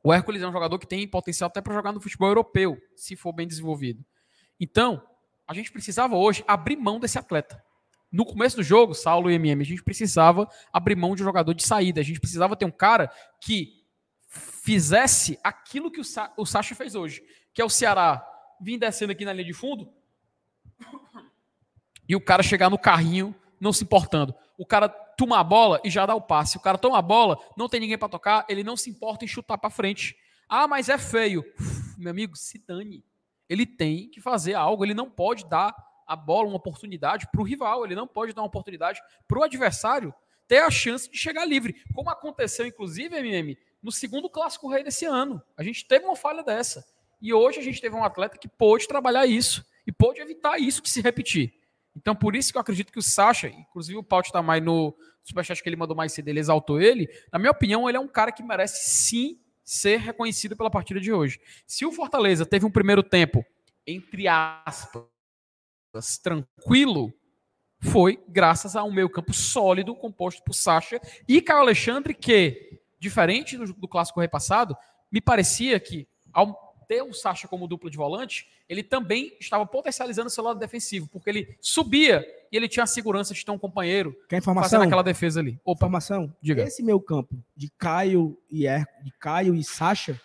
O 0.00 0.12
Hércules 0.12 0.42
é 0.42 0.46
um 0.46 0.52
jogador 0.52 0.78
que 0.78 0.86
tem 0.86 1.08
potencial 1.08 1.48
até 1.48 1.60
para 1.60 1.74
jogar 1.74 1.90
no 1.90 2.00
futebol 2.00 2.28
europeu, 2.28 2.80
se 2.94 3.16
for 3.16 3.32
bem 3.32 3.48
desenvolvido. 3.48 4.04
Então, 4.60 5.02
a 5.44 5.52
gente 5.52 5.72
precisava 5.72 6.14
hoje 6.14 6.44
abrir 6.46 6.76
mão 6.76 7.00
desse 7.00 7.18
atleta. 7.18 7.60
No 8.12 8.26
começo 8.26 8.56
do 8.56 8.62
jogo, 8.62 8.94
Saulo 8.94 9.30
e 9.30 9.34
MM, 9.34 9.62
a 9.62 9.64
gente 9.64 9.82
precisava 9.82 10.46
abrir 10.70 10.94
mão 10.94 11.16
de 11.16 11.22
um 11.22 11.24
jogador 11.24 11.54
de 11.54 11.66
saída. 11.66 12.00
A 12.00 12.04
gente 12.04 12.20
precisava 12.20 12.54
ter 12.54 12.66
um 12.66 12.70
cara 12.70 13.10
que 13.40 13.82
fizesse 14.28 15.38
aquilo 15.42 15.90
que 15.90 16.00
o, 16.00 16.04
Sa 16.04 16.32
o 16.36 16.44
Sacha 16.44 16.74
fez 16.74 16.94
hoje, 16.94 17.22
que 17.54 17.62
é 17.62 17.64
o 17.64 17.70
Ceará 17.70 18.22
vir 18.60 18.78
descendo 18.78 19.12
aqui 19.12 19.24
na 19.24 19.32
linha 19.32 19.46
de 19.46 19.52
fundo, 19.52 19.92
e 22.08 22.14
o 22.14 22.20
cara 22.20 22.42
chegar 22.42 22.70
no 22.70 22.78
carrinho 22.78 23.34
não 23.60 23.72
se 23.72 23.84
importando. 23.84 24.34
O 24.58 24.66
cara 24.66 24.88
toma 24.88 25.38
a 25.38 25.44
bola 25.44 25.80
e 25.82 25.90
já 25.90 26.04
dá 26.04 26.14
o 26.14 26.20
passe. 26.20 26.56
O 26.56 26.60
cara 26.60 26.76
toma 26.76 26.98
a 26.98 27.02
bola, 27.02 27.38
não 27.56 27.68
tem 27.68 27.80
ninguém 27.80 27.96
para 27.96 28.08
tocar, 28.08 28.44
ele 28.48 28.62
não 28.62 28.76
se 28.76 28.90
importa 28.90 29.24
em 29.24 29.28
chutar 29.28 29.56
para 29.56 29.70
frente. 29.70 30.16
Ah, 30.48 30.68
mas 30.68 30.88
é 30.88 30.98
feio. 30.98 31.44
Uf, 31.58 31.98
meu 31.98 32.10
amigo, 32.10 32.36
se 32.36 32.58
dane. 32.58 33.04
Ele 33.48 33.64
tem 33.64 34.10
que 34.10 34.20
fazer 34.20 34.54
algo, 34.54 34.84
ele 34.84 34.94
não 34.94 35.10
pode 35.10 35.48
dar 35.48 35.74
a 36.06 36.16
bola 36.16 36.48
uma 36.48 36.56
oportunidade 36.56 37.26
para 37.30 37.40
o 37.40 37.44
rival, 37.44 37.84
ele 37.84 37.94
não 37.94 38.06
pode 38.06 38.32
dar 38.32 38.42
uma 38.42 38.48
oportunidade 38.48 39.00
para 39.26 39.38
o 39.38 39.42
adversário 39.42 40.14
ter 40.46 40.58
a 40.58 40.70
chance 40.70 41.10
de 41.10 41.16
chegar 41.16 41.44
livre. 41.44 41.82
Como 41.94 42.10
aconteceu, 42.10 42.66
inclusive, 42.66 43.16
MM, 43.16 43.56
no 43.82 43.90
segundo 43.90 44.28
clássico 44.28 44.68
rei 44.68 44.84
desse 44.84 45.04
ano. 45.04 45.42
A 45.56 45.62
gente 45.62 45.86
teve 45.86 46.04
uma 46.04 46.16
falha 46.16 46.42
dessa. 46.42 46.84
E 47.20 47.32
hoje 47.32 47.58
a 47.58 47.62
gente 47.62 47.80
teve 47.80 47.94
um 47.94 48.04
atleta 48.04 48.36
que 48.36 48.48
pôde 48.48 48.86
trabalhar 48.86 49.26
isso 49.26 49.64
e 49.86 49.92
pôde 49.92 50.20
evitar 50.20 50.58
isso 50.58 50.82
de 50.82 50.90
se 50.90 51.00
repetir. 51.00 51.54
Então, 51.96 52.14
por 52.14 52.34
isso 52.34 52.50
que 52.50 52.56
eu 52.56 52.60
acredito 52.60 52.92
que 52.92 52.98
o 52.98 53.02
Sacha, 53.02 53.48
inclusive 53.48 53.98
o 53.98 54.20
está 54.20 54.42
mais 54.42 54.62
no 54.62 54.96
superchat 55.22 55.62
que 55.62 55.68
ele 55.68 55.76
mandou 55.76 55.96
mais 55.96 56.12
cedo, 56.12 56.28
ele 56.28 56.40
exaltou 56.40 56.80
ele. 56.80 57.08
Na 57.32 57.38
minha 57.38 57.50
opinião, 57.50 57.88
ele 57.88 57.96
é 57.96 58.00
um 58.00 58.08
cara 58.08 58.32
que 58.32 58.42
merece 58.42 58.90
sim 58.90 59.38
ser 59.64 60.00
reconhecido 60.00 60.56
pela 60.56 60.70
partida 60.70 61.00
de 61.00 61.12
hoje. 61.12 61.40
Se 61.66 61.84
o 61.86 61.92
Fortaleza 61.92 62.44
teve 62.44 62.66
um 62.66 62.70
primeiro 62.70 63.02
tempo, 63.02 63.44
entre 63.86 64.26
aspas, 64.26 65.04
tranquilo, 66.22 67.12
foi 67.80 68.22
graças 68.28 68.76
a 68.76 68.84
um 68.84 68.92
meio 68.92 69.10
campo 69.10 69.34
sólido, 69.34 69.94
composto 69.94 70.42
por 70.44 70.54
Sacha 70.54 71.00
e 71.28 71.42
Caio 71.42 71.60
Alexandre, 71.60 72.14
que, 72.14 72.78
diferente 72.98 73.56
do, 73.56 73.72
do 73.72 73.88
clássico 73.88 74.20
repassado, 74.20 74.76
me 75.10 75.20
parecia 75.20 75.78
que, 75.80 76.06
ao 76.32 76.72
ter 76.86 77.02
o 77.02 77.12
Sacha 77.12 77.48
como 77.48 77.66
dupla 77.66 77.90
de 77.90 77.96
volante, 77.96 78.46
ele 78.68 78.82
também 78.82 79.36
estava 79.40 79.66
potencializando 79.66 80.30
seu 80.30 80.44
lado 80.44 80.58
defensivo, 80.58 81.08
porque 81.08 81.28
ele 81.28 81.56
subia 81.60 82.24
e 82.50 82.56
ele 82.56 82.68
tinha 82.68 82.84
a 82.84 82.86
segurança 82.86 83.34
de 83.34 83.44
ter 83.44 83.50
um 83.50 83.58
companheiro 83.58 84.16
Quer 84.28 84.38
informação? 84.38 84.70
fazendo 84.70 84.86
aquela 84.86 85.02
defesa 85.02 85.40
ali. 85.40 85.58
Opa, 85.64 85.86
informação? 85.86 86.34
Diga. 86.40 86.62
Esse 86.62 86.82
meu 86.82 87.00
campo 87.00 87.36
de 87.56 87.70
Caio 87.78 88.38
e 88.50 88.66
er, 88.66 88.86
de 89.02 89.12
Caio 89.18 89.54
e 89.54 89.64
Sacha 89.64 90.20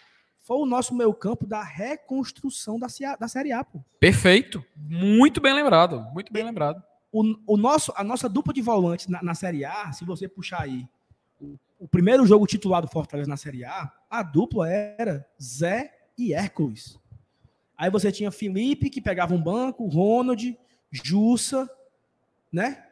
foi 0.48 0.60
o 0.60 0.66
nosso 0.66 0.96
meio 0.96 1.14
campo 1.14 1.46
da 1.46 1.62
reconstrução 1.62 2.80
da, 2.80 2.88
da 3.20 3.28
Série 3.28 3.52
A, 3.52 3.66
pô. 3.66 3.84
Perfeito. 4.00 4.64
Muito 4.78 5.42
bem 5.42 5.54
lembrado. 5.54 6.08
Muito 6.14 6.32
bem 6.32 6.42
lembrado. 6.42 6.82
O, 7.12 7.36
o 7.46 7.58
nosso, 7.58 7.92
a 7.98 8.02
nossa 8.02 8.30
dupla 8.30 8.54
de 8.54 8.62
volantes 8.62 9.08
na, 9.08 9.22
na 9.22 9.36
Série 9.36 9.66
A, 9.66 9.92
se 9.92 10.06
você 10.06 10.26
puxar 10.26 10.62
aí 10.62 10.88
o, 11.42 11.58
o, 11.78 11.86
primeiro 11.86 12.26
jogo 12.26 12.48
titular 12.48 12.82
do 12.82 12.88
Fortaleza 12.88 13.30
na 13.30 13.36
Série 13.36 13.66
A, 13.66 13.92
a 14.10 14.24
dupla 14.24 14.70
era 14.72 15.28
Zé 15.42 15.94
e 16.18 16.34
Hércules. 16.34 16.98
Aí 17.78 17.92
você 17.92 18.10
tinha 18.10 18.32
Felipe, 18.32 18.90
que 18.90 19.02
pegava 19.02 19.34
um 19.34 19.44
banco, 19.44 19.86
Ronald, 19.86 20.58
Jussa, 20.90 21.70
né? 22.50 22.86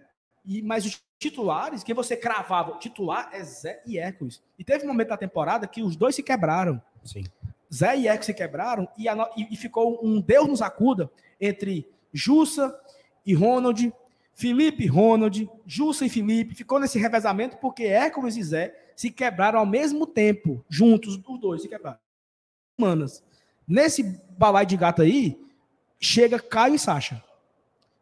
E, 0.44 0.62
mas 0.62 0.86
os 0.86 1.02
titulares, 1.18 1.86
que 1.86 1.94
você 1.94 2.18
cravava, 2.18 2.78
titular 2.80 3.30
é 3.32 3.42
Zé 3.46 3.82
e 3.86 3.98
Hércules. 3.98 4.44
E 4.60 4.64
teve 4.66 4.84
um 4.84 4.90
momento 4.90 5.08
da 5.08 5.18
temporada 5.18 5.66
que 5.66 5.82
os 5.82 5.96
dois 5.96 6.16
se 6.16 6.22
quebraram. 6.22 6.82
Sim. 7.06 7.24
Zé 7.74 7.98
e 7.98 8.08
Eco 8.08 8.26
se 8.26 8.34
quebraram 8.34 8.88
e, 8.98 9.08
a, 9.08 9.30
e, 9.38 9.56
ficou 9.56 10.00
um 10.04 10.20
Deus 10.20 10.48
nos 10.48 10.62
acuda 10.62 11.10
entre 11.40 11.88
Jussa 12.12 12.78
e 13.26 13.34
Ronald, 13.34 13.94
Felipe 14.34 14.84
e 14.84 14.88
Ronald, 14.88 15.50
Jussa 15.66 16.06
e 16.06 16.10
Felipe. 16.10 16.56
Ficou 16.56 16.80
nesse 16.80 17.00
revezamento 17.00 17.58
porque 17.58 17.84
Hércules 17.84 18.36
e 18.36 18.44
Zé 18.44 18.76
se 18.96 19.12
quebraram 19.12 19.60
ao 19.60 19.66
mesmo 19.66 20.08
tempo, 20.08 20.64
juntos, 20.70 21.20
os 21.28 21.40
dois 21.40 21.62
se 21.62 21.70
quebraram. 21.70 22.00
Manas. 22.78 23.24
Nesse 23.68 24.04
balai 24.38 24.66
de 24.66 24.78
gato 24.78 25.02
aí, 25.02 25.40
chega 26.00 26.40
Caio 26.40 26.76
e 26.76 26.80
Sacha. 26.80 27.24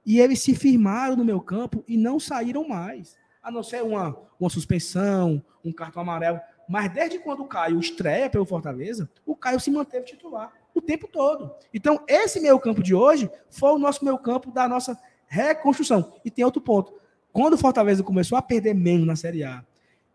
E 0.06 0.20
eles 0.20 0.42
se 0.42 0.54
firmaram 0.54 1.16
no 1.16 1.24
meu 1.24 1.40
campo 1.40 1.84
e 1.88 1.96
não 1.96 2.20
saíram 2.20 2.68
mais. 2.68 3.16
A 3.42 3.50
não 3.50 3.64
ser 3.64 3.84
uma, 3.84 4.18
uma 4.40 4.50
suspensão, 4.50 5.44
um 5.64 5.72
cartão 5.72 6.02
amarelo. 6.02 6.40
Mas 6.68 6.92
desde 6.92 7.20
quando 7.20 7.42
o 7.42 7.48
Caio 7.48 7.80
estreia 7.80 8.30
pelo 8.30 8.46
Fortaleza, 8.46 9.10
o 9.26 9.36
Caio 9.36 9.60
se 9.60 9.70
manteve 9.70 10.06
titular 10.06 10.52
o 10.74 10.82
tempo 10.82 11.08
todo. 11.08 11.54
Então, 11.74 12.04
esse 12.08 12.40
meio 12.40 12.60
campo 12.60 12.82
de 12.82 12.96
hoje 12.96 13.30
foi 13.50 13.72
o 13.72 13.78
nosso 13.78 14.04
meio 14.04 14.18
campo 14.18 14.52
da 14.52 14.68
nossa 14.68 14.98
reconstrução. 15.28 16.14
E 16.26 16.32
tem 16.32 16.44
outro 16.44 16.62
ponto. 16.62 16.94
Quando 17.32 17.54
o 17.54 17.58
Fortaleza 17.58 18.04
começou 18.04 18.38
a 18.38 18.42
perder 18.42 18.74
menos 18.74 19.06
na 19.06 19.16
Série 19.16 19.44
A, 19.44 19.64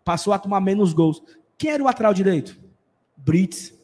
passou 0.04 0.32
a 0.32 0.38
tomar 0.38 0.60
menos 0.60 0.92
gols, 0.92 1.22
quem 1.56 1.70
era 1.70 1.82
o 1.82 1.86
lateral 1.86 2.14
direito? 2.14 2.56
Brits. 3.16 3.74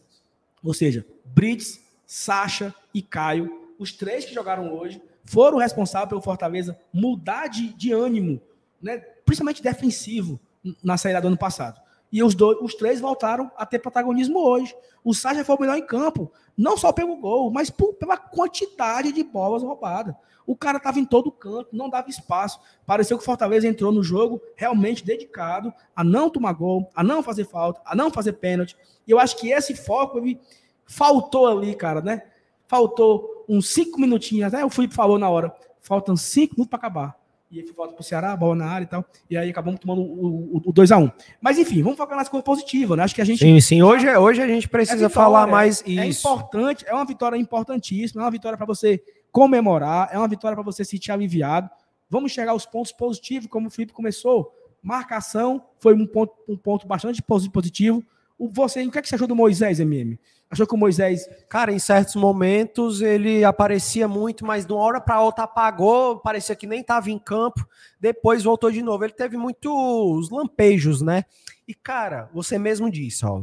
Ou 0.62 0.72
seja, 0.72 1.06
Brits, 1.24 1.80
Sacha 2.06 2.74
e 2.94 3.02
Caio, 3.02 3.72
os 3.78 3.92
três 3.92 4.24
que 4.24 4.32
jogaram 4.32 4.72
hoje, 4.72 5.02
foram 5.24 5.58
responsáveis 5.58 6.08
pelo 6.08 6.22
Fortaleza 6.22 6.78
mudar 6.92 7.48
de, 7.48 7.72
de 7.74 7.92
ânimo, 7.92 8.40
né? 8.80 8.98
principalmente 9.24 9.62
defensivo, 9.62 10.38
na 10.82 10.96
saída 10.96 11.20
do 11.20 11.28
ano 11.28 11.36
passado. 11.36 11.80
E 12.14 12.22
os, 12.22 12.32
dois, 12.32 12.56
os 12.60 12.76
três 12.76 13.00
voltaram 13.00 13.50
a 13.56 13.66
ter 13.66 13.80
protagonismo 13.80 14.38
hoje. 14.38 14.72
O 15.02 15.12
Sacha 15.12 15.44
foi 15.44 15.56
o 15.56 15.60
melhor 15.60 15.76
em 15.76 15.84
campo, 15.84 16.30
não 16.56 16.76
só 16.76 16.92
pelo 16.92 17.16
gol, 17.16 17.50
mas 17.50 17.70
por, 17.70 17.92
pela 17.94 18.16
quantidade 18.16 19.10
de 19.10 19.24
bolas 19.24 19.64
roubadas. 19.64 20.14
O 20.46 20.54
cara 20.54 20.78
estava 20.78 21.00
em 21.00 21.04
todo 21.04 21.32
canto, 21.32 21.70
não 21.72 21.90
dava 21.90 22.08
espaço. 22.08 22.60
Pareceu 22.86 23.16
que 23.18 23.24
o 23.24 23.26
Fortaleza 23.26 23.66
entrou 23.66 23.90
no 23.90 24.00
jogo 24.00 24.40
realmente 24.54 25.04
dedicado 25.04 25.74
a 25.96 26.04
não 26.04 26.30
tomar 26.30 26.52
gol, 26.52 26.88
a 26.94 27.02
não 27.02 27.20
fazer 27.20 27.46
falta, 27.46 27.80
a 27.84 27.96
não 27.96 28.12
fazer 28.12 28.34
pênalti. 28.34 28.76
E 29.04 29.10
eu 29.10 29.18
acho 29.18 29.36
que 29.36 29.50
esse 29.50 29.74
foco 29.74 30.18
ele 30.18 30.40
faltou 30.86 31.48
ali, 31.48 31.74
cara, 31.74 32.00
né? 32.00 32.22
Faltou 32.68 33.44
uns 33.48 33.70
cinco 33.70 34.00
minutinhos, 34.00 34.54
até 34.54 34.64
o 34.64 34.70
Felipe 34.70 34.94
falou 34.94 35.18
na 35.18 35.28
hora. 35.28 35.52
Faltam 35.80 36.16
cinco 36.16 36.54
minutos 36.54 36.70
para 36.70 36.78
acabar 36.78 37.23
e 37.54 37.60
aí 37.60 37.72
volta 37.72 37.94
para 37.94 38.00
o 38.00 38.04
Ceará, 38.04 38.36
bola 38.36 38.56
na 38.56 38.66
área 38.66 38.84
e 38.84 38.88
tal, 38.88 39.04
e 39.30 39.36
aí 39.36 39.48
acabamos 39.48 39.78
tomando 39.78 40.02
o, 40.02 40.56
o, 40.56 40.62
o 40.64 40.72
2x1. 40.72 41.12
Mas 41.40 41.56
enfim, 41.56 41.82
vamos 41.82 41.96
focar 41.96 42.16
nas 42.16 42.28
coisas 42.28 42.44
positivas, 42.44 42.98
né? 42.98 43.04
Acho 43.04 43.14
que 43.14 43.22
a 43.22 43.24
gente. 43.24 43.38
Sim, 43.38 43.60
sim, 43.60 43.82
hoje, 43.82 44.08
hoje 44.16 44.42
a 44.42 44.46
gente 44.46 44.68
precisa 44.68 45.06
é 45.06 45.08
falar 45.08 45.46
mais 45.46 45.82
é 45.86 46.06
isso. 46.06 46.26
É 46.26 46.32
importante, 46.32 46.84
é 46.86 46.92
uma 46.92 47.04
vitória 47.04 47.36
importantíssima, 47.36 48.22
é 48.22 48.24
uma 48.24 48.30
vitória 48.30 48.56
para 48.56 48.66
você 48.66 49.00
comemorar, 49.30 50.08
é 50.12 50.18
uma 50.18 50.28
vitória 50.28 50.56
para 50.56 50.64
você 50.64 50.84
se 50.84 50.92
sentir 50.92 51.12
aliviado. 51.12 51.70
Vamos 52.10 52.32
chegar 52.32 52.50
aos 52.50 52.66
pontos 52.66 52.92
positivos, 52.92 53.48
como 53.48 53.68
o 53.68 53.70
Felipe 53.70 53.92
começou. 53.92 54.52
Marcação 54.82 55.64
foi 55.78 55.94
um 55.94 56.06
ponto, 56.06 56.34
um 56.48 56.56
ponto 56.56 56.86
bastante 56.86 57.22
positivo. 57.22 58.04
O, 58.38 58.48
você, 58.48 58.84
o 58.84 58.90
que, 58.90 58.98
é 58.98 59.02
que 59.02 59.08
você 59.08 59.14
achou 59.14 59.28
do 59.28 59.36
Moisés, 59.36 59.80
MM? 59.80 60.18
Achou 60.50 60.66
que 60.66 60.74
o 60.74 60.78
Moisés. 60.78 61.28
Cara, 61.48 61.72
em 61.72 61.78
certos 61.78 62.14
momentos 62.14 63.00
ele 63.00 63.44
aparecia 63.44 64.06
muito, 64.06 64.46
mas 64.46 64.64
de 64.64 64.72
uma 64.72 64.82
hora 64.82 65.00
para 65.00 65.20
outra 65.20 65.44
apagou, 65.44 66.18
parecia 66.20 66.54
que 66.54 66.66
nem 66.66 66.80
estava 66.80 67.10
em 67.10 67.18
campo, 67.18 67.66
depois 67.98 68.44
voltou 68.44 68.70
de 68.70 68.82
novo. 68.82 69.04
Ele 69.04 69.12
teve 69.12 69.36
muitos 69.36 70.30
lampejos, 70.30 71.00
né? 71.02 71.24
E, 71.66 71.74
cara, 71.74 72.30
você 72.32 72.58
mesmo 72.58 72.90
disse, 72.90 73.26
ó. 73.26 73.42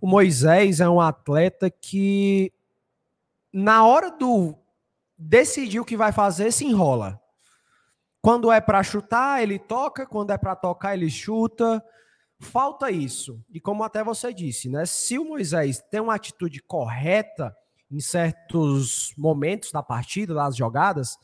O 0.00 0.06
Moisés 0.06 0.80
é 0.80 0.88
um 0.88 1.00
atleta 1.00 1.70
que, 1.70 2.52
na 3.50 3.86
hora 3.86 4.10
do 4.10 4.54
decidir 5.16 5.80
o 5.80 5.84
que 5.84 5.96
vai 5.96 6.12
fazer, 6.12 6.52
se 6.52 6.66
enrola. 6.66 7.18
Quando 8.20 8.52
é 8.52 8.60
para 8.60 8.82
chutar, 8.82 9.42
ele 9.42 9.58
toca, 9.58 10.06
quando 10.06 10.30
é 10.30 10.36
para 10.36 10.56
tocar, 10.56 10.94
ele 10.94 11.08
chuta. 11.08 11.82
Falta 12.44 12.90
isso. 12.90 13.42
E 13.50 13.58
como 13.58 13.82
até 13.82 14.04
você 14.04 14.32
disse, 14.32 14.68
né? 14.68 14.84
Se 14.84 15.18
o 15.18 15.24
Moisés 15.24 15.82
tem 15.90 16.00
uma 16.00 16.14
atitude 16.14 16.62
correta 16.62 17.56
em 17.90 17.98
certos 18.00 19.14
momentos 19.16 19.72
da 19.72 19.82
partida, 19.82 20.34
das 20.34 20.54
jogadas, 20.54 21.18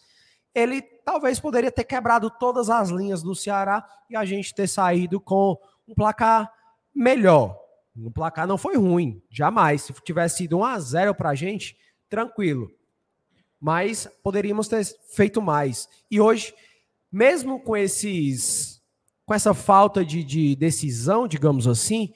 ele 0.55 0.83
talvez 0.83 1.39
poderia 1.39 1.71
ter 1.71 1.85
quebrado 1.85 2.31
todas 2.31 2.71
as 2.71 2.89
linhas 2.89 3.23
do 3.23 3.35
Ceará 3.35 3.87
e 4.09 4.16
a 4.16 4.25
gente 4.25 4.55
ter 4.55 4.66
saído 4.66 5.21
com 5.21 5.59
um 5.87 5.95
placar 5.95 6.53
melhor. 6.95 7.57
O 7.97 8.11
placar 8.11 8.47
não 8.47 8.57
foi 8.57 8.77
ruim, 8.77 9.23
jamais. 9.31 9.83
Se 9.83 9.93
tivesse 10.03 10.39
sido 10.39 10.59
1 10.59 10.64
a 10.64 10.79
0 10.81 11.14
para 11.14 11.31
a 11.31 11.35
gente, 11.35 11.77
tranquilo. 12.09 12.71
Mas 13.61 14.09
poderíamos 14.23 14.68
ter 14.68 14.85
feito 15.11 15.43
mais. 15.43 15.89
E 16.11 16.21
hoje, 16.21 16.55
mesmo 17.12 17.61
com 17.61 17.77
esses 17.77 18.80
com 19.31 19.35
essa 19.35 19.55
falta 19.55 20.05
de, 20.05 20.24
de 20.24 20.57
decisão, 20.57 21.28
digamos 21.28 21.68
assim, 21.68 22.12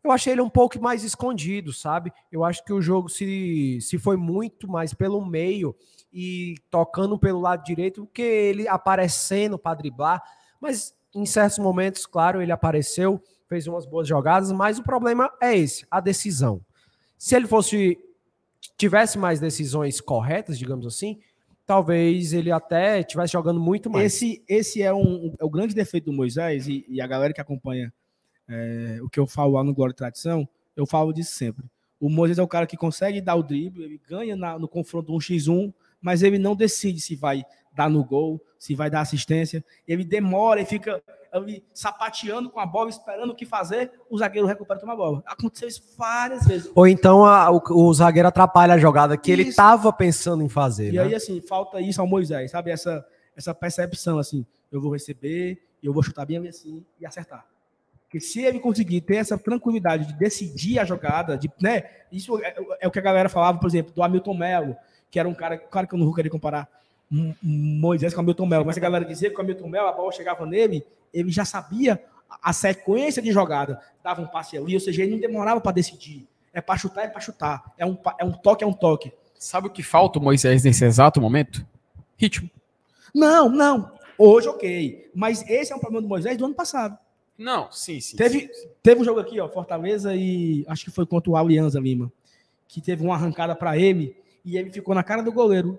eu 0.00 0.12
achei 0.12 0.32
ele 0.32 0.42
um 0.42 0.48
pouco 0.48 0.80
mais 0.80 1.02
escondido, 1.02 1.72
sabe? 1.72 2.12
Eu 2.30 2.44
acho 2.44 2.64
que 2.64 2.72
o 2.72 2.80
jogo 2.80 3.08
se, 3.08 3.80
se 3.80 3.98
foi 3.98 4.16
muito 4.16 4.68
mais 4.68 4.94
pelo 4.94 5.26
meio 5.26 5.74
e 6.12 6.54
tocando 6.70 7.18
pelo 7.18 7.40
lado 7.40 7.64
direito 7.64 8.02
do 8.02 8.06
que 8.06 8.22
ele 8.22 8.68
aparecendo 8.68 9.58
para 9.58 9.74
driblar. 9.74 10.22
Mas 10.60 10.94
em 11.12 11.26
certos 11.26 11.58
momentos, 11.58 12.06
claro, 12.06 12.40
ele 12.40 12.52
apareceu, 12.52 13.20
fez 13.48 13.66
umas 13.66 13.84
boas 13.84 14.06
jogadas, 14.06 14.52
mas 14.52 14.78
o 14.78 14.84
problema 14.84 15.28
é 15.42 15.58
esse, 15.58 15.84
a 15.90 15.98
decisão. 15.98 16.64
Se 17.18 17.34
ele 17.34 17.48
fosse 17.48 17.98
tivesse 18.78 19.18
mais 19.18 19.40
decisões 19.40 20.00
corretas, 20.00 20.56
digamos 20.56 20.86
assim, 20.86 21.18
talvez 21.72 22.34
ele 22.34 22.52
até 22.52 23.00
estivesse 23.00 23.32
jogando 23.32 23.58
muito 23.58 23.88
mais. 23.88 24.12
Esse, 24.12 24.44
esse 24.46 24.82
é, 24.82 24.92
um, 24.92 25.34
é 25.40 25.44
o 25.44 25.48
grande 25.48 25.74
defeito 25.74 26.04
do 26.04 26.12
Moisés, 26.12 26.68
e, 26.68 26.84
e 26.86 27.00
a 27.00 27.06
galera 27.06 27.32
que 27.32 27.40
acompanha 27.40 27.90
é, 28.46 28.98
o 29.02 29.08
que 29.08 29.18
eu 29.18 29.26
falo 29.26 29.54
lá 29.54 29.64
no 29.64 29.72
Glória 29.72 29.92
e 29.92 29.96
Tradição, 29.96 30.46
eu 30.76 30.84
falo 30.84 31.14
disso 31.14 31.32
sempre. 31.32 31.64
O 31.98 32.10
Moisés 32.10 32.38
é 32.38 32.42
o 32.42 32.48
cara 32.48 32.66
que 32.66 32.76
consegue 32.76 33.22
dar 33.22 33.36
o 33.36 33.42
drible, 33.42 33.84
ele 33.84 33.98
ganha 34.06 34.36
na, 34.36 34.58
no 34.58 34.68
confronto 34.68 35.14
1x1, 35.14 35.72
mas 35.98 36.22
ele 36.22 36.36
não 36.36 36.54
decide 36.54 37.00
se 37.00 37.16
vai 37.16 37.42
dar 37.74 37.88
no 37.88 38.04
gol, 38.04 38.40
se 38.58 38.74
vai 38.74 38.90
dar 38.90 39.00
assistência. 39.00 39.64
Ele 39.86 40.04
demora 40.04 40.60
e 40.60 40.64
fica 40.64 41.02
ali 41.32 41.64
sapateando 41.72 42.50
com 42.50 42.60
a 42.60 42.66
bola, 42.66 42.90
esperando 42.90 43.30
o 43.30 43.34
que 43.34 43.46
fazer, 43.46 43.90
o 44.10 44.18
zagueiro 44.18 44.46
recupera 44.46 44.78
e 44.78 44.80
toma 44.80 44.92
a 44.92 44.96
bola. 44.96 45.22
Aconteceu 45.26 45.66
isso 45.66 45.82
várias 45.96 46.46
vezes. 46.46 46.70
Ou 46.74 46.86
então 46.86 47.24
a, 47.24 47.50
o, 47.50 47.62
o, 47.70 47.94
zagueiro 47.94 48.28
atrapalha 48.28 48.74
a 48.74 48.78
jogada 48.78 49.16
que 49.16 49.32
isso. 49.32 49.40
ele 49.40 49.48
estava 49.48 49.90
pensando 49.92 50.42
em 50.42 50.48
fazer. 50.48 50.92
E 50.92 50.96
né? 50.96 51.02
aí, 51.02 51.14
assim, 51.14 51.40
falta 51.40 51.80
isso 51.80 52.00
ao 52.00 52.06
Moisés, 52.06 52.50
sabe? 52.50 52.70
Essa, 52.70 53.04
essa 53.34 53.54
percepção, 53.54 54.18
assim, 54.18 54.44
eu 54.70 54.80
vou 54.80 54.92
receber, 54.92 55.62
eu 55.82 55.92
vou 55.92 56.02
chutar 56.02 56.26
bem 56.26 56.46
assim 56.46 56.84
e 57.00 57.06
acertar. 57.06 57.46
Porque 58.02 58.20
se 58.20 58.42
ele 58.42 58.60
conseguir 58.60 59.00
ter 59.00 59.16
essa 59.16 59.38
tranquilidade 59.38 60.06
de 60.06 60.12
decidir 60.12 60.78
a 60.78 60.84
jogada, 60.84 61.38
de, 61.38 61.50
né? 61.60 61.84
Isso 62.12 62.38
é, 62.44 62.54
é 62.82 62.86
o 62.86 62.90
que 62.90 62.98
a 62.98 63.02
galera 63.02 63.30
falava, 63.30 63.58
por 63.58 63.66
exemplo, 63.66 63.90
do 63.90 64.02
Hamilton 64.02 64.34
Melo, 64.34 64.76
que 65.10 65.18
era 65.18 65.26
um 65.26 65.34
cara, 65.34 65.56
claro 65.56 65.88
que 65.88 65.94
eu 65.94 65.98
não 65.98 66.04
vou 66.04 66.14
querer 66.14 66.28
comparar 66.28 66.68
Moisés 67.42 68.14
com 68.14 68.20
o 68.20 68.22
Hamilton 68.22 68.46
Melo, 68.46 68.64
mas 68.64 68.76
a 68.76 68.80
galera 68.80 69.04
dizia 69.04 69.28
que 69.28 69.36
o 69.36 69.40
Hamilton 69.40 69.68
Melo, 69.68 69.88
a 69.88 69.92
bola 69.92 70.10
chegava 70.12 70.46
nele, 70.46 70.84
ele 71.12 71.30
já 71.30 71.44
sabia 71.44 72.02
a 72.42 72.52
sequência 72.52 73.20
de 73.20 73.30
jogada, 73.30 73.80
dava 74.02 74.22
um 74.22 74.26
passe 74.26 74.56
ali, 74.56 74.74
ou 74.74 74.80
seja, 74.80 75.02
ele 75.02 75.12
não 75.12 75.20
demorava 75.20 75.60
para 75.60 75.72
decidir. 75.72 76.26
É 76.54 76.60
para 76.60 76.78
chutar, 76.78 77.04
é 77.04 77.08
para 77.08 77.20
chutar. 77.20 77.74
É 77.76 77.84
um, 77.84 77.96
é 78.18 78.24
um 78.24 78.32
toque, 78.32 78.64
é 78.64 78.66
um 78.66 78.72
toque. 78.72 79.12
Sabe 79.38 79.66
o 79.66 79.70
que 79.70 79.82
falta 79.82 80.18
o 80.18 80.22
Moisés 80.22 80.64
nesse 80.64 80.84
exato 80.84 81.20
momento? 81.20 81.66
Ritmo. 82.16 82.48
Não, 83.14 83.48
não. 83.48 83.92
Hoje, 84.16 84.48
ok. 84.48 85.10
Mas 85.14 85.48
esse 85.48 85.72
é 85.72 85.76
um 85.76 85.78
problema 85.78 86.02
do 86.02 86.08
Moisés 86.08 86.36
do 86.36 86.44
ano 86.44 86.54
passado. 86.54 86.96
Não, 87.36 87.70
sim, 87.72 88.00
sim. 88.00 88.16
Teve, 88.16 88.40
sim, 88.40 88.48
sim. 88.52 88.68
teve 88.82 89.00
um 89.00 89.04
jogo 89.04 89.20
aqui, 89.20 89.40
ó, 89.40 89.48
Fortaleza 89.48 90.14
e 90.14 90.64
acho 90.68 90.84
que 90.84 90.90
foi 90.90 91.04
contra 91.06 91.30
o 91.30 91.36
Alianza 91.36 91.80
Lima, 91.80 92.12
que 92.68 92.80
teve 92.80 93.02
uma 93.02 93.14
arrancada 93.14 93.54
para 93.54 93.76
ele 93.76 94.16
e 94.44 94.56
ele 94.56 94.70
ficou 94.70 94.94
na 94.94 95.02
cara 95.02 95.22
do 95.22 95.32
goleiro 95.32 95.78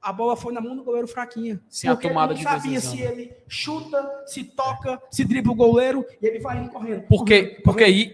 a 0.00 0.12
bola 0.12 0.36
foi 0.36 0.52
na 0.52 0.60
mão 0.60 0.76
do 0.76 0.84
goleiro 0.84 1.08
fraquinha. 1.08 1.60
Sem 1.68 1.90
a 1.90 1.96
tomada 1.96 2.32
ele 2.32 2.42
não 2.42 2.50
de 2.50 2.60
sabia 2.60 2.80
decisão. 2.80 2.96
se 2.96 3.02
ele 3.02 3.36
chuta, 3.48 4.24
se 4.26 4.44
toca, 4.44 5.00
se 5.10 5.24
dribla 5.24 5.52
o 5.52 5.56
goleiro 5.56 6.04
e 6.20 6.26
ele 6.26 6.38
vai 6.38 6.58
indo 6.58 6.70
correndo. 6.70 7.02
Porque, 7.08 7.42
correndo, 7.42 7.62
porque 7.62 7.84
aí 7.84 8.12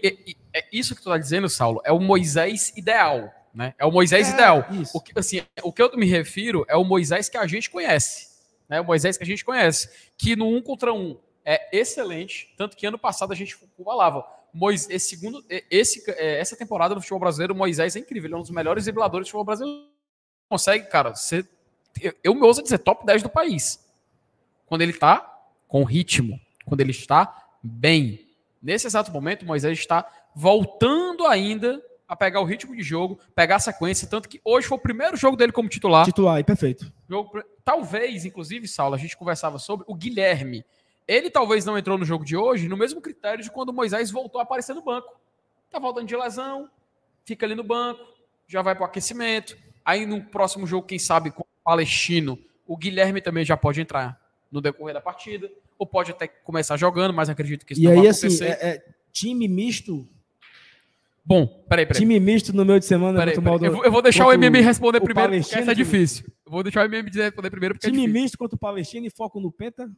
é 0.53 0.65
isso 0.71 0.95
que 0.95 1.01
tu 1.01 1.09
tá 1.09 1.17
dizendo, 1.17 1.49
Saulo, 1.49 1.81
é 1.83 1.91
o 1.91 1.99
Moisés 1.99 2.73
ideal, 2.75 3.31
né? 3.53 3.73
É 3.77 3.85
o 3.85 3.91
Moisés 3.91 4.29
ideal. 4.29 4.65
Isso. 4.71 4.97
O 4.97 5.01
que, 5.01 5.17
assim, 5.17 5.41
o 5.63 5.71
que 5.71 5.81
eu 5.81 5.91
me 5.95 6.05
refiro 6.05 6.65
é 6.67 6.75
o 6.75 6.83
Moisés 6.83 7.29
que 7.29 7.37
a 7.37 7.45
gente 7.45 7.69
conhece, 7.69 8.29
né? 8.67 8.81
O 8.81 8.85
Moisés 8.85 9.17
que 9.17 9.23
a 9.23 9.27
gente 9.27 9.43
conhece, 9.43 9.89
que 10.17 10.35
no 10.35 10.47
um 10.47 10.61
contra 10.61 10.93
um 10.93 11.17
é 11.43 11.77
excelente, 11.77 12.53
tanto 12.57 12.75
que 12.75 12.85
ano 12.87 12.97
passado 12.97 13.31
a 13.31 13.35
gente 13.35 13.55
falava, 13.83 14.25
Moisés, 14.51 14.89
esse 14.89 15.09
segundo, 15.09 15.45
esse, 15.69 16.03
é, 16.11 16.39
essa 16.39 16.55
temporada 16.55 16.95
no 16.95 17.01
futebol 17.01 17.19
brasileiro, 17.19 17.53
o 17.53 17.57
Moisés 17.57 17.95
é 17.95 17.99
incrível, 17.99 18.27
ele 18.27 18.35
é 18.35 18.37
um 18.37 18.41
dos 18.41 18.49
melhores 18.49 18.85
dribladores 18.85 19.27
do 19.27 19.31
futebol 19.31 19.45
brasileiro. 19.45 19.89
Consegue, 20.49 20.87
cara, 20.87 21.13
ser, 21.15 21.45
eu 22.23 22.35
me 22.35 22.41
ouso 22.41 22.61
dizer 22.61 22.79
top 22.79 23.05
10 23.05 23.23
do 23.23 23.29
país. 23.29 23.83
Quando 24.65 24.81
ele 24.81 24.93
tá 24.93 25.39
com 25.67 25.83
ritmo, 25.83 26.39
quando 26.65 26.81
ele 26.81 26.91
está 26.91 27.47
bem. 27.61 28.27
Nesse 28.61 28.87
exato 28.87 29.11
momento, 29.11 29.43
o 29.43 29.45
Moisés 29.45 29.77
está 29.77 30.09
voltando 30.35 31.25
ainda 31.25 31.81
a 32.07 32.15
pegar 32.15 32.39
o 32.39 32.45
ritmo 32.45 32.75
de 32.75 32.83
jogo, 32.83 33.19
pegar 33.33 33.55
a 33.55 33.59
sequência, 33.59 34.07
tanto 34.07 34.29
que 34.29 34.39
hoje 34.43 34.67
foi 34.67 34.77
o 34.77 34.81
primeiro 34.81 35.17
jogo 35.17 35.35
dele 35.35 35.51
como 35.51 35.69
titular. 35.69 36.05
Titular, 36.05 36.35
aí, 36.35 36.43
perfeito. 36.43 36.91
Jogo, 37.09 37.43
talvez, 37.63 38.25
inclusive, 38.25 38.67
Saulo, 38.67 38.95
a 38.95 38.97
gente 38.97 39.17
conversava 39.17 39.57
sobre 39.57 39.85
o 39.87 39.95
Guilherme. 39.95 40.63
Ele 41.07 41.29
talvez 41.29 41.65
não 41.65 41.77
entrou 41.77 41.97
no 41.97 42.05
jogo 42.05 42.25
de 42.25 42.35
hoje 42.35 42.67
no 42.67 42.77
mesmo 42.77 43.01
critério 43.01 43.43
de 43.43 43.51
quando 43.51 43.69
o 43.69 43.73
Moisés 43.73 44.11
voltou 44.11 44.39
a 44.39 44.43
aparecer 44.43 44.73
no 44.73 44.83
banco. 44.83 45.19
Tá 45.69 45.79
voltando 45.79 46.07
de 46.07 46.15
lesão, 46.15 46.69
fica 47.23 47.45
ali 47.45 47.55
no 47.55 47.63
banco, 47.63 48.03
já 48.47 48.61
vai 48.61 48.75
para 48.75 48.83
o 48.83 48.85
aquecimento. 48.85 49.57
Aí 49.83 50.05
no 50.05 50.23
próximo 50.23 50.65
jogo, 50.65 50.87
quem 50.87 50.97
sabe, 50.97 51.31
Palestino, 51.65 52.39
o 52.67 52.77
Guilherme 52.77 53.19
também 53.19 53.43
já 53.43 53.57
pode 53.57 53.81
entrar 53.81 54.21
no 54.51 54.61
decorrer 54.61 54.93
da 54.93 55.01
partida, 55.01 55.51
ou 55.77 55.85
pode 55.85 56.11
até 56.11 56.27
começar 56.27 56.77
jogando, 56.77 57.13
mas 57.13 57.27
acredito 57.27 57.65
que 57.65 57.73
isso 57.73 57.81
E 57.81 57.85
não 57.85 57.91
aí, 57.91 57.97
vai 57.97 58.07
assim, 58.07 58.27
acontecer. 58.27 58.45
é, 58.63 58.75
é 58.75 58.85
time 59.11 59.47
misto. 59.47 60.07
Bom, 61.25 61.47
peraí, 61.67 61.87
peraí. 61.87 61.99
Time 61.99 62.19
misto 62.19 62.53
no 62.53 62.63
meio 62.63 62.79
de 62.79 62.85
semana 62.85 63.17
Peraí, 63.17 63.33
contra 63.35 63.49
o 63.49 63.53
peraí. 63.53 63.59
Baldo- 63.59 63.65
Eu, 63.65 63.75
vou, 63.77 63.85
eu 63.85 63.91
vou 63.91 64.01
deixar 64.03 64.27
o 64.27 64.31
MM 64.31 64.61
responder 64.61 64.99
o 64.99 65.01
primeiro, 65.03 65.31
porque 65.41 65.55
essa 65.55 65.71
é 65.71 65.75
difícil. 65.75 66.25
Eu 66.45 66.51
vou 66.51 66.61
deixar 66.61 66.81
o 66.81 66.85
MM 66.85 67.09
responder 67.11 67.49
primeiro, 67.49 67.73
porque 67.75 67.87
é 67.87 67.89
Time 67.89 68.03
difícil. 68.03 68.21
misto 68.21 68.37
contra 68.37 68.55
o 68.55 68.59
Palestino 68.59 69.07
e 69.07 69.09
foco 69.09 69.39
no 69.39 69.51
Penta. 69.51 69.89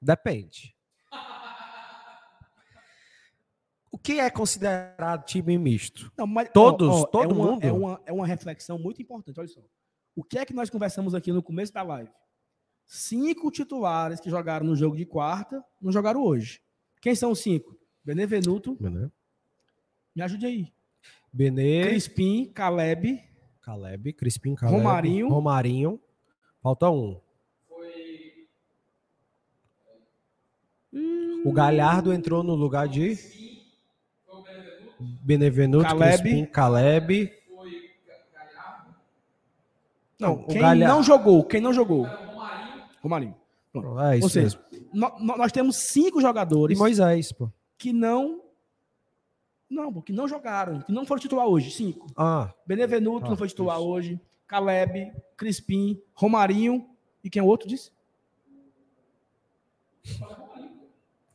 Depende. 0.00 0.74
O 3.94 3.96
que 3.96 4.18
é 4.18 4.28
considerado 4.28 5.24
time 5.24 5.56
misto? 5.56 6.12
Não, 6.18 6.26
mas, 6.26 6.50
Todos? 6.52 7.04
Todo 7.12 7.30
é 7.30 7.32
uma, 7.32 7.46
mundo? 7.52 7.64
É 7.64 7.72
uma, 7.72 8.00
é 8.06 8.12
uma 8.12 8.26
reflexão 8.26 8.76
muito 8.76 9.00
importante. 9.00 9.38
Olha 9.38 9.46
só. 9.46 9.60
O 10.16 10.24
que 10.24 10.36
é 10.36 10.44
que 10.44 10.52
nós 10.52 10.68
conversamos 10.68 11.14
aqui 11.14 11.30
no 11.30 11.40
começo 11.40 11.72
da 11.72 11.80
live? 11.84 12.10
Cinco 12.84 13.52
titulares 13.52 14.18
que 14.18 14.28
jogaram 14.28 14.66
no 14.66 14.74
jogo 14.74 14.96
de 14.96 15.06
quarta 15.06 15.64
não 15.80 15.92
jogaram 15.92 16.24
hoje. 16.24 16.60
Quem 17.00 17.14
são 17.14 17.30
os 17.30 17.38
cinco? 17.38 17.78
Benevenuto, 18.04 18.76
me 20.12 20.22
ajude 20.22 20.44
aí. 20.44 20.72
Benê, 21.32 21.86
Crispim, 21.86 22.46
Caleb, 22.52 23.22
Caleb, 23.62 24.12
Crispim, 24.14 24.56
Caleb, 24.56 24.76
Romarinho. 24.76 25.28
Romarinho. 25.28 26.00
Falta 26.60 26.90
um. 26.90 27.20
O 31.44 31.52
Galhardo 31.52 32.12
entrou 32.12 32.42
no 32.42 32.56
lugar 32.56 32.88
de 32.88 33.43
Benevenuto, 35.24 35.84
Caleb. 35.88 36.22
Crispim, 36.22 36.44
Caleb. 36.44 37.32
Não, 40.20 40.44
quem 40.44 40.60
Galhardo. 40.60 40.94
não 40.94 41.02
jogou, 41.02 41.42
quem 41.44 41.60
não 41.60 41.72
jogou? 41.72 42.06
Romarinho. 43.02 43.34
É 44.10 44.16
isso 44.16 44.24
Ou 44.24 44.28
seja, 44.30 44.60
nós 44.92 45.50
temos 45.50 45.76
cinco 45.76 46.20
E 46.20 46.22
jogadores 46.22 46.78
Moisés, 46.78 47.32
pô. 47.32 47.50
que 47.76 47.92
não 47.92 48.40
não, 49.68 50.00
que 50.00 50.12
não 50.12 50.28
jogaram, 50.28 50.82
que 50.82 50.92
não 50.92 51.04
foram 51.04 51.20
titular 51.20 51.46
hoje, 51.48 51.70
cinco. 51.72 52.06
Ah, 52.16 52.52
Benevenuto 52.66 53.26
Ah, 53.26 53.30
não 53.30 53.36
foi 53.36 53.48
titular 53.48 53.78
isso. 53.78 53.86
hoje, 53.88 54.20
Caleb, 54.46 55.12
Crispim, 55.36 56.00
Romarinho 56.14 56.86
e 57.24 57.28
quem 57.30 57.40
é 57.40 57.42
o 57.42 57.46
outro 57.48 57.66
disse? 57.66 57.90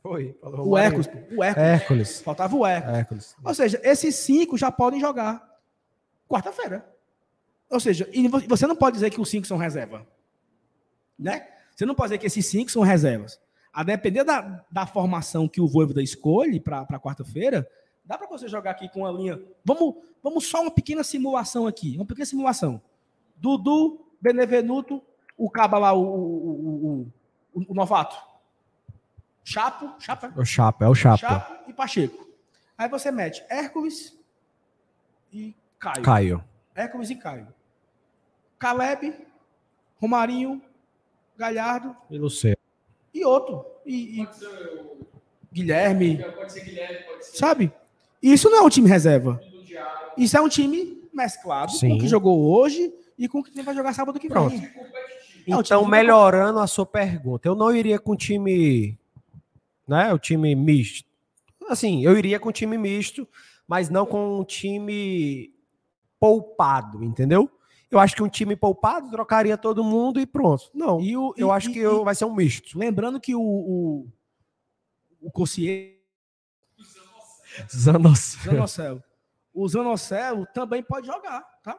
Foi. 0.02 0.36
O 0.42 0.76
Hércules. 0.78 1.06
O 1.36 1.42
Hércules. 1.44 1.68
Hércules. 1.68 2.20
Faltava 2.22 2.56
o 2.56 2.66
Hércules. 2.66 2.96
Hércules. 2.98 3.36
Ou 3.44 3.54
seja, 3.54 3.80
esses 3.84 4.14
cinco 4.16 4.56
já 4.56 4.70
podem 4.72 5.00
jogar 5.00 5.46
quarta-feira. 6.28 6.88
Ou 7.70 7.78
seja, 7.78 8.08
e 8.12 8.26
vo- 8.26 8.40
você 8.48 8.66
não 8.66 8.74
pode 8.76 8.94
dizer 8.94 9.10
que 9.10 9.20
os 9.20 9.28
cinco 9.28 9.46
são 9.46 9.56
reserva. 9.58 10.06
Né? 11.18 11.46
Você 11.76 11.84
não 11.86 11.94
pode 11.94 12.08
dizer 12.08 12.18
que 12.18 12.26
esses 12.26 12.46
cinco 12.46 12.70
são 12.70 12.82
reservas. 12.82 13.38
A 13.72 13.82
depender 13.84 14.24
da, 14.24 14.64
da 14.70 14.86
formação 14.86 15.46
que 15.46 15.60
o 15.60 15.66
Voivoda 15.68 16.02
escolhe 16.02 16.58
para 16.58 16.86
quarta-feira, 16.98 17.68
dá 18.04 18.18
para 18.18 18.26
você 18.26 18.48
jogar 18.48 18.72
aqui 18.72 18.88
com 18.88 19.00
uma 19.00 19.12
linha. 19.12 19.40
Vamos, 19.64 19.94
vamos 20.22 20.46
só 20.46 20.62
uma 20.62 20.70
pequena 20.70 21.04
simulação 21.04 21.66
aqui. 21.66 21.94
Uma 21.96 22.06
pequena 22.06 22.26
simulação. 22.26 22.80
Dudu, 23.36 24.04
Benevenuto, 24.20 25.00
o 25.36 25.48
Caba 25.48 25.78
lá, 25.78 25.92
o, 25.92 26.02
o, 26.02 26.02
o, 26.04 27.12
o- 27.54 27.64
o 27.68 27.74
novato. 27.74 28.16
Chapo, 29.44 29.94
Chapa, 29.98 30.32
O 30.36 30.44
Chapa, 30.44 30.84
é 30.84 30.88
o 30.88 30.94
Chapa. 30.94 31.16
Chapo 31.16 31.70
e 31.70 31.72
Pacheco. 31.72 32.28
Aí 32.76 32.88
você 32.88 33.10
mete 33.10 33.42
Hércules 33.48 34.16
e 35.32 35.54
Caio. 35.78 36.02
Caio. 36.02 36.44
Hércules 36.74 37.10
e 37.10 37.14
Caio. 37.16 37.48
Caleb, 38.58 39.14
Romarinho, 40.00 40.62
Galhardo 41.36 41.96
E 42.10 42.18
Luciano. 42.18 42.56
e 43.14 43.24
outro. 43.24 43.64
E, 43.86 44.20
e 44.22 44.28
Guilherme. 45.52 46.20
Sabe? 47.20 47.72
Isso 48.22 48.48
não 48.50 48.58
é 48.58 48.62
um 48.62 48.68
time 48.68 48.88
reserva. 48.88 49.40
Isso 50.16 50.36
é 50.36 50.40
um 50.40 50.48
time 50.48 51.02
mesclado 51.12 51.72
com 51.72 51.78
Sim. 51.78 51.96
o 51.96 51.98
que 51.98 52.06
jogou 52.06 52.52
hoje 52.54 52.92
e 53.18 53.26
com 53.28 53.40
o 53.40 53.42
que 53.44 53.62
vai 53.62 53.74
jogar 53.74 53.92
sábado 53.94 54.18
que 54.20 54.28
vem. 54.28 54.32
Pronto. 54.34 54.54
É 55.46 55.56
um 55.56 55.60
Então, 55.60 55.86
melhorando 55.86 56.58
a 56.58 56.66
sua 56.66 56.84
pergunta, 56.86 57.48
eu 57.48 57.54
não 57.54 57.74
iria 57.74 57.98
com 57.98 58.14
time, 58.14 58.96
né, 59.90 60.12
o 60.12 60.18
time 60.18 60.54
misto. 60.54 61.08
Assim, 61.68 62.04
eu 62.04 62.16
iria 62.16 62.38
com 62.40 62.50
time 62.52 62.78
misto, 62.78 63.28
mas 63.66 63.88
não 63.90 64.06
com 64.06 64.38
um 64.40 64.44
time 64.44 65.52
poupado, 66.18 67.02
entendeu? 67.04 67.50
Eu 67.90 67.98
acho 67.98 68.14
que 68.14 68.22
um 68.22 68.28
time 68.28 68.54
poupado 68.54 69.10
trocaria 69.10 69.58
todo 69.58 69.82
mundo 69.82 70.20
e 70.20 70.26
pronto. 70.26 70.70
Não, 70.72 71.00
E 71.00 71.16
o, 71.16 71.34
eu 71.36 71.48
e- 71.48 71.50
acho 71.50 71.70
e- 71.70 71.72
que 71.72 71.78
eu- 71.80 72.04
vai 72.04 72.14
ser 72.14 72.24
um 72.24 72.34
misto. 72.34 72.78
Lembrando 72.78 73.20
que 73.20 73.34
o, 73.34 73.40
o, 73.42 74.08
o 75.20 75.30
Cossier 75.32 75.98
Zanos. 77.68 78.36
Zanocelo. 78.44 79.02
O 79.52 79.68
Zanocelo 79.68 80.46
também 80.54 80.82
pode 80.82 81.06
jogar, 81.08 81.40
tá? 81.62 81.76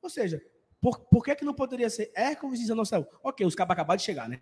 Ou 0.00 0.08
seja, 0.08 0.40
por, 0.80 1.00
por 1.00 1.22
que, 1.22 1.34
que 1.36 1.44
não 1.44 1.52
poderia 1.54 1.90
ser 1.90 2.10
Hércules 2.16 2.60
e 2.60 2.66
Zanocelo? 2.66 3.06
Ok, 3.22 3.46
os 3.46 3.54
cabos 3.54 3.72
acabaram 3.74 3.98
de 3.98 4.02
chegar, 4.04 4.28
né? 4.28 4.40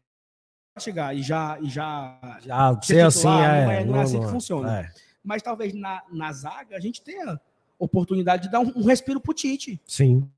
Chegar 0.79 1.17
e 1.17 1.23
já, 1.23 1.59
e 1.61 1.69
já. 1.69 2.19
Já 2.45 2.81
Ser 2.83 3.01
assim, 3.03 3.29
é. 3.29 3.31
não 3.65 3.71
é- 3.71 3.85
não 3.85 3.97
é 3.97 4.03
assim 4.03 4.21
que 4.21 4.27
funciona. 4.29 4.81
é. 4.81 4.93
Mas 5.23 5.41
talvez 5.41 5.73
na, 5.73 6.03
na 6.11 6.33
zaga 6.33 6.77
a 6.77 6.81
gente 6.81 7.01
tenha 7.01 7.41
oportunidade 7.79 8.45
de 8.45 8.51
dar 8.51 8.61
um, 8.61 8.73
um 8.77 8.85
respiro 8.85 9.21
pro 9.21 9.33
Tite 9.33 9.81
Sim. 9.87 10.29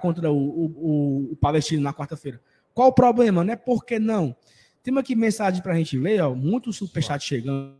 contra 0.00 0.30
o, 0.32 0.36
o, 0.36 1.30
o- 1.32 1.36
Palestino 1.36 1.82
na 1.82 1.94
quarta-feira. 1.94 2.40
Qual 2.74 2.88
o 2.88 2.92
problema, 2.92 3.42
né? 3.44 3.56
Por 3.56 3.84
que 3.84 3.98
não? 3.98 4.36
Tem 4.82 4.96
aqui 4.98 5.14
mensagem 5.14 5.62
pra 5.62 5.74
gente 5.74 5.96
ler, 5.96 6.20
ó. 6.22 6.34
Muito 6.34 6.72
superchat 6.72 7.24
chegando. 7.24 7.74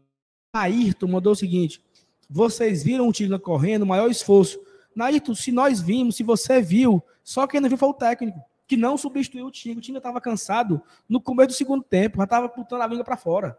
Ayrton 0.55 1.09
mandou 1.09 1.33
o 1.33 1.37
seguinte: 1.37 1.83
vocês 2.31 2.83
viram 2.85 3.09
o 3.09 3.13
Tinga 3.13 3.39
correndo, 3.39 3.85
maior 3.85 4.11
esforço. 4.11 4.59
Nairton, 4.95 5.35
se 5.35 5.53
nós 5.53 5.81
vimos, 5.81 6.17
se 6.17 6.23
você 6.23 6.63
viu, 6.63 7.03
só 7.23 7.47
quem 7.47 7.61
não 7.61 7.69
viu 7.69 7.77
foi 7.77 7.89
o 7.89 7.95
técnico, 7.95 8.41
que 8.67 8.77
não 8.77 8.97
substituiu 8.97 9.47
o 9.47 9.51
Tinga. 9.51 9.79
O 9.79 9.83
Tinga 9.83 9.99
estava 9.99 10.21
cansado 10.21 10.83
no 11.09 11.21
começo 11.21 11.49
do 11.49 11.55
segundo 11.55 11.83
tempo, 11.83 12.19
já 12.19 12.25
estava 12.25 12.49
botando 12.49 12.83
a 12.83 12.87
língua 12.87 13.05
para 13.05 13.17
fora. 13.17 13.57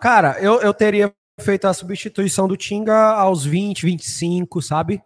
Cara, 0.00 0.38
eu, 0.40 0.60
eu 0.60 0.72
teria 0.72 1.12
feito 1.40 1.66
a 1.66 1.74
substituição 1.74 2.46
do 2.46 2.56
Tinga 2.56 3.14
aos 3.14 3.44
20, 3.44 3.86
25, 3.86 4.62
sabe? 4.62 5.02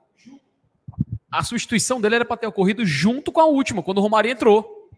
A 1.31 1.43
substituição 1.43 2.01
dele 2.01 2.17
era 2.17 2.25
para 2.25 2.37
ter 2.37 2.47
ocorrido 2.47 2.85
junto 2.85 3.31
com 3.31 3.41
a 3.41 3.47
última, 3.47 3.83
quando 3.83 3.99
o 3.99 4.01
Romário 4.01 4.31
entrou. 4.31 4.91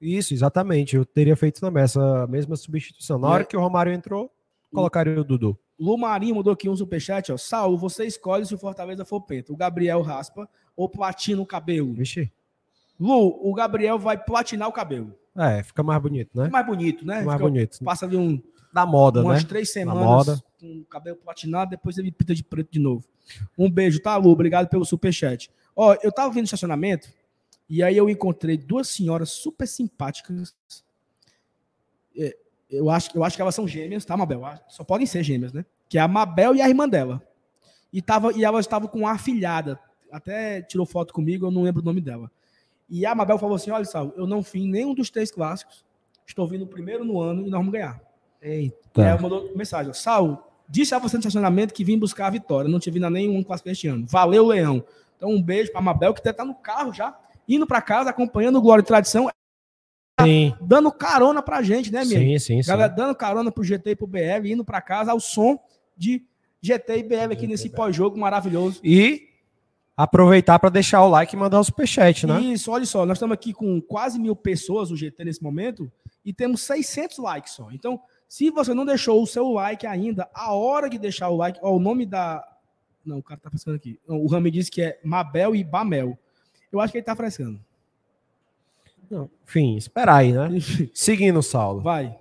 Isso, 0.00 0.34
exatamente. 0.34 0.96
Eu 0.96 1.04
teria 1.04 1.36
feito 1.36 1.60
também 1.60 1.82
essa 1.82 2.26
mesma 2.26 2.56
substituição. 2.56 3.18
Na 3.18 3.28
hora 3.28 3.44
que 3.44 3.56
o 3.56 3.60
Romário 3.60 3.92
entrou, 3.92 4.32
colocaria 4.72 5.20
o 5.20 5.24
Dudu. 5.24 5.58
Lu 5.82 5.98
Marinho 5.98 6.36
mandou 6.36 6.52
aqui 6.52 6.68
um 6.68 6.76
superchat, 6.76 7.32
ó. 7.32 7.36
Saulo, 7.36 7.76
você 7.76 8.04
escolhe 8.06 8.46
se 8.46 8.54
o 8.54 8.58
Fortaleza 8.58 9.04
for 9.04 9.20
penta. 9.20 9.52
O 9.52 9.56
Gabriel 9.56 10.00
raspa 10.00 10.48
ou 10.76 10.88
platina 10.88 11.42
o 11.42 11.46
cabelo. 11.46 11.92
Vixe. 11.92 12.30
Lu, 13.00 13.36
o 13.42 13.52
Gabriel 13.52 13.98
vai 13.98 14.16
platinar 14.16 14.68
o 14.68 14.72
cabelo. 14.72 15.12
É, 15.36 15.60
fica 15.64 15.82
mais 15.82 16.00
bonito, 16.00 16.30
né? 16.38 16.48
Mais 16.48 16.64
bonito, 16.64 17.04
né? 17.04 17.22
mais 17.22 17.36
Fica- 17.38 17.50
bonito. 17.50 17.78
Passa 17.84 18.06
ali 18.06 18.16
um, 18.16 18.40
Da 18.72 18.86
moda, 18.86 19.22
umas 19.22 19.42
né? 19.42 19.48
três 19.48 19.68
Na 19.70 19.72
semanas 19.72 20.04
moda. 20.04 20.44
com 20.60 20.80
o 20.82 20.84
cabelo 20.84 21.16
platinado, 21.16 21.70
depois 21.72 21.98
ele 21.98 22.12
pinta 22.12 22.32
de 22.32 22.44
preto 22.44 22.70
de 22.70 22.78
novo. 22.78 23.04
Um 23.58 23.68
beijo, 23.68 24.00
tá, 24.00 24.16
Lu? 24.16 24.30
Obrigado 24.30 24.68
pelo 24.68 24.84
superchat. 24.84 25.50
Ó, 25.74 25.96
eu 26.00 26.12
tava 26.12 26.28
vindo 26.28 26.42
no 26.42 26.44
estacionamento 26.44 27.08
e 27.68 27.82
aí 27.82 27.96
eu 27.96 28.08
encontrei 28.08 28.56
duas 28.56 28.86
senhoras 28.88 29.30
super 29.30 29.66
simpáticas. 29.66 30.54
É, 32.16 32.36
Eu 32.72 32.88
acho, 32.88 33.10
eu 33.14 33.22
acho 33.22 33.36
que 33.36 33.42
elas 33.42 33.54
são 33.54 33.68
gêmeas, 33.68 34.04
tá, 34.04 34.16
Mabel? 34.16 34.42
Só 34.68 34.82
podem 34.82 35.06
ser 35.06 35.22
gêmeas, 35.22 35.52
né? 35.52 35.64
Que 35.88 35.98
é 35.98 36.00
a 36.00 36.08
Mabel 36.08 36.56
e 36.56 36.62
a 36.62 36.68
irmã 36.68 36.88
dela. 36.88 37.22
E, 37.92 38.00
tava, 38.00 38.32
e 38.32 38.42
elas 38.42 38.64
estavam 38.64 38.88
com 38.88 39.00
uma 39.00 39.12
afilhada. 39.12 39.78
Até 40.10 40.62
tirou 40.62 40.86
foto 40.86 41.12
comigo, 41.12 41.46
eu 41.46 41.50
não 41.50 41.62
lembro 41.62 41.82
o 41.82 41.84
nome 41.84 42.00
dela. 42.00 42.30
E 42.88 43.04
a 43.04 43.14
Mabel 43.14 43.38
falou 43.38 43.56
assim: 43.56 43.70
olha, 43.70 43.84
Sal, 43.84 44.12
eu 44.16 44.26
não 44.26 44.42
fiz 44.42 44.64
nenhum 44.64 44.94
dos 44.94 45.10
três 45.10 45.30
clássicos. 45.30 45.84
Estou 46.26 46.46
vindo 46.46 46.66
primeiro 46.66 47.04
no 47.04 47.20
ano 47.20 47.46
e 47.46 47.50
nós 47.50 47.58
vamos 47.58 47.72
ganhar. 47.72 48.00
Eita. 48.40 48.76
E 48.96 49.00
aí 49.02 49.08
ela 49.08 49.20
mandou 49.20 49.54
mensagem: 49.56 49.92
Sal, 49.92 50.50
disse 50.68 50.94
a 50.94 50.98
você 50.98 51.16
no 51.16 51.20
estacionamento 51.20 51.74
que 51.74 51.84
vim 51.84 51.98
buscar 51.98 52.26
a 52.26 52.30
vitória. 52.30 52.70
Não 52.70 52.78
tive 52.78 52.96
ainda 52.96 53.10
nenhum 53.10 53.42
clássico 53.42 53.68
este 53.68 53.88
ano. 53.88 54.06
Valeu, 54.06 54.46
Leão. 54.46 54.84
Então, 55.16 55.30
um 55.30 55.42
beijo 55.42 55.70
para 55.70 55.80
a 55.80 55.84
Mabel, 55.84 56.12
que 56.12 56.22
deve 56.22 56.32
estar 56.32 56.44
no 56.44 56.54
carro 56.54 56.92
já, 56.92 57.18
indo 57.48 57.66
para 57.66 57.80
casa, 57.80 58.10
acompanhando 58.10 58.56
o 58.56 58.62
Glória 58.62 58.82
e 58.82 58.86
Tradição. 58.86 59.30
Sim. 60.20 60.54
Dando 60.60 60.92
carona 60.92 61.42
pra 61.42 61.62
gente, 61.62 61.92
né, 61.92 62.04
minha? 62.04 62.18
Sim, 62.18 62.38
sim, 62.38 62.62
sim. 62.62 62.68
Galera, 62.68 62.88
dando 62.88 63.14
carona 63.14 63.50
pro 63.50 63.64
GT 63.64 63.90
e 63.90 63.96
pro 63.96 64.06
BL, 64.06 64.46
indo 64.46 64.64
para 64.64 64.80
casa 64.80 65.12
ao 65.12 65.20
som 65.20 65.58
de 65.96 66.24
GT 66.60 66.98
e 66.98 67.02
BL 67.02 67.32
aqui 67.32 67.46
nesse 67.46 67.70
pós-jogo 67.70 68.18
maravilhoso. 68.18 68.80
E 68.84 69.28
aproveitar 69.96 70.58
para 70.58 70.70
deixar 70.70 71.02
o 71.04 71.08
like 71.08 71.34
e 71.34 71.38
mandar 71.38 71.60
o 71.60 71.64
superchat, 71.64 72.26
né? 72.26 72.40
Isso, 72.40 72.70
olha 72.70 72.84
só, 72.84 73.04
nós 73.04 73.16
estamos 73.16 73.34
aqui 73.34 73.52
com 73.52 73.80
quase 73.80 74.18
mil 74.18 74.34
pessoas 74.34 74.90
o 74.90 74.96
GT 74.96 75.24
nesse 75.24 75.42
momento 75.42 75.90
e 76.24 76.32
temos 76.32 76.62
600 76.62 77.18
likes 77.18 77.52
só. 77.52 77.70
Então, 77.72 78.00
se 78.28 78.50
você 78.50 78.72
não 78.72 78.84
deixou 78.84 79.22
o 79.22 79.26
seu 79.26 79.50
like 79.50 79.86
ainda, 79.86 80.28
a 80.32 80.52
hora 80.54 80.88
de 80.88 80.98
deixar 80.98 81.28
o 81.28 81.36
like, 81.36 81.58
ó, 81.62 81.74
o 81.74 81.80
nome 81.80 82.06
da. 82.06 82.42
Não, 83.04 83.18
o 83.18 83.22
cara 83.22 83.40
tá 83.40 83.50
frescando 83.50 83.76
aqui. 83.76 83.98
O 84.06 84.26
Rami 84.28 84.50
disse 84.50 84.70
que 84.70 84.80
é 84.80 85.00
Mabel 85.04 85.56
e 85.56 85.64
Bamel. 85.64 86.16
Eu 86.70 86.80
acho 86.80 86.92
que 86.92 86.98
ele 86.98 87.04
tá 87.04 87.16
frescando. 87.16 87.60
Não, 89.12 89.30
enfim, 89.46 89.76
esperar 89.76 90.16
aí, 90.16 90.32
né? 90.32 90.48
Seguindo, 90.94 91.42
Saulo. 91.42 91.82
Vai. 91.82 92.16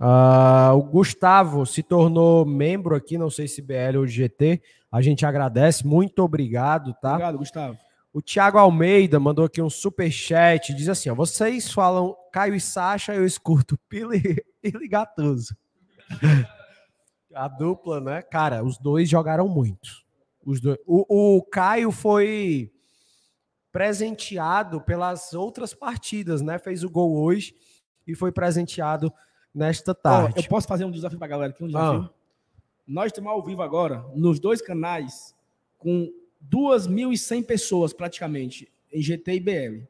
Uh, 0.00 0.76
o 0.76 0.82
Gustavo 0.82 1.64
se 1.64 1.80
tornou 1.80 2.44
membro 2.44 2.96
aqui, 2.96 3.16
não 3.16 3.30
sei 3.30 3.46
se 3.46 3.62
BL 3.62 3.98
ou 3.98 4.06
GT. 4.06 4.60
A 4.90 5.00
gente 5.00 5.24
agradece, 5.24 5.86
muito 5.86 6.24
obrigado, 6.24 6.92
tá? 7.00 7.10
Obrigado, 7.12 7.38
Gustavo. 7.38 7.78
O 8.12 8.20
Thiago 8.20 8.58
Almeida 8.58 9.20
mandou 9.20 9.44
aqui 9.44 9.62
um 9.62 9.70
super 9.70 10.10
chat, 10.10 10.74
diz 10.74 10.88
assim: 10.88 11.08
ó, 11.08 11.14
vocês 11.14 11.72
falam 11.72 12.16
Caio 12.32 12.56
e 12.56 12.60
Sacha, 12.60 13.14
eu 13.14 13.24
escuto 13.24 13.78
Pili 13.88 14.42
e 14.60 14.70
Ligatoso. 14.70 15.56
A 17.32 17.46
dupla, 17.46 18.00
né? 18.00 18.22
Cara, 18.22 18.64
os 18.64 18.76
dois 18.76 19.08
jogaram 19.08 19.46
muito. 19.46 19.88
Os 20.44 20.60
dois. 20.60 20.78
O, 20.84 21.36
o 21.36 21.42
Caio 21.44 21.92
foi 21.92 22.73
presenteado 23.74 24.80
pelas 24.80 25.34
outras 25.34 25.74
partidas, 25.74 26.40
né? 26.40 26.60
Fez 26.60 26.84
o 26.84 26.88
gol 26.88 27.20
hoje 27.20 27.56
e 28.06 28.14
foi 28.14 28.30
presenteado 28.30 29.12
nesta 29.52 29.92
tarde. 29.92 30.34
Ó, 30.36 30.40
eu 30.40 30.48
posso 30.48 30.68
fazer 30.68 30.84
um 30.84 30.92
desafio 30.92 31.18
pra 31.18 31.26
galera 31.26 31.52
aqui, 31.52 31.64
um 31.64 31.66
desafio? 31.66 32.08
Ah. 32.08 32.10
Nós 32.86 33.06
estamos 33.06 33.32
ao 33.32 33.42
vivo 33.42 33.62
agora, 33.62 34.04
nos 34.14 34.38
dois 34.38 34.62
canais, 34.62 35.34
com 35.76 36.08
2.100 36.48 37.44
pessoas 37.44 37.92
praticamente, 37.92 38.70
em 38.92 39.02
GT 39.02 39.34
e 39.34 39.40
BL. 39.40 39.88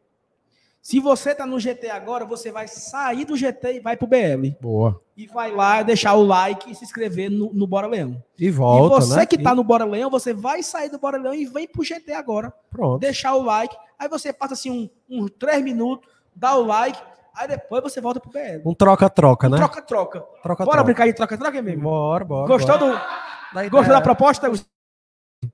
Se 0.84 1.00
você 1.00 1.30
está 1.30 1.46
no 1.46 1.58
GT 1.58 1.88
agora, 1.88 2.26
você 2.26 2.52
vai 2.52 2.68
sair 2.68 3.24
do 3.24 3.34
GT 3.34 3.76
e 3.76 3.80
vai 3.80 3.96
pro 3.96 4.06
BL. 4.06 4.50
Boa. 4.60 5.00
E 5.16 5.26
vai 5.26 5.50
lá 5.50 5.82
deixar 5.82 6.12
o 6.12 6.22
like 6.22 6.70
e 6.70 6.74
se 6.74 6.84
inscrever 6.84 7.30
no, 7.30 7.54
no 7.54 7.66
Bora 7.66 7.86
Leão. 7.86 8.22
E 8.38 8.50
volta, 8.50 8.96
e 8.96 9.00
você 9.00 9.16
né? 9.16 9.24
que 9.24 9.38
tá 9.38 9.54
no 9.54 9.64
Bora 9.64 9.86
Leão, 9.86 10.10
você 10.10 10.34
vai 10.34 10.62
sair 10.62 10.90
do 10.90 10.98
Bora 10.98 11.16
Leão 11.16 11.32
e 11.34 11.46
vem 11.46 11.66
pro 11.66 11.82
GT 11.82 12.12
agora. 12.12 12.52
Pronto. 12.68 13.00
Deixar 13.00 13.34
o 13.34 13.42
like. 13.42 13.74
Aí 13.98 14.10
você 14.10 14.30
passa 14.30 14.52
assim 14.52 14.70
uns 14.70 14.90
um, 15.08 15.24
um, 15.24 15.28
três 15.28 15.64
minutos, 15.64 16.06
dá 16.36 16.54
o 16.54 16.66
like, 16.66 17.00
aí 17.34 17.48
depois 17.48 17.82
você 17.82 17.98
volta 17.98 18.20
pro 18.20 18.30
BL. 18.30 18.68
Um 18.68 18.74
troca-troca, 18.74 19.46
Um 19.46 19.50
né? 19.52 19.56
Troca-troca. 19.56 20.20
Troca-troca. 20.20 20.64
Bora 20.66 20.84
brincar 20.84 21.06
de 21.06 21.14
troca-troca, 21.14 21.62
mesmo? 21.62 21.80
Bora, 21.80 22.26
bora. 22.26 22.46
Gostou, 22.46 22.78
bora. 22.78 22.92
do, 22.92 23.54
Da 23.54 23.68
gostou 23.70 23.94
da 23.94 24.02
proposta? 24.02 24.52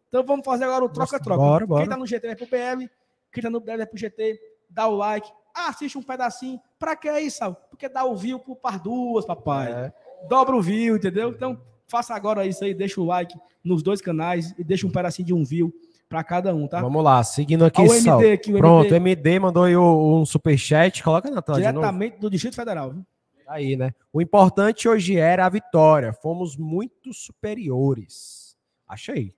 Então 0.08 0.24
vamos 0.24 0.44
fazer 0.44 0.64
agora 0.64 0.84
o 0.84 0.88
troca-troca. 0.88 1.40
Bora, 1.40 1.64
bora. 1.68 1.82
Quem 1.82 1.88
tá 1.88 1.96
no 1.96 2.04
GT 2.04 2.26
vai 2.26 2.36
pro 2.36 2.46
BL, 2.46 2.86
quem 3.32 3.42
tá 3.44 3.48
no 3.48 3.60
BL 3.60 3.76
vai 3.76 3.86
pro 3.86 3.96
GT, 3.96 4.40
dá 4.70 4.86
o 4.86 4.96
like, 4.96 5.30
assiste 5.54 5.98
um 5.98 6.02
pedacinho. 6.02 6.60
Pra 6.78 6.96
que 6.96 7.10
isso, 7.20 7.38
Sal? 7.38 7.54
Porque 7.68 7.88
dá 7.88 8.04
o 8.04 8.16
view 8.16 8.38
pro 8.38 8.56
par 8.56 8.78
duas, 8.78 9.24
papai. 9.24 9.72
É. 9.72 9.92
Dobra 10.28 10.56
o 10.56 10.62
view, 10.62 10.96
entendeu? 10.96 11.30
Então 11.30 11.60
faça 11.86 12.14
agora 12.14 12.46
isso 12.46 12.64
aí, 12.64 12.72
deixa 12.72 13.00
o 13.00 13.04
like 13.04 13.34
nos 13.62 13.82
dois 13.82 14.00
canais 14.00 14.54
e 14.56 14.64
deixa 14.64 14.86
um 14.86 14.90
pedacinho 14.90 15.26
de 15.26 15.34
um 15.34 15.44
view 15.44 15.72
pra 16.08 16.24
cada 16.24 16.54
um, 16.54 16.66
tá? 16.66 16.80
Vamos 16.80 17.04
lá, 17.04 17.22
seguindo 17.22 17.64
aqui, 17.64 17.82
o 17.82 17.88
Sal. 17.88 18.20
MD 18.20 18.32
aqui, 18.32 18.54
o 18.54 18.58
Pronto, 18.58 18.94
MD, 18.94 18.94
o 18.94 18.96
MD 18.96 19.38
mandou 19.38 19.64
aí 19.64 19.76
um 19.76 20.24
superchat. 20.24 21.02
Coloca 21.02 21.30
na 21.30 21.42
tela 21.42 21.58
de 21.58 21.64
novo. 21.64 21.78
diretamente 21.78 22.18
do 22.18 22.30
Distrito 22.30 22.56
Federal. 22.56 22.92
Viu? 22.92 23.06
Aí, 23.46 23.76
né? 23.76 23.92
O 24.12 24.22
importante 24.22 24.88
hoje 24.88 25.16
era 25.16 25.44
a 25.44 25.48
vitória. 25.48 26.12
Fomos 26.12 26.56
muito 26.56 27.12
superiores. 27.12 28.56
Achei. 28.86 29.34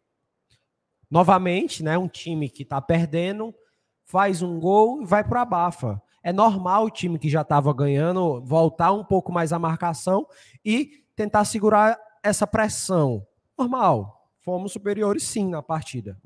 Novamente, 1.10 1.82
né? 1.82 1.96
Um 1.96 2.08
time 2.08 2.48
que 2.48 2.64
tá 2.64 2.80
perdendo, 2.80 3.54
faz 4.12 4.42
um 4.42 4.60
gol 4.60 5.00
e 5.00 5.06
vai 5.06 5.24
pro 5.24 5.38
abafa. 5.38 6.00
É 6.22 6.34
normal 6.34 6.84
o 6.84 6.90
time 6.90 7.18
que 7.18 7.30
já 7.30 7.40
estava 7.40 7.72
ganhando 7.72 8.42
voltar 8.42 8.92
um 8.92 9.02
pouco 9.02 9.32
mais 9.32 9.54
a 9.54 9.58
marcação 9.58 10.26
e 10.62 11.02
tentar 11.16 11.46
segurar 11.46 11.98
essa 12.22 12.46
pressão. 12.46 13.26
Normal. 13.58 14.28
Fomos 14.44 14.72
superiores 14.72 15.22
sim 15.22 15.48
na 15.48 15.62
partida. 15.62 16.18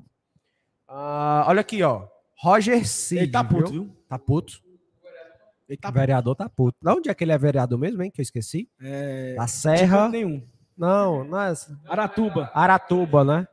Ah, 0.85 1.45
olha 1.47 1.61
aqui, 1.61 1.81
ó. 1.81 2.07
Roger 2.35 2.85
Cid. 2.85 3.21
Ele 3.21 3.31
tá 3.31 3.41
puto, 3.41 3.71
viu? 3.71 3.83
viu? 3.83 3.97
Tá 4.09 4.19
puto. 4.19 4.61
Ele 5.69 5.77
tá 5.77 5.89
o 5.89 5.91
vereador 5.93 6.35
tá 6.35 6.49
puto. 6.49 6.77
De 6.81 6.91
onde 6.91 7.09
é 7.09 7.13
que 7.13 7.23
ele 7.23 7.31
é 7.31 7.37
vereador 7.37 7.79
mesmo, 7.79 8.03
hein? 8.03 8.11
Que 8.11 8.19
eu 8.19 8.23
esqueci. 8.23 8.69
É... 8.81 9.33
Da 9.35 9.47
Serra. 9.47 10.09
nenhum. 10.09 10.45
Não, 10.77 11.23
não 11.23 11.39
é. 11.39 11.53
Aratuba. 11.87 12.51
Aratuba, 12.53 13.23
né? 13.23 13.47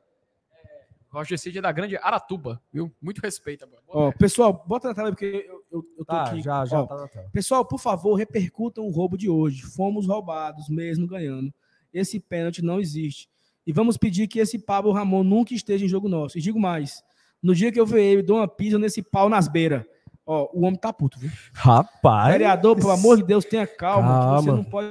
Roger 1.14 1.38
Cid 1.38 1.58
é 1.58 1.62
da 1.62 1.70
grande 1.72 1.96
Aratuba, 1.96 2.60
viu? 2.72 2.92
Muito 3.00 3.20
respeito. 3.20 3.66
Boa 3.66 3.80
Ó, 4.08 4.12
pessoal, 4.12 4.64
bota 4.66 4.88
na 4.88 4.94
tela 4.94 5.08
aí, 5.08 5.12
porque 5.12 5.46
eu, 5.48 5.62
eu, 5.70 5.84
eu 5.98 6.04
tô 6.04 6.12
Tá, 6.12 6.24
aqui. 6.24 6.42
já, 6.42 6.64
já 6.66 6.80
Ó, 6.82 6.86
tá 6.86 6.96
na 6.96 7.08
tela. 7.08 7.28
Pessoal, 7.32 7.64
por 7.64 7.78
favor, 7.78 8.14
repercutam 8.16 8.84
o 8.84 8.90
roubo 8.90 9.16
de 9.16 9.30
hoje. 9.30 9.62
Fomos 9.62 10.06
roubados, 10.06 10.68
mesmo 10.68 11.06
ganhando. 11.06 11.52
Esse 11.92 12.18
pênalti 12.18 12.62
não 12.62 12.80
existe. 12.80 13.28
E 13.66 13.72
vamos 13.72 13.96
pedir 13.96 14.26
que 14.26 14.38
esse 14.40 14.58
Pablo 14.58 14.92
Ramon 14.92 15.22
nunca 15.22 15.54
esteja 15.54 15.84
em 15.84 15.88
jogo 15.88 16.08
nosso. 16.08 16.36
E 16.36 16.40
digo 16.40 16.58
mais: 16.60 17.02
no 17.42 17.54
dia 17.54 17.70
que 17.72 17.78
eu 17.80 17.86
ver 17.86 18.02
ele, 18.02 18.22
dou 18.22 18.38
uma 18.38 18.48
pisa 18.48 18.78
nesse 18.78 19.02
pau 19.02 19.28
nas 19.28 19.46
beiras. 19.48 19.84
Ó, 20.26 20.48
o 20.52 20.64
homem 20.64 20.78
tá 20.78 20.92
puto, 20.92 21.18
viu? 21.18 21.30
Rapaz. 21.54 22.32
Vereador, 22.32 22.76
pelo 22.76 22.90
amor 22.90 23.16
de 23.18 23.22
Deus, 23.24 23.44
tenha 23.44 23.66
calma. 23.66 24.08
que 24.08 24.42
Você 24.42 24.46
Calma. 24.46 24.52
não 24.56 24.64
pode. 24.64 24.88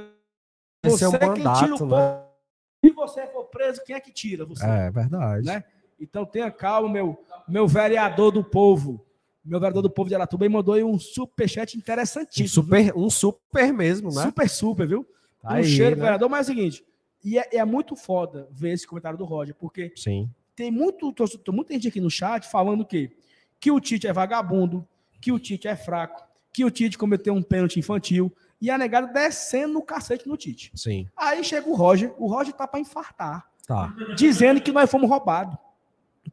Esse 0.84 1.04
é 1.04 1.08
um 1.08 1.10
Você 1.12 1.18
quem 1.18 1.28
tira 1.34 1.44
mandato, 1.44 1.84
o 1.84 1.86
né? 1.88 2.24
Se 2.84 2.90
você 2.92 3.26
for 3.28 3.44
preso, 3.44 3.82
quem 3.84 3.96
é 3.96 4.00
que 4.00 4.12
tira? 4.12 4.44
Você. 4.44 4.64
É 4.64 4.90
verdade. 4.90 5.46
Né? 5.46 5.64
Então 6.00 6.24
tenha 6.24 6.50
calma, 6.50 6.88
meu, 6.88 7.22
meu 7.48 7.66
vereador 7.68 8.30
do 8.30 8.42
povo. 8.42 9.04
Meu 9.44 9.60
vereador 9.60 9.82
do 9.82 9.90
povo 9.90 10.08
de 10.08 10.14
Aratuba 10.14 10.48
mandou 10.48 10.74
aí 10.74 10.82
um 10.82 10.98
superchat 10.98 11.76
Um 11.76 11.80
interessantíssimo. 11.80 12.48
super, 12.64 12.96
um 12.96 13.10
super 13.10 13.72
mesmo, 13.72 14.08
né? 14.12 14.22
Super, 14.22 14.48
super, 14.48 14.86
viu? 14.88 15.06
Tá 15.42 15.50
um 15.50 15.52
aí, 15.56 15.64
cheiro, 15.64 15.96
né? 15.96 16.02
vereador, 16.02 16.28
mas 16.30 16.48
é 16.48 16.52
o 16.52 16.54
seguinte, 16.54 16.84
e 17.22 17.38
é, 17.38 17.48
é 17.56 17.64
muito 17.64 17.94
foda 17.94 18.48
ver 18.50 18.72
esse 18.72 18.86
comentário 18.86 19.18
do 19.18 19.24
Roger, 19.24 19.54
porque 19.54 19.92
Sim. 19.96 20.30
tem 20.56 20.70
muito, 20.70 21.12
torcedor- 21.12 21.54
muita 21.54 21.74
gente 21.74 21.88
aqui 21.88 22.00
no 22.00 22.10
chat 22.10 22.48
falando 22.48 22.84
que, 22.86 23.10
que 23.60 23.70
o 23.70 23.78
Tite 23.80 24.06
é 24.06 24.12
vagabundo, 24.14 24.86
que 25.20 25.30
o 25.30 25.38
Tite 25.38 25.68
é 25.68 25.76
fraco, 25.76 26.22
que 26.50 26.64
o 26.64 26.70
Tite 26.70 26.96
cometeu 26.96 27.34
um 27.34 27.42
pênalti 27.42 27.78
infantil, 27.78 28.32
e 28.60 28.70
a 28.70 28.78
negada 28.78 29.06
descendo 29.08 29.74
no 29.74 29.82
cacete 29.82 30.26
no 30.26 30.36
Tite. 30.38 30.72
Sim. 30.74 31.06
Aí 31.14 31.44
chega 31.44 31.68
o 31.68 31.74
Roger, 31.74 32.14
o 32.18 32.26
Roger 32.26 32.54
tá 32.54 32.66
para 32.66 32.80
infartar, 32.80 33.46
Tá. 33.66 33.94
dizendo 34.16 34.60
que 34.62 34.72
nós 34.72 34.90
fomos 34.90 35.08
roubados, 35.10 35.56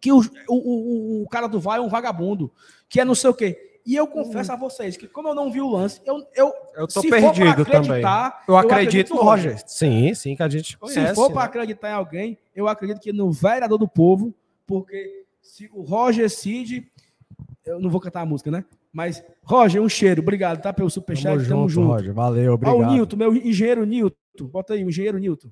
que 0.02 0.12
o, 0.12 0.20
o, 0.50 0.56
o, 0.56 1.24
o 1.24 1.30
cara 1.30 1.48
do 1.48 1.60
VAR 1.60 1.78
é 1.78 1.82
um 1.82 1.88
vagabundo, 1.88 2.52
que 2.90 3.00
é 3.00 3.06
não 3.06 3.16
sei 3.16 3.30
o 3.30 3.34
quê. 3.34 3.80
E 3.86 3.96
eu 3.96 4.06
confesso 4.06 4.52
a 4.52 4.56
vocês 4.56 4.96
que, 4.96 5.08
como 5.08 5.30
eu 5.30 5.34
não 5.36 5.52
vi 5.52 5.60
o 5.62 5.70
lance, 5.70 6.02
eu, 6.06 6.24
eu 6.36 6.54
Eu 6.76 6.88
tô 6.88 7.02
se 7.02 7.10
for 7.10 7.20
pra 7.20 7.32
perdido 7.32 7.66
também. 7.66 7.80
acreditar, 7.82 8.44
Eu 8.48 8.58
acredito 8.58 9.16
no 9.16 9.22
Roger. 9.22 9.62
Sim, 9.66 10.14
sim, 10.14 10.36
que 10.36 10.44
a 10.44 10.50
gente 10.50 10.78
conhece. 10.78 11.08
Se 11.10 11.16
for 11.16 11.32
para 11.32 11.42
né? 11.42 11.46
acreditar 11.48 11.90
em 11.90 11.94
alguém, 11.94 12.38
eu 12.56 12.68
acredito 12.68 13.00
que 13.00 13.12
no 13.14 13.32
vereador 13.32 13.78
do 13.80 13.88
povo, 13.88 14.34
porque 14.68 15.24
se 15.42 15.70
o 15.74 15.82
Roger 15.82 16.30
Cid, 16.30 16.92
eu 17.66 17.80
não 17.80 17.90
vou 17.90 18.00
cantar 18.00 18.22
a 18.22 18.26
música, 18.26 18.52
né? 18.52 18.64
Mas, 18.94 19.24
Roger, 19.44 19.82
um 19.82 19.90
cheiro, 19.90 20.22
obrigado, 20.22 20.62
tá? 20.62 20.72
Pelo 20.74 20.90
superchat, 20.90 21.38
Tamo 21.38 21.48
tamo, 21.48 21.70
junto, 21.70 21.72
junto. 21.72 21.88
Roger. 21.88 22.14
Valeu, 22.14 22.52
Ó, 22.52 22.56
obrigado. 22.56 22.78
o 22.78 22.94
Nilton, 22.94 23.16
meu 23.16 23.36
engenheiro 23.36 23.86
Nilton, 23.86 24.16
bota 24.52 24.74
aí, 24.74 24.84
o 24.84 24.90
engenheiro 24.90 25.18
Nilton. 25.18 25.50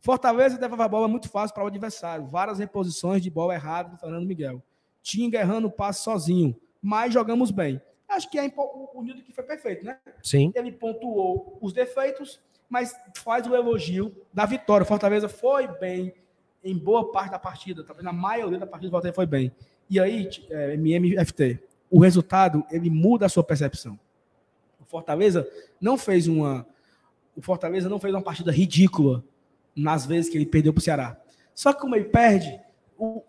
Fortaleza 0.00 0.58
leva 0.60 0.84
a 0.84 0.88
bola 0.88 1.08
muito 1.08 1.28
fácil 1.28 1.54
para 1.54 1.64
o 1.64 1.66
adversário. 1.66 2.26
Várias 2.26 2.58
reposições 2.58 3.22
de 3.22 3.30
bola 3.30 3.54
errada 3.54 3.90
do 3.90 3.98
Fernando 3.98 4.26
Miguel. 4.26 4.62
Tinga 5.02 5.40
errando 5.40 5.68
o 5.68 5.70
passe 5.70 6.02
sozinho, 6.02 6.56
mas 6.80 7.12
jogamos 7.12 7.50
bem. 7.50 7.80
Acho 8.08 8.30
que 8.30 8.38
é 8.38 8.52
o, 8.56 8.90
o 8.94 9.02
Nilton 9.02 9.22
que 9.22 9.32
foi 9.32 9.44
perfeito, 9.44 9.84
né? 9.84 9.98
Sim. 10.22 10.52
ele 10.54 10.72
pontuou 10.72 11.58
os 11.60 11.72
defeitos, 11.72 12.40
mas 12.68 12.94
faz 13.16 13.46
o 13.46 13.54
elogio 13.54 14.14
da 14.32 14.46
vitória. 14.46 14.86
Fortaleza 14.86 15.28
foi 15.28 15.66
bem 15.78 16.14
em 16.64 16.76
boa 16.76 17.10
parte 17.10 17.30
da 17.30 17.38
partida, 17.38 17.84
talvez 17.84 18.04
na 18.04 18.12
maioria 18.12 18.58
da 18.58 18.66
partida, 18.66 18.88
o 18.88 18.90
Fortaleza 18.90 19.14
foi 19.14 19.26
bem. 19.26 19.52
E 19.90 20.00
aí, 20.00 20.28
é, 20.50 20.74
MMFT, 20.74 21.60
o 21.90 22.00
resultado 22.00 22.64
ele 22.70 22.90
muda 22.90 23.26
a 23.26 23.28
sua 23.28 23.44
percepção. 23.44 23.98
O 24.80 24.84
Fortaleza 24.84 25.48
não 25.80 25.96
fez 25.96 26.28
uma, 26.28 26.66
o 27.36 27.42
Fortaleza 27.42 27.88
não 27.88 27.98
fez 27.98 28.14
uma 28.14 28.22
partida 28.22 28.50
ridícula 28.50 29.24
nas 29.78 30.04
vezes 30.04 30.30
que 30.30 30.36
ele 30.36 30.46
perdeu 30.46 30.72
para 30.72 30.80
o 30.80 30.82
Ceará. 30.82 31.16
Só 31.54 31.72
que 31.72 31.80
como 31.80 31.94
ele 31.94 32.04
perde, 32.04 32.58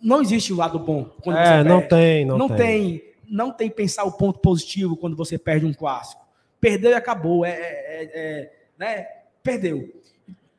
não 0.02 0.22
existe 0.22 0.52
o 0.52 0.56
lado 0.56 0.80
bom. 0.80 1.06
Quando 1.22 1.38
é, 1.38 1.64
não 1.64 1.82
tem, 1.82 2.26
não, 2.26 2.38
não 2.38 2.48
tem. 2.48 2.58
tem. 2.58 3.10
Não 3.32 3.52
tem 3.52 3.70
pensar 3.70 4.06
o 4.06 4.12
ponto 4.12 4.40
positivo 4.40 4.98
quando 4.98 5.16
você 5.16 5.38
perde 5.38 5.64
um 5.64 5.74
clássico. 5.74 6.26
Perdeu 6.60 6.90
e 6.92 6.96
acabou. 6.96 7.46
É, 7.46 7.52
é, 7.52 8.12
é 8.14 8.54
né? 8.78 9.06
Perdeu. 9.44 9.94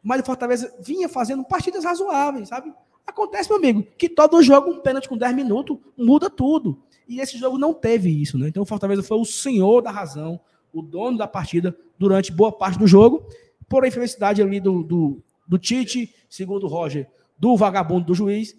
Mas 0.02 0.20
o 0.20 0.24
Fortaleza 0.24 0.72
vinha 0.80 1.08
fazendo 1.08 1.44
partidas 1.44 1.84
razoáveis, 1.84 2.48
sabe? 2.48 2.72
Acontece, 3.06 3.48
meu 3.48 3.58
amigo, 3.58 3.84
que 3.98 4.08
todo 4.08 4.40
jogo, 4.40 4.70
um 4.70 4.80
pênalti 4.80 5.08
com 5.08 5.16
10 5.16 5.34
minutos, 5.34 5.76
muda 5.96 6.30
tudo. 6.30 6.80
E 7.08 7.20
esse 7.20 7.36
jogo 7.36 7.58
não 7.58 7.74
teve 7.74 8.08
isso, 8.08 8.38
né? 8.38 8.48
Então 8.48 8.62
o 8.62 8.66
Fortaleza 8.66 9.02
foi 9.02 9.18
o 9.18 9.24
senhor 9.24 9.82
da 9.82 9.90
razão, 9.90 10.38
o 10.72 10.80
dono 10.80 11.18
da 11.18 11.26
partida 11.26 11.76
durante 11.98 12.30
boa 12.30 12.52
parte 12.52 12.78
do 12.78 12.86
jogo. 12.86 13.26
Por 13.68 13.84
infelicidade 13.84 14.40
ali 14.40 14.60
do, 14.60 14.82
do, 14.82 15.22
do 15.50 15.58
Tite, 15.58 16.14
segundo 16.28 16.64
o 16.64 16.68
Roger, 16.68 17.08
do 17.36 17.56
vagabundo 17.56 18.06
do 18.06 18.14
juiz. 18.14 18.56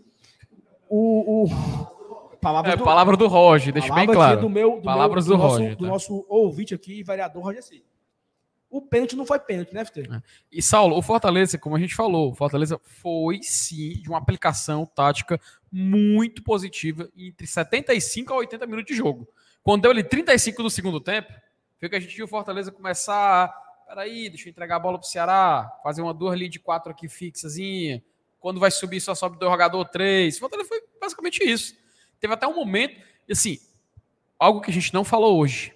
O, 0.90 1.46
o 1.46 2.38
palavra, 2.42 2.74
é, 2.74 2.76
do, 2.76 2.84
palavra 2.84 3.16
do 3.16 3.28
Roger, 3.28 3.74
deixa 3.74 3.94
bem 3.94 4.06
claro. 4.06 4.42
Do 4.42 4.50
meu, 4.50 4.76
do 4.76 4.82
Palavras 4.82 5.26
meu, 5.26 5.38
do, 5.38 5.42
do 5.42 5.48
Roger. 5.48 5.66
Nosso, 5.70 5.78
tá? 5.78 5.86
Do 5.86 5.88
nosso 5.88 6.26
ouvinte 6.28 6.76
aqui, 6.76 7.02
vereador 7.02 7.44
Roger 7.44 7.64
Cid 7.64 7.84
o 8.72 8.82
pênalti 8.82 9.18
não 9.18 9.26
foi 9.26 9.38
pênalti, 9.38 9.74
né, 9.74 9.84
FT? 9.84 10.00
É. 10.00 10.22
E 10.50 10.62
Saulo, 10.62 10.98
o 10.98 11.02
Fortaleza, 11.02 11.58
como 11.58 11.76
a 11.76 11.80
gente 11.80 11.94
falou, 11.94 12.32
o 12.32 12.36
Fortaleza 12.36 12.80
foi 12.82 13.44
sim 13.44 14.02
de 14.02 14.08
uma 14.08 14.18
aplicação 14.18 14.86
tática 14.86 15.40
muito 15.70 16.42
positiva 16.42 17.10
entre 17.16 17.46
75 17.46 18.34
a 18.34 18.38
80 18.38 18.66
minutos 18.66 18.88
de 18.88 18.96
jogo. 18.96 19.28
Quando 19.62 19.82
deu 19.82 19.92
ali 19.92 20.04
35 20.04 20.64
do 20.64 20.70
segundo 20.70 21.02
tempo, 21.02 21.34
foi 21.78 21.90
que 21.90 21.96
a 21.98 22.00
gente 22.00 22.16
viu 22.16 22.26
o 22.26 22.30
Fortaleza 22.30 22.72
começar. 22.72 23.54
Peraí, 23.92 24.30
deixa 24.30 24.48
eu 24.48 24.52
entregar 24.52 24.78
a 24.78 24.80
bola 24.80 24.98
pro 24.98 25.06
Ceará, 25.06 25.70
fazer 25.84 26.02
uma 26.02 26.14
duas 26.14 26.40
de 26.50 26.58
quatro 26.58 26.94
aqui 26.94 27.10
fixazinha. 27.10 28.02
Quando 28.40 28.58
vai 28.58 28.72
subir, 28.72 29.02
só 29.02 29.14
sobe 29.14 29.38
dois 29.38 29.52
jogador 29.52 29.84
três. 29.84 30.38
O 30.38 30.40
Fortaleza 30.40 30.70
foi 30.70 30.82
basicamente 30.98 31.44
isso. 31.44 31.76
Teve 32.18 32.34
até 32.34 32.48
um 32.48 32.56
momento, 32.56 32.96
e 33.28 33.34
assim, 33.34 33.60
algo 34.40 34.62
que 34.62 34.72
a 34.72 34.74
gente 34.74 34.94
não 34.94 35.04
falou 35.04 35.38
hoje. 35.38 35.74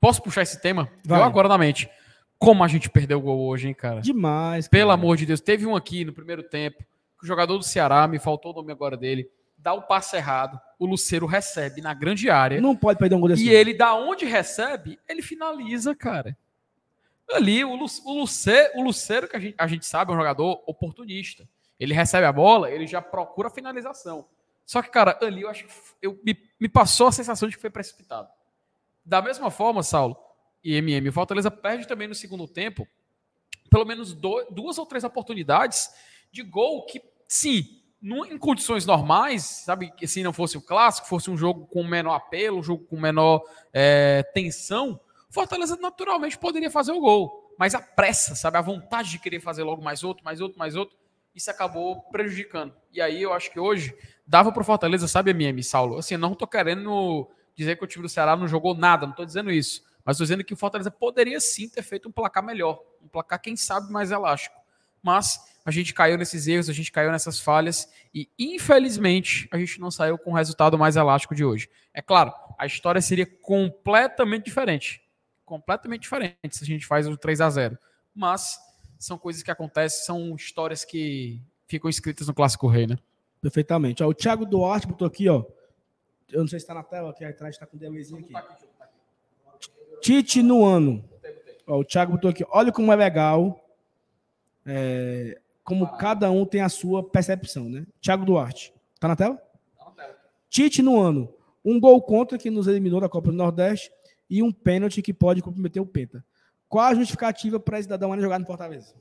Posso 0.00 0.22
puxar 0.22 0.42
esse 0.42 0.62
tema? 0.62 0.88
Vai. 1.04 1.18
Eu 1.18 1.24
agora 1.24 1.48
na 1.48 1.58
mente. 1.58 1.90
Como 2.38 2.62
a 2.62 2.68
gente 2.68 2.88
perdeu 2.88 3.18
o 3.18 3.22
gol 3.22 3.48
hoje, 3.48 3.66
hein, 3.66 3.74
cara? 3.74 4.00
Demais. 4.00 4.68
Cara. 4.68 4.70
Pelo 4.70 4.92
amor 4.92 5.16
de 5.16 5.26
Deus. 5.26 5.40
Teve 5.40 5.66
um 5.66 5.74
aqui 5.74 6.04
no 6.04 6.12
primeiro 6.12 6.44
tempo, 6.44 6.84
que 7.18 7.24
o 7.24 7.26
jogador 7.26 7.58
do 7.58 7.64
Ceará, 7.64 8.06
me 8.06 8.20
faltou 8.20 8.52
o 8.52 8.54
nome 8.54 8.70
agora 8.70 8.96
dele, 8.96 9.28
dá 9.58 9.72
o 9.72 9.82
passe 9.82 10.14
errado, 10.14 10.56
o 10.78 10.86
Luceiro 10.86 11.26
recebe 11.26 11.80
na 11.80 11.92
grande 11.92 12.30
área. 12.30 12.60
Não 12.60 12.76
pode 12.76 12.96
perder 12.96 13.16
um 13.16 13.20
gol 13.20 13.28
desse. 13.28 13.44
E 13.44 13.48
ele, 13.48 13.74
da 13.74 13.92
onde 13.92 14.24
recebe, 14.24 15.00
ele 15.08 15.20
finaliza, 15.20 15.96
cara. 15.96 16.38
Ali, 17.32 17.64
o, 17.64 17.74
Lu, 17.74 17.86
o, 18.04 18.20
Luceiro, 18.20 18.78
o 18.78 18.82
Luceiro, 18.82 19.28
que 19.28 19.36
a 19.36 19.40
gente, 19.40 19.54
a 19.58 19.66
gente 19.66 19.84
sabe, 19.86 20.12
é 20.12 20.14
um 20.14 20.18
jogador 20.18 20.62
oportunista. 20.66 21.48
Ele 21.78 21.92
recebe 21.92 22.26
a 22.26 22.32
bola, 22.32 22.70
ele 22.70 22.86
já 22.86 23.02
procura 23.02 23.48
a 23.48 23.50
finalização. 23.50 24.26
Só 24.64 24.80
que, 24.82 24.90
cara, 24.90 25.18
ali 25.22 25.42
eu 25.42 25.48
acho 25.48 25.64
que 25.64 25.72
eu, 26.00 26.18
me, 26.24 26.36
me 26.58 26.68
passou 26.68 27.08
a 27.08 27.12
sensação 27.12 27.48
de 27.48 27.56
que 27.56 27.60
foi 27.60 27.70
precipitado. 27.70 28.28
Da 29.04 29.20
mesma 29.20 29.50
forma, 29.50 29.82
Saulo, 29.82 30.16
e 30.62 30.74
MM. 30.74 31.08
O 31.08 31.12
Fortaleza 31.12 31.50
perde 31.50 31.86
também 31.86 32.08
no 32.08 32.14
segundo 32.14 32.48
tempo 32.48 32.86
pelo 33.70 33.84
menos 33.84 34.12
duas 34.12 34.78
ou 34.78 34.86
três 34.86 35.04
oportunidades 35.04 35.90
de 36.30 36.42
gol 36.42 36.84
que, 36.86 37.02
sim, 37.26 37.82
em 38.02 38.38
condições 38.38 38.86
normais, 38.86 39.42
sabe, 39.42 39.90
que 39.90 40.06
se 40.06 40.22
não 40.22 40.32
fosse 40.32 40.56
o 40.56 40.62
clássico, 40.62 41.08
fosse 41.08 41.30
um 41.30 41.36
jogo 41.36 41.66
com 41.66 41.82
menor 41.82 42.14
apelo, 42.14 42.58
um 42.58 42.62
jogo 42.62 42.84
com 42.84 42.98
menor 42.98 43.42
é, 43.72 44.22
tensão, 44.34 45.00
Fortaleza 45.28 45.76
naturalmente 45.76 46.38
poderia 46.38 46.70
fazer 46.70 46.92
o 46.92 47.00
gol. 47.00 47.54
Mas 47.58 47.74
a 47.74 47.80
pressa, 47.80 48.34
sabe, 48.34 48.58
a 48.58 48.60
vontade 48.60 49.10
de 49.10 49.18
querer 49.18 49.40
fazer 49.40 49.62
logo 49.62 49.82
mais 49.82 50.04
outro, 50.04 50.24
mais 50.24 50.40
outro, 50.40 50.58
mais 50.58 50.76
outro, 50.76 50.96
isso 51.34 51.50
acabou 51.50 52.02
prejudicando. 52.10 52.74
E 52.92 53.00
aí 53.00 53.22
eu 53.22 53.32
acho 53.32 53.50
que 53.50 53.60
hoje 53.60 53.96
dava 54.26 54.52
para 54.52 54.62
o 54.62 54.64
Fortaleza, 54.64 55.06
sabe, 55.08 55.30
MM, 55.30 55.62
Saulo? 55.62 55.98
Assim, 55.98 56.16
não 56.16 56.32
estou 56.32 56.48
querendo 56.48 57.30
dizer 57.54 57.76
que 57.76 57.84
o 57.84 57.86
time 57.86 58.02
do 58.02 58.08
Ceará 58.08 58.36
não 58.36 58.48
jogou 58.48 58.74
nada, 58.74 59.06
não 59.06 59.12
estou 59.12 59.26
dizendo 59.26 59.50
isso. 59.50 59.82
Mas 60.04 60.14
estou 60.16 60.24
dizendo 60.24 60.44
que 60.44 60.54
o 60.54 60.56
Fortaleza 60.56 60.90
poderia 60.90 61.40
sim 61.40 61.68
ter 61.68 61.82
feito 61.82 62.08
um 62.08 62.12
placar 62.12 62.44
melhor. 62.44 62.80
Um 63.02 63.08
placar, 63.08 63.40
quem 63.40 63.56
sabe, 63.56 63.90
mais 63.90 64.10
elástico. 64.10 64.54
Mas 65.02 65.38
a 65.64 65.70
gente 65.70 65.92
caiu 65.92 66.16
nesses 66.16 66.46
erros, 66.46 66.68
a 66.68 66.72
gente 66.72 66.92
caiu 66.92 67.10
nessas 67.10 67.40
falhas 67.40 67.88
e, 68.14 68.30
infelizmente, 68.38 69.48
a 69.52 69.58
gente 69.58 69.80
não 69.80 69.90
saiu 69.90 70.16
com 70.16 70.30
o 70.30 70.34
resultado 70.34 70.78
mais 70.78 70.96
elástico 70.96 71.34
de 71.34 71.44
hoje. 71.44 71.68
É 71.92 72.00
claro, 72.00 72.32
a 72.58 72.66
história 72.66 73.00
seria 73.00 73.26
completamente 73.26 74.44
diferente. 74.44 75.02
Completamente 75.46 76.02
diferente 76.02 76.36
se 76.50 76.64
a 76.64 76.66
gente 76.66 76.84
faz 76.84 77.06
o 77.06 77.16
3 77.16 77.40
a 77.40 77.48
0 77.48 77.78
Mas 78.12 78.58
são 78.98 79.16
coisas 79.16 79.44
que 79.44 79.50
acontecem, 79.50 80.04
são 80.04 80.34
histórias 80.34 80.84
que 80.84 81.40
ficam 81.68 81.88
escritas 81.88 82.26
no 82.26 82.34
Clássico 82.34 82.66
Rei, 82.66 82.88
né? 82.88 82.98
Perfeitamente. 83.40 84.02
Ó, 84.02 84.08
o 84.08 84.14
Thiago 84.14 84.44
Duarte 84.44 84.88
botou 84.88 85.06
aqui, 85.06 85.28
ó. 85.28 85.44
Eu 86.28 86.40
não 86.40 86.48
sei 86.48 86.58
se 86.58 86.64
está 86.64 86.74
na 86.74 86.82
tela, 86.82 87.10
aqui 87.10 87.24
atrás 87.24 87.54
está 87.54 87.64
com 87.64 87.76
o 87.76 87.80
delayzinho 87.80 88.20
aqui. 88.20 88.32
Tite 90.00 90.42
no 90.42 90.64
ano. 90.64 91.08
Ó, 91.64 91.78
o 91.78 91.84
Thiago 91.84 92.12
botou 92.12 92.30
aqui. 92.30 92.44
Olha 92.50 92.72
como 92.72 92.92
é 92.92 92.96
legal. 92.96 93.64
É, 94.64 95.40
como 95.62 95.96
cada 95.96 96.28
um 96.28 96.44
tem 96.44 96.60
a 96.60 96.68
sua 96.68 97.08
percepção, 97.08 97.68
né? 97.68 97.86
Thiago 98.00 98.24
Duarte. 98.24 98.74
Tá 98.98 99.06
na 99.06 99.14
tela? 99.14 99.40
Tite 100.48 100.82
no 100.82 101.00
ano. 101.00 101.32
Um 101.64 101.78
gol 101.78 102.02
contra 102.02 102.36
que 102.36 102.50
nos 102.50 102.66
eliminou 102.66 103.00
da 103.00 103.08
Copa 103.08 103.30
do 103.30 103.36
Nordeste 103.36 103.92
e 104.28 104.42
um 104.42 104.52
pênalti 104.52 105.02
que 105.02 105.12
pode 105.12 105.42
comprometer 105.42 105.80
o 105.80 105.86
Penta. 105.86 106.24
Qual 106.68 106.84
a 106.84 106.94
justificativa 106.94 107.60
para 107.60 107.78
esse 107.78 107.84
cidadão 107.84 108.18
jogar 108.20 108.38
no 108.38 108.46
Fortaleza? 108.46 108.94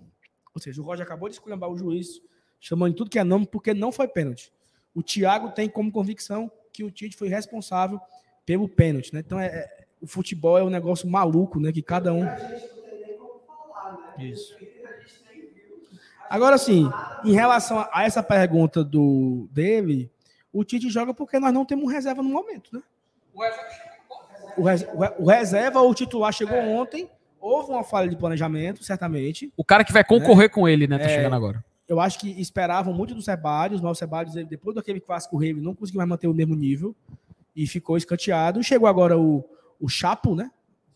Ou 0.53 0.61
seja, 0.61 0.81
o 0.81 0.85
Roger 0.85 1.05
acabou 1.05 1.27
de 1.27 1.35
esculhambar 1.35 1.69
o 1.69 1.77
juiz, 1.77 2.21
chamando 2.59 2.91
de 2.91 2.97
tudo 2.97 3.09
que 3.09 3.19
é 3.19 3.23
nome, 3.23 3.47
porque 3.47 3.73
não 3.73 3.91
foi 3.91 4.07
pênalti. 4.07 4.53
O 4.93 5.03
Thiago 5.03 5.51
tem 5.51 5.67
como 5.67 5.91
convicção 5.91 6.49
que 6.71 6.83
o 6.83 6.91
Tite 6.91 7.17
foi 7.17 7.27
responsável 7.27 7.99
pelo 8.45 8.69
pênalti. 8.69 9.13
Né? 9.13 9.21
Então, 9.25 9.39
é, 9.39 9.47
é 9.47 9.85
o 10.01 10.07
futebol 10.07 10.57
é 10.57 10.63
um 10.63 10.69
negócio 10.69 11.09
maluco, 11.09 11.59
né? 11.59 11.71
Que 11.71 11.81
cada 11.81 12.13
um. 12.13 12.23
Isso. 14.19 14.55
Agora, 16.29 16.57
sim, 16.57 16.89
em 17.23 17.33
relação 17.33 17.87
a 17.91 18.03
essa 18.03 18.21
pergunta 18.21 18.83
do 18.83 19.47
dele, 19.51 20.11
o 20.51 20.63
Tite 20.63 20.89
joga 20.89 21.13
porque 21.13 21.39
nós 21.39 21.53
não 21.53 21.65
temos 21.65 21.91
reserva 21.91 22.21
no 22.21 22.29
momento, 22.29 22.69
né? 22.73 22.81
O, 23.33 23.43
res, 24.63 24.85
o 25.19 25.29
reserva, 25.29 25.81
o 25.81 25.93
titular 25.93 26.33
chegou 26.33 26.57
é. 26.57 26.67
ontem, 26.67 27.09
houve 27.39 27.71
uma 27.71 27.83
falha 27.83 28.09
de 28.09 28.15
planejamento, 28.15 28.83
certamente. 28.83 29.51
O 29.55 29.63
cara 29.63 29.83
que 29.83 29.93
vai 29.93 30.03
concorrer 30.03 30.47
né? 30.47 30.49
com 30.49 30.67
ele, 30.67 30.87
né? 30.87 30.97
Tá 30.97 31.05
é, 31.05 31.09
chegando 31.09 31.35
agora. 31.35 31.63
Eu 31.87 31.99
acho 31.99 32.19
que 32.19 32.29
esperavam 32.41 32.93
muito 32.93 33.13
do 33.13 33.21
Sebadios, 33.21 33.81
mas 33.81 33.91
o 33.91 33.95
Sebadios, 33.95 34.35
depois 34.47 34.75
daquele 34.75 34.99
clássico 34.99 35.37
rei, 35.37 35.53
não 35.53 35.75
conseguiu 35.75 35.99
mais 35.99 36.09
manter 36.09 36.27
o 36.27 36.33
mesmo 36.33 36.55
nível 36.55 36.95
e 37.55 37.67
ficou 37.67 37.95
escanteado. 37.95 38.63
Chegou 38.63 38.87
agora 38.87 39.17
o, 39.17 39.47
o 39.79 39.87
Chapo, 39.87 40.35
né? 40.35 40.49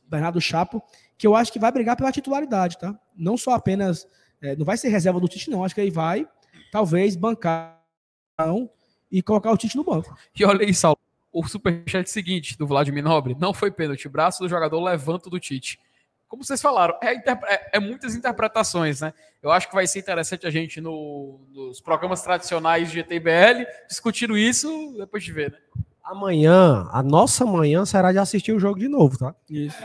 Bernardo 0.10 0.42
Chapo, 0.42 0.82
que 1.18 1.28
eu 1.28 1.36
acho 1.36 1.54
que 1.54 1.60
vai 1.60 1.72
brigar 1.72 1.96
pela 1.96 2.12
titularidade, 2.12 2.78
tá? 2.78 3.00
Não 3.16 3.38
só 3.38 3.52
apenas. 3.52 4.08
É, 4.42 4.56
não 4.56 4.66
vai 4.66 4.78
ser 4.78 4.90
reserva 4.90 5.20
do 5.20 5.28
Tite, 5.28 5.52
não. 5.52 5.64
Acho 5.64 5.76
que 5.76 5.82
ele 5.82 5.92
vai, 5.92 6.28
talvez, 6.72 7.16
bancar 7.16 7.80
e 9.12 9.22
colocar 9.22 9.52
o 9.52 9.58
Tite 9.58 9.78
no 9.78 9.84
banco. 9.84 10.18
E 10.36 10.44
olha 10.46 10.66
aí, 10.66 10.74
Saulo. 10.74 10.98
O 11.32 11.48
superchat 11.48 12.10
seguinte 12.10 12.58
do 12.58 12.66
Vladimir 12.66 13.04
Nobre 13.04 13.36
não 13.40 13.54
foi 13.54 13.72
pênalti. 13.72 14.10
Braço 14.10 14.40
do 14.40 14.50
jogador 14.50 14.84
levanta 14.84 15.30
do 15.30 15.40
Tite. 15.40 15.80
Como 16.28 16.44
vocês 16.44 16.62
falaram, 16.62 16.96
é, 17.02 17.16
é, 17.16 17.70
é, 17.74 17.80
muitas 17.80 18.16
interpretações, 18.16 19.02
né? 19.02 19.14
Eu 19.42 19.52
acho 19.52 19.68
que 19.68 19.74
vai 19.74 19.88
ser 19.88 20.00
interessante 20.00 20.46
a 20.46 20.52
gente 20.52 20.80
no, 20.80 21.40
nos 21.52 21.82
programas 21.82 22.22
tradicionais 22.22 22.92
de 22.92 23.00
GTBL 23.00 23.66
discutindo 23.88 24.38
isso 24.38 24.96
depois 24.98 25.24
de 25.24 25.32
ver, 25.32 25.52
né? 25.52 25.58
Amanhã, 26.04 26.88
a 26.92 27.02
nossa 27.02 27.46
manhã 27.46 27.86
será 27.86 28.12
de 28.12 28.18
assistir 28.20 28.52
o 28.52 28.60
jogo 28.60 28.80
de 28.80 28.88
novo, 28.88 29.18
tá? 29.18 29.36
Isso. 29.50 29.78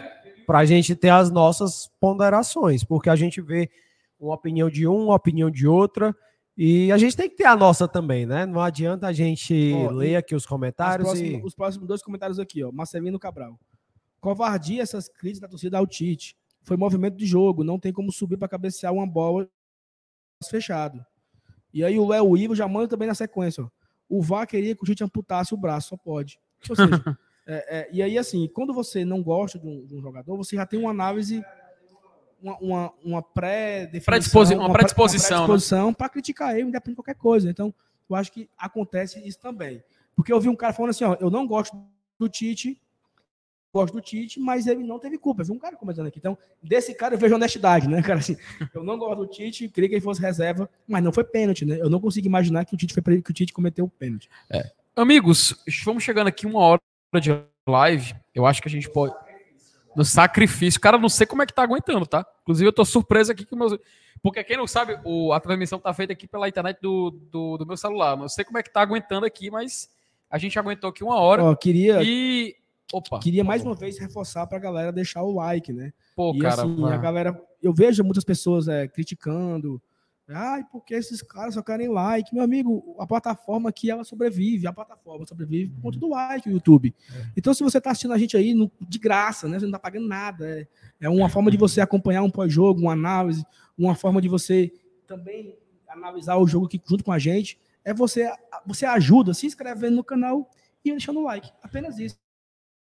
Para 0.46 0.58
a 0.58 0.64
gente 0.64 0.94
ter 0.94 1.10
as 1.10 1.30
nossas 1.30 1.90
ponderações, 2.00 2.84
porque 2.84 3.08
a 3.08 3.16
gente 3.16 3.40
vê 3.40 3.70
uma 4.18 4.34
opinião 4.34 4.68
de 4.68 4.86
um, 4.86 5.04
uma 5.04 5.14
opinião 5.14 5.50
de 5.50 5.66
outra, 5.66 6.14
e 6.56 6.92
a 6.92 6.98
gente 6.98 7.16
tem 7.16 7.28
que 7.28 7.36
ter 7.36 7.46
a 7.46 7.56
nossa 7.56 7.88
também, 7.88 8.26
né? 8.26 8.46
Não 8.46 8.60
adianta 8.60 9.08
a 9.08 9.12
gente 9.12 9.72
oh, 9.74 9.90
ler 9.90 10.16
aqui 10.16 10.34
os 10.34 10.46
comentários. 10.46 11.08
Próximos, 11.08 11.32
e... 11.32 11.42
Os 11.44 11.54
próximos 11.54 11.88
dois 11.88 12.02
comentários 12.02 12.38
aqui, 12.38 12.62
ó. 12.62 12.70
Marcelino 12.70 13.18
Cabral. 13.18 13.58
Covardia 14.20 14.82
essas 14.82 15.08
críticas 15.08 15.40
da 15.40 15.48
torcida 15.48 15.78
ao 15.78 15.86
Tite. 15.86 16.36
Foi 16.62 16.76
movimento 16.76 17.16
de 17.16 17.26
jogo, 17.26 17.64
não 17.64 17.78
tem 17.78 17.92
como 17.92 18.12
subir 18.12 18.36
para 18.36 18.48
cabecear 18.48 18.92
uma 18.92 19.06
bola 19.06 19.48
fechado. 20.48 21.04
E 21.72 21.84
aí 21.84 21.98
o 21.98 22.06
Léo 22.06 22.36
Ivo 22.36 22.54
já 22.54 22.68
manda 22.68 22.88
também 22.88 23.08
na 23.08 23.14
sequência, 23.14 23.64
ó. 23.64 23.68
O 24.08 24.22
VAR 24.22 24.46
queria 24.46 24.76
que 24.76 24.82
o 24.82 24.86
Tite 24.86 25.02
amputasse 25.02 25.52
o 25.54 25.56
braço, 25.56 25.88
só 25.88 25.96
pode. 25.96 26.38
Ou 26.68 26.76
seja, 26.76 26.88
é, 27.46 27.78
é, 27.78 27.88
e 27.90 28.02
aí, 28.02 28.16
assim, 28.16 28.48
quando 28.48 28.72
você 28.72 29.04
não 29.04 29.22
gosta 29.22 29.58
de 29.58 29.66
um, 29.66 29.84
de 29.84 29.94
um 29.96 30.00
jogador, 30.00 30.36
você 30.36 30.56
já 30.56 30.64
tem 30.64 30.78
uma 30.78 30.90
análise, 30.90 31.42
uma, 32.44 32.58
uma, 32.58 32.92
uma 33.02 33.22
pré-definição, 33.22 34.42
uma, 34.58 34.72
predisposição, 34.72 35.46
pré 35.46 35.86
né? 35.86 35.94
para 35.96 36.08
criticar 36.10 36.52
ele, 36.52 36.68
independente 36.68 36.90
de 36.90 36.96
qualquer 36.96 37.14
coisa. 37.14 37.48
Então, 37.48 37.72
eu 38.08 38.14
acho 38.14 38.30
que 38.30 38.50
acontece 38.58 39.26
isso 39.26 39.38
também. 39.38 39.82
Porque 40.14 40.32
eu 40.32 40.40
vi 40.40 40.50
um 40.50 40.56
cara 40.56 40.74
falando 40.74 40.90
assim, 40.90 41.04
ó, 41.04 41.16
eu 41.18 41.30
não 41.30 41.46
gosto 41.46 41.74
do 42.18 42.28
Tite, 42.28 42.78
gosto 43.72 43.94
do 43.94 44.00
Tite, 44.00 44.38
mas 44.38 44.66
ele 44.66 44.84
não 44.84 44.98
teve 44.98 45.16
culpa. 45.16 45.40
Eu 45.40 45.46
vi 45.46 45.52
um 45.52 45.58
cara 45.58 45.74
comentando 45.74 46.06
aqui. 46.06 46.18
Então, 46.18 46.36
desse 46.62 46.94
cara 46.94 47.14
eu 47.14 47.18
vejo 47.18 47.34
honestidade, 47.34 47.88
né, 47.88 48.02
cara? 48.02 48.20
Assim, 48.20 48.36
eu 48.74 48.84
não 48.84 48.98
gosto 48.98 49.24
do 49.24 49.26
Tite, 49.26 49.68
queria 49.68 49.88
que 49.88 49.94
ele 49.94 50.02
fosse 50.02 50.20
reserva, 50.20 50.68
mas 50.86 51.02
não 51.02 51.12
foi 51.12 51.24
pênalti, 51.24 51.64
né? 51.64 51.78
Eu 51.80 51.88
não 51.88 51.98
consigo 51.98 52.26
imaginar 52.26 52.66
que 52.66 52.74
o 52.74 52.76
Tite, 52.76 52.92
foi, 52.92 53.22
que 53.22 53.30
o 53.30 53.34
Tite 53.34 53.54
cometeu 53.54 53.86
o 53.86 53.90
pênalti. 53.90 54.28
É. 54.50 54.70
Amigos, 54.94 55.56
vamos 55.84 56.04
chegando 56.04 56.28
aqui 56.28 56.46
uma 56.46 56.60
hora 56.60 56.80
de 57.20 57.30
live. 57.66 58.14
Eu 58.34 58.44
acho 58.46 58.60
que 58.60 58.68
a 58.68 58.70
gente 58.70 58.88
pode. 58.90 59.14
No 59.96 60.04
sacrifício. 60.04 60.80
Cara, 60.80 60.98
não 60.98 61.08
sei 61.08 61.26
como 61.26 61.42
é 61.42 61.46
que 61.46 61.54
tá 61.54 61.62
aguentando, 61.62 62.06
tá? 62.06 62.26
Inclusive, 62.42 62.68
eu 62.68 62.72
tô 62.72 62.84
surpreso 62.84 63.32
aqui 63.32 63.44
com 63.44 63.56
meus. 63.56 63.78
Porque 64.22 64.42
quem 64.42 64.56
não 64.56 64.66
sabe, 64.66 64.98
o... 65.04 65.32
a 65.32 65.40
transmissão 65.40 65.78
tá 65.78 65.92
feita 65.92 66.12
aqui 66.12 66.26
pela 66.26 66.48
internet 66.48 66.78
do, 66.80 67.10
do, 67.30 67.58
do, 67.58 67.66
meu 67.66 67.76
celular. 67.76 68.16
Não 68.16 68.28
sei 68.28 68.44
como 68.44 68.58
é 68.58 68.62
que 68.62 68.72
tá 68.72 68.80
aguentando 68.80 69.26
aqui, 69.26 69.50
mas 69.50 69.88
a 70.30 70.38
gente 70.38 70.58
aguentou 70.58 70.90
aqui 70.90 71.04
uma 71.04 71.18
hora. 71.18 71.44
Ó, 71.44 71.54
queria. 71.54 72.02
E 72.02 72.56
Opa, 72.92 73.18
Queria 73.18 73.42
mais 73.42 73.62
uma 73.62 73.74
vez 73.74 73.98
reforçar 73.98 74.46
para 74.46 74.58
a 74.58 74.60
galera 74.60 74.92
deixar 74.92 75.22
o 75.22 75.34
like, 75.34 75.72
né? 75.72 75.92
Pô, 76.14 76.32
e, 76.34 76.38
cara, 76.38 76.62
assim, 76.62 76.84
a 76.84 76.96
galera, 76.96 77.42
eu 77.62 77.72
vejo 77.72 78.04
muitas 78.04 78.24
pessoas 78.24 78.68
é, 78.68 78.86
criticando. 78.86 79.80
Ai, 80.28 80.64
porque 80.72 80.94
esses 80.94 81.20
caras 81.20 81.54
só 81.54 81.62
querem 81.62 81.88
like. 81.88 82.34
Meu 82.34 82.42
amigo, 82.42 82.96
a 82.98 83.06
plataforma 83.06 83.68
aqui 83.68 83.90
ela 83.90 84.04
sobrevive, 84.04 84.66
a 84.66 84.72
plataforma 84.72 85.26
sobrevive 85.26 85.70
por 85.74 85.82
conta 85.82 85.98
do 85.98 86.08
like, 86.08 86.48
o 86.48 86.52
YouTube. 86.52 86.94
É. 87.14 87.26
Então, 87.36 87.52
se 87.52 87.62
você 87.62 87.76
está 87.76 87.90
assistindo 87.90 88.14
a 88.14 88.18
gente 88.18 88.36
aí 88.36 88.54
no, 88.54 88.72
de 88.80 88.98
graça, 88.98 89.46
né? 89.46 89.58
Você 89.58 89.66
não 89.66 89.70
está 89.70 89.78
pagando 89.78 90.08
nada. 90.08 90.48
É, 90.48 90.66
é 91.02 91.08
uma 91.10 91.28
forma 91.28 91.50
de 91.50 91.58
você 91.58 91.80
acompanhar 91.80 92.22
um 92.22 92.30
pós-jogo, 92.30 92.80
uma 92.80 92.92
análise, 92.92 93.44
uma 93.76 93.94
forma 93.94 94.22
de 94.22 94.28
você 94.28 94.72
também 95.06 95.58
analisar 95.86 96.36
o 96.36 96.46
jogo 96.46 96.66
aqui 96.66 96.80
junto 96.88 97.04
com 97.04 97.12
a 97.12 97.18
gente. 97.18 97.58
É 97.84 97.92
você, 97.92 98.30
você 98.66 98.86
ajuda 98.86 99.34
se 99.34 99.46
inscrevendo 99.46 99.96
no 99.96 100.04
canal 100.04 100.48
e 100.82 100.90
deixando 100.90 101.20
o 101.20 101.24
like. 101.24 101.50
Apenas 101.62 101.98
isso 101.98 102.16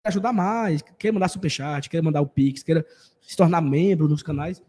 ajudar 0.04 0.32
mais, 0.32 0.82
quer 0.98 1.12
mandar 1.12 1.28
superchat, 1.28 1.88
quer 1.88 2.02
mandar 2.02 2.20
o 2.20 2.26
Pix, 2.26 2.62
queira 2.62 2.84
se 3.20 3.36
tornar 3.36 3.60
membro 3.60 4.08
dos 4.08 4.22
canais, 4.22 4.60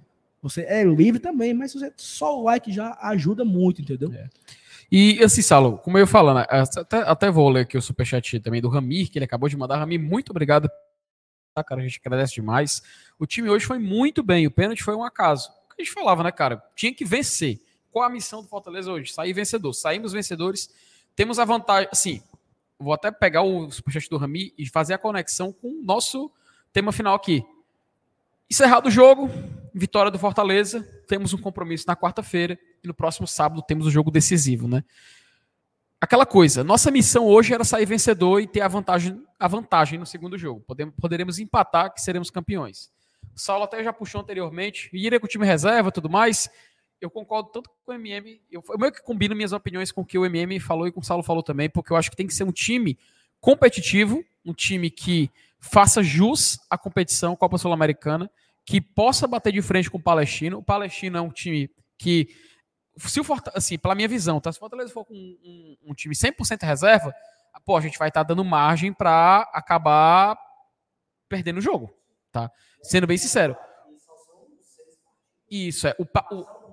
você 0.44 0.64
é 0.64 0.84
livre 0.84 1.22
também, 1.22 1.54
mas 1.54 1.74
você, 1.74 1.94
só 1.96 2.38
o 2.38 2.44
like 2.44 2.70
já 2.70 2.98
ajuda 3.02 3.46
muito, 3.46 3.82
entendeu? 3.82 4.12
É. 4.12 4.28
E 4.92 5.24
assim, 5.24 5.42
Salo, 5.42 5.78
como 5.78 5.98
eu 5.98 6.06
falando, 6.06 6.40
né, 6.40 6.46
até, 6.50 6.98
até 6.98 7.32
vou 7.32 7.50
ler 7.50 7.62
aqui 7.62 7.78
o 7.78 7.82
superchat 7.82 8.42
também 8.42 8.62
do 8.62 8.68
Ramir, 8.68 9.10
que 9.10 9.18
ele 9.18 9.24
acabou 9.24 9.48
de 9.48 9.56
mandar. 9.56 9.78
Ramir, 9.78 10.00
muito 10.00 10.32
obrigado. 10.32 10.70
Tá, 11.56 11.64
cara, 11.64 11.80
a 11.80 11.84
gente 11.84 12.02
agradece 12.04 12.34
demais. 12.34 12.84
O 13.18 13.26
time 13.26 13.50
hoje 13.50 13.66
foi 13.66 13.80
muito 13.80 14.22
bem, 14.22 14.46
o 14.46 14.52
pênalti 14.52 14.84
foi 14.84 14.94
um 14.94 15.04
acaso. 15.04 15.50
O 15.50 15.76
que 15.76 15.82
a 15.82 15.86
gente 15.86 15.94
falava, 15.94 16.22
né, 16.22 16.32
cara? 16.32 16.62
Tinha 16.76 16.94
que 16.94 17.06
vencer. 17.06 17.62
Qual 17.90 18.04
a 18.04 18.10
missão 18.10 18.42
do 18.42 18.50
Fortaleza 18.50 18.92
hoje? 18.92 19.14
Sair 19.14 19.32
vencedor. 19.32 19.72
Saímos 19.72 20.12
vencedores. 20.12 20.70
Temos 21.16 21.40
a 21.40 21.46
vantagem, 21.46 21.88
assim, 21.90 22.22
vou 22.78 22.94
até 22.94 23.12
pegar 23.12 23.44
o 23.44 23.72
superchat 23.72 24.10
do 24.10 24.18
Rami 24.18 24.54
e 24.58 24.68
fazer 24.68 24.94
a 24.94 24.98
conexão 24.98 25.54
com 25.54 25.70
o 25.70 25.84
nosso 25.84 26.30
tema 26.74 26.92
final 26.92 27.16
aqui. 27.16 27.46
Encerrado 28.50 28.88
o 28.88 28.92
jogo, 28.92 29.30
vitória 29.74 30.12
do 30.12 30.20
Fortaleza, 30.20 30.84
temos 31.08 31.34
um 31.34 31.38
compromisso 31.38 31.86
na 31.88 31.96
quarta-feira 31.96 32.58
e 32.84 32.88
no 32.88 32.94
próximo 32.94 33.28
sábado 33.28 33.62
temos 33.62 33.88
o 33.88 33.92
jogo 33.92 34.12
decisivo, 34.12 34.68
né? 34.68 34.84
Aquela 36.00 36.26
coisa, 36.26 36.64
nossa 36.64 36.92
missão 36.92 37.26
hoje 37.26 37.54
era 37.54 37.64
sair 37.64 37.86
vencedor 37.86 38.42
e 38.42 38.48
ter 38.48 38.62
a 38.62 38.68
vantagem, 38.68 39.24
a 39.40 39.48
vantagem 39.48 39.98
no 39.98 40.06
segundo 40.06 40.38
jogo. 40.38 40.62
Podemos, 40.62 40.94
poderemos 41.00 41.40
empatar 41.40 41.94
que 41.94 42.02
seremos 42.02 42.30
campeões. 42.30 42.92
O 43.34 43.40
Saulo 43.40 43.64
até 43.64 43.82
já 43.84 43.94
puxou 43.94 44.20
anteriormente, 44.20 44.90
iria 44.92 45.20
com 45.20 45.26
o 45.26 45.30
time 45.30 45.46
reserva 45.46 45.92
tudo 45.92 46.10
mais 46.10 46.50
eu 47.04 47.10
concordo 47.12 47.50
tanto 47.50 47.70
com 47.86 47.92
o 47.92 47.96
MM, 47.96 48.42
eu, 48.50 48.64
eu 48.70 48.78
meio 48.80 48.92
que 48.92 49.02
combino 49.02 49.36
minhas 49.36 49.52
opiniões 49.52 49.92
com 49.92 50.02
o 50.02 50.06
que 50.06 50.18
o 50.18 50.26
MM 50.26 50.60
falou 50.60 50.88
e 50.88 50.92
com 50.92 51.02
o 51.02 51.04
Saulo 51.04 51.22
falou 51.22 51.44
também, 51.44 51.70
porque 51.70 51.92
eu 51.92 51.98
acho 51.98 52.10
que 52.10 52.16
tem 52.16 52.26
que 52.26 52.34
ser 52.34 52.46
um 52.46 52.52
time 52.52 52.98
competitivo, 53.42 54.24
um 54.46 54.54
time 54.54 54.90
que 54.90 55.30
faça 55.60 56.02
jus 56.02 56.60
à 56.70 56.78
competição 56.78 57.36
Copa 57.36 57.58
Sul-Americana, 57.58 58.32
que 58.66 58.80
possa 58.80 59.28
bater 59.28 59.52
de 59.52 59.62
frente 59.62 59.90
com 59.90 59.98
o 59.98 60.04
Palestino. 60.04 60.60
O 60.60 60.64
Palestino 60.64 61.18
é 61.18 61.22
um 61.22 61.30
time 61.30 61.70
que, 61.98 62.28
se 62.98 63.20
o 63.20 63.24
Fortaleza, 63.24 63.58
assim, 63.58 63.78
pela 63.78 63.96
minha 63.96 64.08
visão, 64.08 64.40
tá? 64.40 64.52
se 64.52 64.58
o 64.58 64.60
Fortaleza 64.60 64.94
for 64.94 65.06
com 65.06 65.14
um, 65.14 65.38
um, 65.44 65.92
um 65.92 65.94
time 65.94 66.16
100% 66.16 66.64
reserva, 66.64 67.14
pô, 67.66 67.78
a 67.78 67.82
gente 67.82 67.98
vai 67.98 68.08
estar 68.08 68.24
tá 68.24 68.28
dando 68.28 68.44
margem 68.44 68.94
para 68.94 69.42
acabar 69.54 70.38
perdendo 71.28 71.58
o 71.58 71.62
jogo, 71.62 71.94
tá? 72.32 72.52
Sendo 72.82 73.08
bem 73.08 73.18
sincero. 73.18 73.56
Isso 75.50 75.88
é 75.88 75.96
o, 76.00 76.04
o 76.04 76.64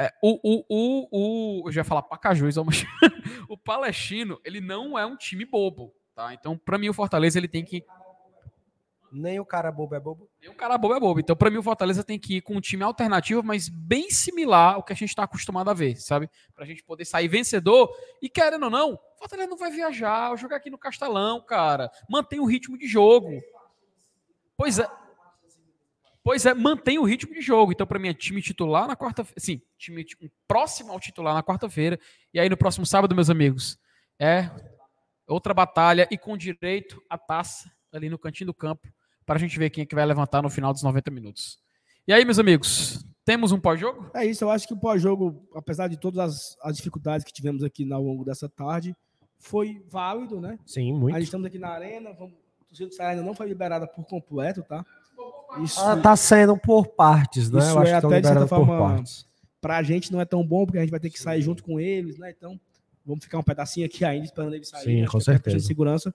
é, 0.00 0.10
o, 0.22 0.64
o, 0.70 1.08
o, 1.10 1.68
eu 1.68 1.72
já 1.72 1.82
ia 1.82 1.84
falar 1.84 2.00
Pacajus, 2.02 2.56
mas 2.56 2.86
o 3.50 3.58
Palestino, 3.58 4.40
ele 4.42 4.58
não 4.58 4.98
é 4.98 5.04
um 5.04 5.14
time 5.14 5.44
bobo, 5.44 5.94
tá? 6.14 6.32
Então, 6.32 6.56
para 6.56 6.78
mim, 6.78 6.88
o 6.88 6.94
Fortaleza, 6.94 7.38
ele 7.38 7.48
tem 7.48 7.62
que... 7.62 7.84
Nem 9.12 9.40
o 9.40 9.44
cara 9.44 9.72
bobo 9.72 9.94
é 9.94 10.00
bobo? 10.00 10.30
Nem 10.40 10.50
o 10.50 10.54
cara 10.54 10.78
bobo 10.78 10.94
é 10.94 11.00
bobo. 11.00 11.20
Então, 11.20 11.34
para 11.34 11.50
mim, 11.50 11.58
o 11.58 11.62
Fortaleza 11.62 12.04
tem 12.04 12.18
que 12.18 12.36
ir 12.36 12.40
com 12.40 12.54
um 12.56 12.60
time 12.60 12.82
alternativo, 12.82 13.42
mas 13.42 13.68
bem 13.68 14.10
similar 14.10 14.74
ao 14.74 14.82
que 14.82 14.92
a 14.92 14.96
gente 14.96 15.08
está 15.08 15.24
acostumado 15.24 15.68
a 15.68 15.74
ver, 15.74 15.96
sabe? 15.96 16.30
Pra 16.54 16.64
gente 16.64 16.84
poder 16.84 17.04
sair 17.04 17.26
vencedor. 17.26 17.90
E 18.22 18.28
querendo 18.28 18.64
ou 18.64 18.70
não, 18.70 18.94
o 18.94 19.18
Fortaleza 19.18 19.50
não 19.50 19.56
vai 19.56 19.70
viajar, 19.70 20.36
jogar 20.36 20.56
aqui 20.56 20.70
no 20.70 20.78
Castelão, 20.78 21.40
cara. 21.40 21.90
Mantém 22.08 22.38
o 22.38 22.44
ritmo 22.44 22.78
de 22.78 22.86
jogo. 22.86 23.40
Pois 24.56 24.78
é, 24.78 24.88
Pois 26.22 26.44
é, 26.44 26.52
mantém 26.52 26.98
o 26.98 27.04
ritmo 27.04 27.32
de 27.32 27.40
jogo. 27.40 27.72
Então, 27.72 27.86
para 27.86 27.98
mim, 27.98 28.08
é 28.08 28.14
time 28.14 28.42
titular 28.42 28.86
na 28.86 28.94
quarta-feira. 28.94 29.40
Sim, 29.40 29.60
time 29.78 30.06
próximo 30.46 30.92
ao 30.92 31.00
titular 31.00 31.34
na 31.34 31.42
quarta-feira. 31.42 31.98
E 32.32 32.38
aí, 32.38 32.48
no 32.48 32.58
próximo 32.58 32.84
sábado, 32.84 33.14
meus 33.14 33.30
amigos, 33.30 33.78
é 34.18 34.50
outra 35.26 35.54
batalha 35.54 36.06
e 36.10 36.18
com 36.18 36.36
direito 36.36 37.02
à 37.08 37.16
taça 37.16 37.70
ali 37.92 38.08
no 38.10 38.18
cantinho 38.18 38.48
do 38.48 38.54
campo 38.54 38.86
para 39.30 39.36
a 39.36 39.40
gente 39.40 39.56
ver 39.60 39.70
quem 39.70 39.82
é 39.82 39.86
que 39.86 39.94
vai 39.94 40.04
levantar 40.04 40.42
no 40.42 40.50
final 40.50 40.72
dos 40.72 40.82
90 40.82 41.08
minutos. 41.12 41.60
E 42.04 42.12
aí, 42.12 42.24
meus 42.24 42.40
amigos, 42.40 43.06
temos 43.24 43.52
um 43.52 43.60
pós-jogo? 43.60 44.10
É 44.12 44.26
isso, 44.26 44.42
eu 44.42 44.50
acho 44.50 44.66
que 44.66 44.74
o 44.74 44.76
pós-jogo, 44.76 45.48
apesar 45.54 45.86
de 45.86 45.96
todas 45.96 46.18
as, 46.18 46.56
as, 46.60 46.76
dificuldades 46.76 47.24
que 47.24 47.32
tivemos 47.32 47.62
aqui 47.62 47.88
ao 47.92 48.02
longo 48.02 48.24
dessa 48.24 48.48
tarde, 48.48 48.92
foi 49.38 49.84
válido, 49.88 50.40
né? 50.40 50.58
Sim, 50.66 50.94
muito. 50.94 51.14
Aí 51.14 51.22
estamos 51.22 51.46
aqui 51.46 51.60
na 51.60 51.68
arena, 51.68 52.12
vamos, 52.12 52.34
o 52.60 52.64
torcida 52.64 52.88
do 52.88 52.94
Ceará 52.96 53.12
ainda 53.12 53.22
não 53.22 53.32
foi 53.32 53.46
liberada 53.46 53.86
por 53.86 54.04
completo, 54.04 54.64
tá? 54.64 54.84
Isso 55.62 55.78
Ela 55.78 55.96
tá 55.96 56.16
saindo 56.16 56.56
por 56.56 56.88
partes, 56.88 57.52
né? 57.52 57.60
Isso 57.60 57.70
Eu 57.70 57.78
acho 57.78 57.92
é 57.92 58.00
que 58.00 58.06
até 58.06 58.20
de 58.20 58.26
certa 58.26 58.48
forma 58.48 59.04
para 59.60 59.76
a 59.76 59.82
gente 59.84 60.10
não 60.10 60.20
é 60.20 60.24
tão 60.24 60.44
bom 60.44 60.66
porque 60.66 60.78
a 60.78 60.80
gente 60.80 60.90
vai 60.90 60.98
ter 60.98 61.08
que 61.08 61.18
Sim. 61.18 61.24
sair 61.24 61.42
junto 61.42 61.62
com 61.62 61.78
eles, 61.78 62.18
né? 62.18 62.34
Então 62.36 62.58
vamos 63.06 63.24
ficar 63.24 63.38
um 63.38 63.44
pedacinho 63.44 63.86
aqui 63.86 64.04
ainda 64.04 64.24
esperando 64.24 64.54
eles 64.56 64.68
saírem. 64.68 65.04
Sim, 65.04 65.08
com 65.08 65.20
certeza. 65.20 65.56
De 65.56 65.62
segurança. 65.62 66.12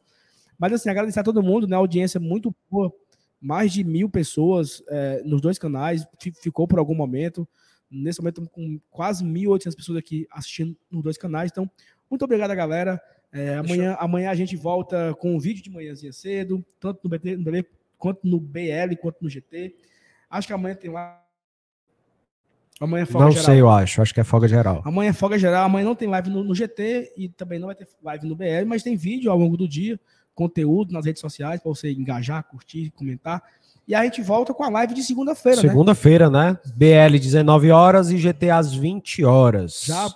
Mas 0.57 0.73
assim, 0.73 0.89
agradecer 0.89 1.19
a 1.19 1.23
todo 1.23 1.43
mundo, 1.43 1.67
né? 1.67 1.75
A 1.75 1.79
audiência 1.79 2.19
muito 2.19 2.53
boa, 2.69 2.93
mais 3.39 3.71
de 3.71 3.83
mil 3.83 4.09
pessoas 4.09 4.83
é, 4.89 5.21
nos 5.23 5.41
dois 5.41 5.57
canais, 5.57 6.05
ficou 6.41 6.67
por 6.67 6.79
algum 6.79 6.95
momento. 6.95 7.47
Nesse 7.89 8.19
momento, 8.19 8.41
estamos 8.41 8.51
com 8.51 8.79
quase 8.89 9.23
1.800 9.23 9.75
pessoas 9.75 9.97
aqui 9.97 10.27
assistindo 10.31 10.75
nos 10.89 11.03
dois 11.03 11.17
canais. 11.17 11.51
Então, 11.51 11.69
muito 12.09 12.25
obrigado, 12.25 12.55
galera. 12.55 13.01
É, 13.31 13.55
amanhã, 13.55 13.95
amanhã 13.99 14.29
a 14.29 14.35
gente 14.35 14.55
volta 14.55 15.13
com 15.19 15.35
um 15.35 15.39
vídeo 15.39 15.61
de 15.61 15.69
manhãzinha 15.69 16.13
cedo, 16.13 16.65
tanto 16.79 17.01
no 17.03 17.09
BT, 17.09 17.37
no 17.37 17.43
BT 17.43 17.69
quanto 17.97 18.27
no 18.27 18.39
BL, 18.39 18.95
quanto 19.01 19.21
no 19.21 19.29
GT. 19.29 19.75
Acho 20.29 20.47
que 20.47 20.53
amanhã 20.53 20.75
tem 20.75 20.89
lá. 20.89 21.21
Amanhã 22.79 23.03
é 23.03 23.05
folga 23.05 23.25
não 23.25 23.31
geral. 23.31 23.45
sei, 23.45 23.61
eu 23.61 23.69
acho. 23.69 24.01
Acho 24.01 24.13
que 24.13 24.19
é 24.19 24.23
folga 24.23 24.47
geral. 24.47 24.81
Amanhã 24.85 25.09
é 25.09 25.13
folga 25.13 25.39
geral. 25.39 25.65
Amanhã 25.65 25.85
não 25.85 25.95
tem 25.95 26.07
live 26.07 26.29
no, 26.29 26.43
no, 26.43 26.53
GT 26.53 27.13
e 27.15 27.29
também 27.29 27.57
não 27.57 27.67
vai 27.67 27.75
ter 27.75 27.87
live 28.03 28.27
no 28.27 28.35
BL, 28.35 28.65
mas 28.67 28.83
tem 28.83 28.95
vídeo 28.95 29.31
ao 29.31 29.37
longo 29.37 29.55
do 29.55 29.67
dia, 29.67 29.99
conteúdo 30.35 30.93
nas 30.93 31.05
redes 31.05 31.21
sociais 31.21 31.61
para 31.61 31.71
você 31.71 31.91
engajar, 31.91 32.43
curtir, 32.43 32.91
comentar. 32.91 33.41
E 33.87 33.95
a 33.95 34.03
gente 34.03 34.21
volta 34.21 34.53
com 34.53 34.63
a 34.63 34.69
live 34.69 34.93
de 34.93 35.03
segunda-feira, 35.03 35.61
né? 35.61 35.69
Segunda-feira, 35.69 36.29
né? 36.29 36.59
BL 36.75 37.17
19 37.19 37.71
horas 37.71 38.09
e 38.09 38.17
GT 38.17 38.49
às 38.49 38.73
20 38.73 39.23
horas. 39.23 39.83
Já 39.85 40.13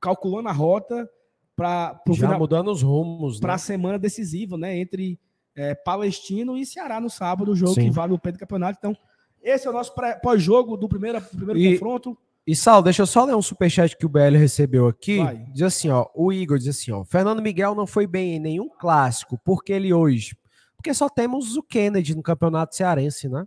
calculando 0.00 0.48
a 0.48 0.52
rota 0.52 1.08
para 1.54 2.00
já 2.08 2.14
final, 2.14 2.38
mudando 2.38 2.70
os 2.70 2.82
rumos, 2.82 3.38
para 3.38 3.52
a 3.52 3.56
né? 3.56 3.58
semana 3.58 3.98
decisiva, 3.98 4.56
né? 4.58 4.78
Entre 4.78 5.18
é, 5.54 5.74
Palestino 5.74 6.56
e 6.56 6.64
Ceará 6.64 7.00
no 7.00 7.10
sábado, 7.10 7.52
o 7.52 7.56
jogo 7.56 7.74
Sim. 7.74 7.84
que 7.84 7.90
vale 7.90 8.12
o 8.12 8.18
pé 8.18 8.32
do 8.32 8.38
campeonato. 8.38 8.78
Então, 8.78 8.96
esse 9.42 9.66
é 9.66 9.70
o 9.70 9.72
nosso 9.72 9.92
pós-jogo 10.22 10.76
do 10.76 10.88
primeiro, 10.88 11.20
primeiro 11.20 11.60
e, 11.60 11.72
confronto. 11.72 12.16
E 12.46 12.56
Sal, 12.56 12.82
deixa 12.82 13.02
eu 13.02 13.06
só 13.06 13.24
ler 13.24 13.36
um 13.36 13.42
superchat 13.42 13.96
que 13.96 14.04
o 14.04 14.08
BL 14.08 14.36
recebeu 14.36 14.88
aqui. 14.88 15.18
Vai. 15.18 15.36
Diz 15.52 15.62
assim, 15.62 15.88
ó, 15.90 16.08
o 16.14 16.32
Igor 16.32 16.58
diz 16.58 16.68
assim, 16.68 16.90
ó, 16.90 17.04
Fernando 17.04 17.40
Miguel 17.40 17.74
não 17.74 17.86
foi 17.86 18.06
bem 18.06 18.34
em 18.34 18.40
nenhum 18.40 18.68
clássico, 18.68 19.38
porque 19.44 19.72
ele 19.72 19.92
hoje, 19.94 20.36
porque 20.76 20.92
só 20.92 21.08
temos 21.08 21.56
o 21.56 21.62
Kennedy 21.62 22.16
no 22.16 22.22
campeonato 22.22 22.74
cearense, 22.74 23.28
né? 23.28 23.46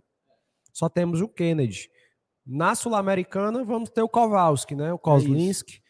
Só 0.72 0.88
temos 0.88 1.20
o 1.20 1.28
Kennedy. 1.28 1.90
Na 2.46 2.74
Sul-Americana 2.74 3.64
vamos 3.64 3.90
ter 3.90 4.02
o 4.02 4.08
Kowalski, 4.08 4.74
né? 4.74 4.92
O 4.92 4.98
Kozlinski. 4.98 5.74
É 5.74 5.86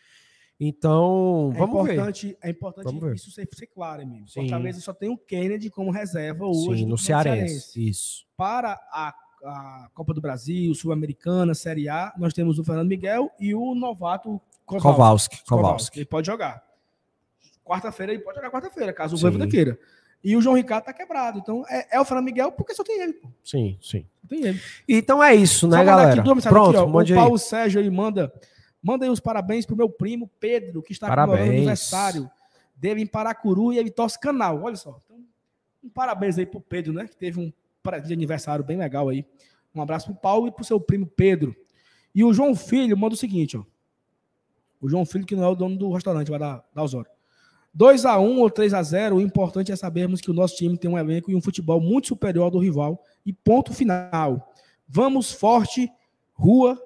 então, 0.59 1.53
é 1.55 1.59
vamos 1.59 1.83
importante, 1.83 2.27
ver. 2.29 2.39
É 2.43 2.51
importante 2.51 3.15
isso 3.15 3.31
ser, 3.31 3.47
ser 3.53 3.67
claro, 3.67 4.03
amigo. 4.03 4.27
Sim. 4.27 4.41
Fortaleza 4.41 4.81
só 4.81 4.95
tem 4.95 5.11
o 5.11 5.19
Kennedy 5.19 5.71
como 5.71 5.91
reserva 5.91 6.47
hoje. 6.47 6.83
Sim, 6.83 6.87
no 6.87 6.97
Cearense. 6.97 7.61
Cearense. 7.61 7.89
Isso. 7.89 8.27
Para 8.37 8.73
a, 8.91 9.15
a 9.45 9.89
Copa 9.95 10.15
do 10.15 10.21
Brasil, 10.21 10.75
Sul-Americana, 10.75 11.55
Série 11.55 11.89
A, 11.89 12.13
nós 12.17 12.33
temos 12.33 12.59
o 12.59 12.65
Fernando 12.65 12.89
Miguel 12.89 13.31
e 13.39 13.55
o 13.55 13.75
novato 13.75 14.41
Kowalski. 14.65 15.45
Kowalski. 15.47 15.99
Ele 16.01 16.07
pode 16.07 16.27
jogar. 16.27 16.65
Quarta-feira 17.65 18.13
ele 18.13 18.23
pode 18.23 18.37
jogar 18.37 18.51
quarta-feira, 18.51 18.93
caso 18.93 19.17
o 19.17 19.19
Voivoda 19.19 19.47
queira. 19.47 19.79
E 20.23 20.37
o 20.37 20.43
João 20.43 20.57
Ricardo 20.57 20.85
tá 20.85 20.93
quebrado. 20.93 21.39
Então 21.39 21.65
é, 21.69 21.97
é 21.97 22.01
o 22.01 22.05
Fernando 22.05 22.25
Miguel 22.25 22.53
porque 22.53 22.75
só 22.75 22.83
tem 22.83 23.01
ele. 23.01 23.13
Pô. 23.13 23.29
Sim, 23.45 23.79
sim. 23.81 24.05
Só 24.23 24.29
tem 24.29 24.45
ele. 24.45 24.61
Então 24.89 25.23
é 25.23 25.35
isso, 25.35 25.69
né, 25.69 25.85
galera? 25.85 26.21
aqui 26.21 26.43
Pronto, 26.49 26.79
aqui, 26.79 26.91
O 26.91 26.99
aí. 26.99 27.15
Paulo 27.15 27.39
Sérgio 27.39 27.81
aí 27.81 27.91
manda. 27.91 28.33
Manda 28.83 29.05
aí 29.05 29.11
os 29.11 29.21
parabéns 29.21 29.67
pro 29.67 29.77
meu 29.77 29.89
primo 29.89 30.31
Pedro, 30.39 30.83
que 30.83 30.93
está 30.93 31.09
comemorando 31.09 31.33
Parabéns. 31.33 31.55
o 31.55 31.59
aniversário 31.59 32.31
dele 32.77 33.03
em 33.03 33.07
Paracuru 33.07 33.73
e 33.73 33.79
ele 33.79 33.91
torce 33.91 34.19
canal. 34.19 34.63
Olha 34.63 34.77
só. 34.77 35.01
Então, 35.05 35.19
um 35.83 35.89
parabéns 35.89 36.39
aí 36.39 36.47
pro 36.47 36.61
Pedro, 36.61 36.93
né? 36.93 37.07
Que 37.07 37.17
teve 37.17 37.41
um 37.41 37.53
pra- 37.87 37.99
de 37.99 38.13
aniversário 38.13 38.65
bem 38.65 38.77
legal 38.77 39.09
aí. 39.09 39.25
Um 39.75 39.81
abraço 39.81 40.07
pro 40.07 40.15
Paulo 40.15 40.49
e 40.49 40.51
pro 40.51 40.65
seu 40.65 40.81
primo 40.81 41.07
Pedro. 41.07 41.55
E 42.15 42.25
o 42.25 42.33
João 42.33 42.55
Filho 42.55 42.97
manda 42.97 43.15
o 43.15 43.19
seguinte, 43.19 43.57
ó. 43.57 43.65
O 44.81 44.89
João 44.89 45.05
Filho, 45.07 45.25
que 45.25 45.37
não 45.37 45.45
é 45.45 45.49
o 45.49 45.55
dono 45.55 45.77
do 45.77 45.93
restaurante, 45.93 46.31
vai 46.31 46.39
dar, 46.39 46.65
dar 46.75 46.83
Osório. 46.83 47.11
2x1 47.75 48.39
ou 48.39 48.51
3x0, 48.51 49.17
o 49.17 49.21
importante 49.21 49.71
é 49.71 49.77
sabermos 49.77 50.21
que 50.21 50.31
o 50.31 50.35
nosso 50.35 50.57
time 50.57 50.79
tem 50.79 50.91
um 50.91 50.97
elenco 50.99 51.31
e 51.31 51.35
um 51.37 51.43
futebol 51.43 51.81
muito 51.81 52.09
superior 52.09 52.45
ao 52.45 52.51
do 52.51 52.59
rival. 52.59 53.03
E 53.25 53.33
ponto 53.33 53.75
final. 53.75 54.53
Vamos 54.89 55.31
forte, 55.33 55.91
rua. 56.33 56.81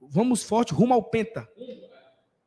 Vamos 0.00 0.42
forte, 0.42 0.72
rumo 0.72 0.94
ao 0.94 1.02
Penta. 1.02 1.48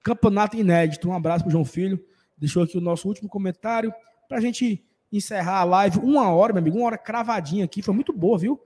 Campeonato 0.01 0.55
inédito. 0.57 1.09
Um 1.09 1.13
abraço 1.13 1.43
pro 1.43 1.51
João 1.51 1.65
Filho. 1.65 2.03
Deixou 2.37 2.63
aqui 2.63 2.77
o 2.77 2.81
nosso 2.81 3.07
último 3.07 3.27
comentário 3.29 3.93
pra 4.27 4.39
gente 4.39 4.83
encerrar 5.17 5.59
a 5.59 5.63
live. 5.63 5.99
Uma 5.99 6.29
hora, 6.33 6.51
meu 6.53 6.59
amigo, 6.61 6.77
uma 6.77 6.87
hora 6.87 6.97
cravadinha 6.97 7.63
aqui. 7.65 7.81
Foi 7.81 7.93
muito 7.93 8.11
boa, 8.11 8.37
viu? 8.37 8.59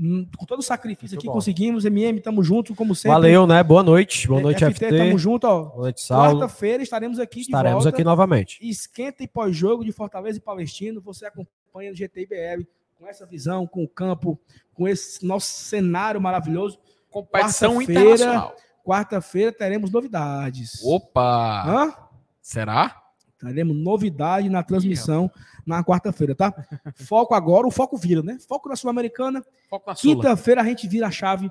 Hum, 0.00 0.28
Com 0.36 0.46
todo 0.46 0.60
o 0.60 0.62
sacrifício 0.62 1.16
Muito 1.16 1.18
aqui 1.18 1.26
bom. 1.26 1.32
conseguimos. 1.32 1.84
MM, 1.84 2.20
tamo 2.20 2.42
junto, 2.44 2.72
como 2.74 2.94
sempre. 2.94 3.10
Valeu, 3.14 3.46
né? 3.48 3.62
Boa 3.64 3.82
noite. 3.82 4.28
Boa 4.28 4.40
noite, 4.40 4.64
FT. 4.64 4.96
Tamo 4.96 5.18
junto, 5.18 5.44
ó. 5.44 5.62
Boa 5.64 5.76
noite, 5.82 6.00
Saulo. 6.02 6.38
Quarta-feira 6.40 6.82
estaremos 6.84 7.18
aqui 7.18 7.40
Estaremos 7.40 7.80
de 7.80 7.84
volta. 7.84 7.96
aqui 7.96 8.04
novamente. 8.04 8.58
Esquenta 8.62 9.24
e 9.24 9.28
pós-jogo 9.28 9.84
de 9.84 9.90
Fortaleza 9.90 10.38
e 10.38 10.40
Palestino. 10.40 11.00
Você 11.00 11.26
acompanha 11.26 11.90
no 11.90 11.96
GTIBR 11.96 12.64
com 12.96 13.08
essa 13.08 13.26
visão, 13.26 13.66
com 13.66 13.82
o 13.82 13.88
campo, 13.88 14.38
com 14.72 14.86
esse 14.86 15.26
nosso 15.26 15.48
cenário 15.48 16.20
maravilhoso. 16.20 16.78
Competição 17.10 17.74
Quarta-feira. 17.74 18.00
internacional. 18.02 18.56
Quarta-feira 18.84 19.52
teremos 19.52 19.90
novidades. 19.90 20.80
Opa! 20.84 21.64
Hã? 21.66 21.94
Será? 22.40 23.02
Teremos 23.38 23.76
novidade 23.76 24.48
na 24.48 24.62
transmissão 24.62 25.30
na 25.66 25.84
quarta-feira, 25.84 26.34
tá? 26.34 26.52
Foco 26.96 27.34
agora, 27.34 27.66
o 27.66 27.70
foco 27.70 27.96
vira, 27.96 28.22
né? 28.22 28.38
Foco 28.48 28.68
na 28.68 28.74
Sul-Americana. 28.76 29.44
Foco 29.70 29.88
na 29.88 29.94
Sula. 29.94 30.14
Quinta-feira 30.14 30.60
a 30.60 30.64
gente 30.64 30.88
vira 30.88 31.06
a 31.06 31.10
chave 31.10 31.50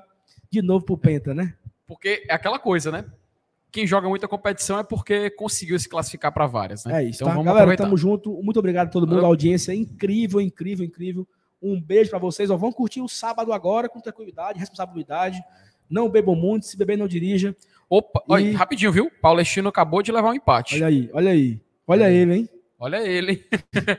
de 0.50 0.60
novo 0.62 0.84
pro 0.84 0.98
Penta, 0.98 1.32
né? 1.34 1.54
Porque 1.86 2.24
é 2.28 2.34
aquela 2.34 2.58
coisa, 2.58 2.90
né? 2.92 3.04
Quem 3.70 3.86
joga 3.86 4.08
muita 4.08 4.26
competição 4.26 4.78
é 4.78 4.82
porque 4.82 5.30
conseguiu 5.30 5.78
se 5.78 5.88
classificar 5.88 6.32
para 6.32 6.46
várias, 6.46 6.84
né? 6.84 7.02
É 7.02 7.04
isso, 7.08 7.18
Então 7.18 7.28
tá? 7.28 7.32
vamos 7.34 7.46
Galera, 7.46 7.64
aproveitar. 7.64 7.84
tamo 7.84 7.96
junto. 7.96 8.32
Muito 8.42 8.58
obrigado 8.58 8.88
a 8.88 8.90
todo 8.90 9.06
mundo, 9.06 9.24
a 9.24 9.26
audiência 9.28 9.74
incrível, 9.74 10.40
incrível, 10.40 10.84
incrível. 10.86 11.26
Um 11.62 11.80
beijo 11.80 12.10
pra 12.10 12.18
vocês. 12.18 12.50
Ó, 12.50 12.56
vamos 12.56 12.74
curtir 12.76 13.00
o 13.00 13.08
sábado 13.08 13.52
agora 13.52 13.88
com 13.88 14.00
tranquilidade, 14.00 14.58
responsabilidade. 14.58 15.42
Não 15.88 16.08
bebam 16.08 16.34
muito, 16.34 16.66
se 16.66 16.76
beber 16.76 16.96
não 16.98 17.08
dirija. 17.08 17.54
Opa, 17.90 18.22
olha, 18.28 18.42
E- 18.44 18.52
rapidinho, 18.52 18.92
viu? 18.92 19.10
Paulestino 19.22 19.68
acabou 19.68 20.02
de 20.02 20.12
levar 20.12 20.30
um 20.30 20.34
empate. 20.34 20.76
Olha 20.76 20.86
aí, 20.86 21.10
olha 21.12 21.30
aí. 21.30 21.60
Olha 21.88 22.10
ele, 22.10 22.34
hein? 22.34 22.48
Olha 22.78 22.98
ele. 22.98 23.32
hein? 23.32 23.98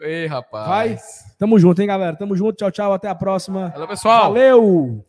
Ei, 0.00 0.26
rapaz. 0.26 0.68
Vai. 0.68 0.98
Tamo 1.38 1.58
junto, 1.58 1.80
hein, 1.80 1.86
galera? 1.86 2.16
Tamo 2.16 2.36
junto. 2.36 2.56
Tchau, 2.56 2.70
tchau. 2.70 2.92
Até 2.92 3.08
a 3.08 3.14
próxima. 3.14 3.70
Valeu, 3.70 3.88
pessoal. 3.88 4.32
Valeu! 4.32 5.04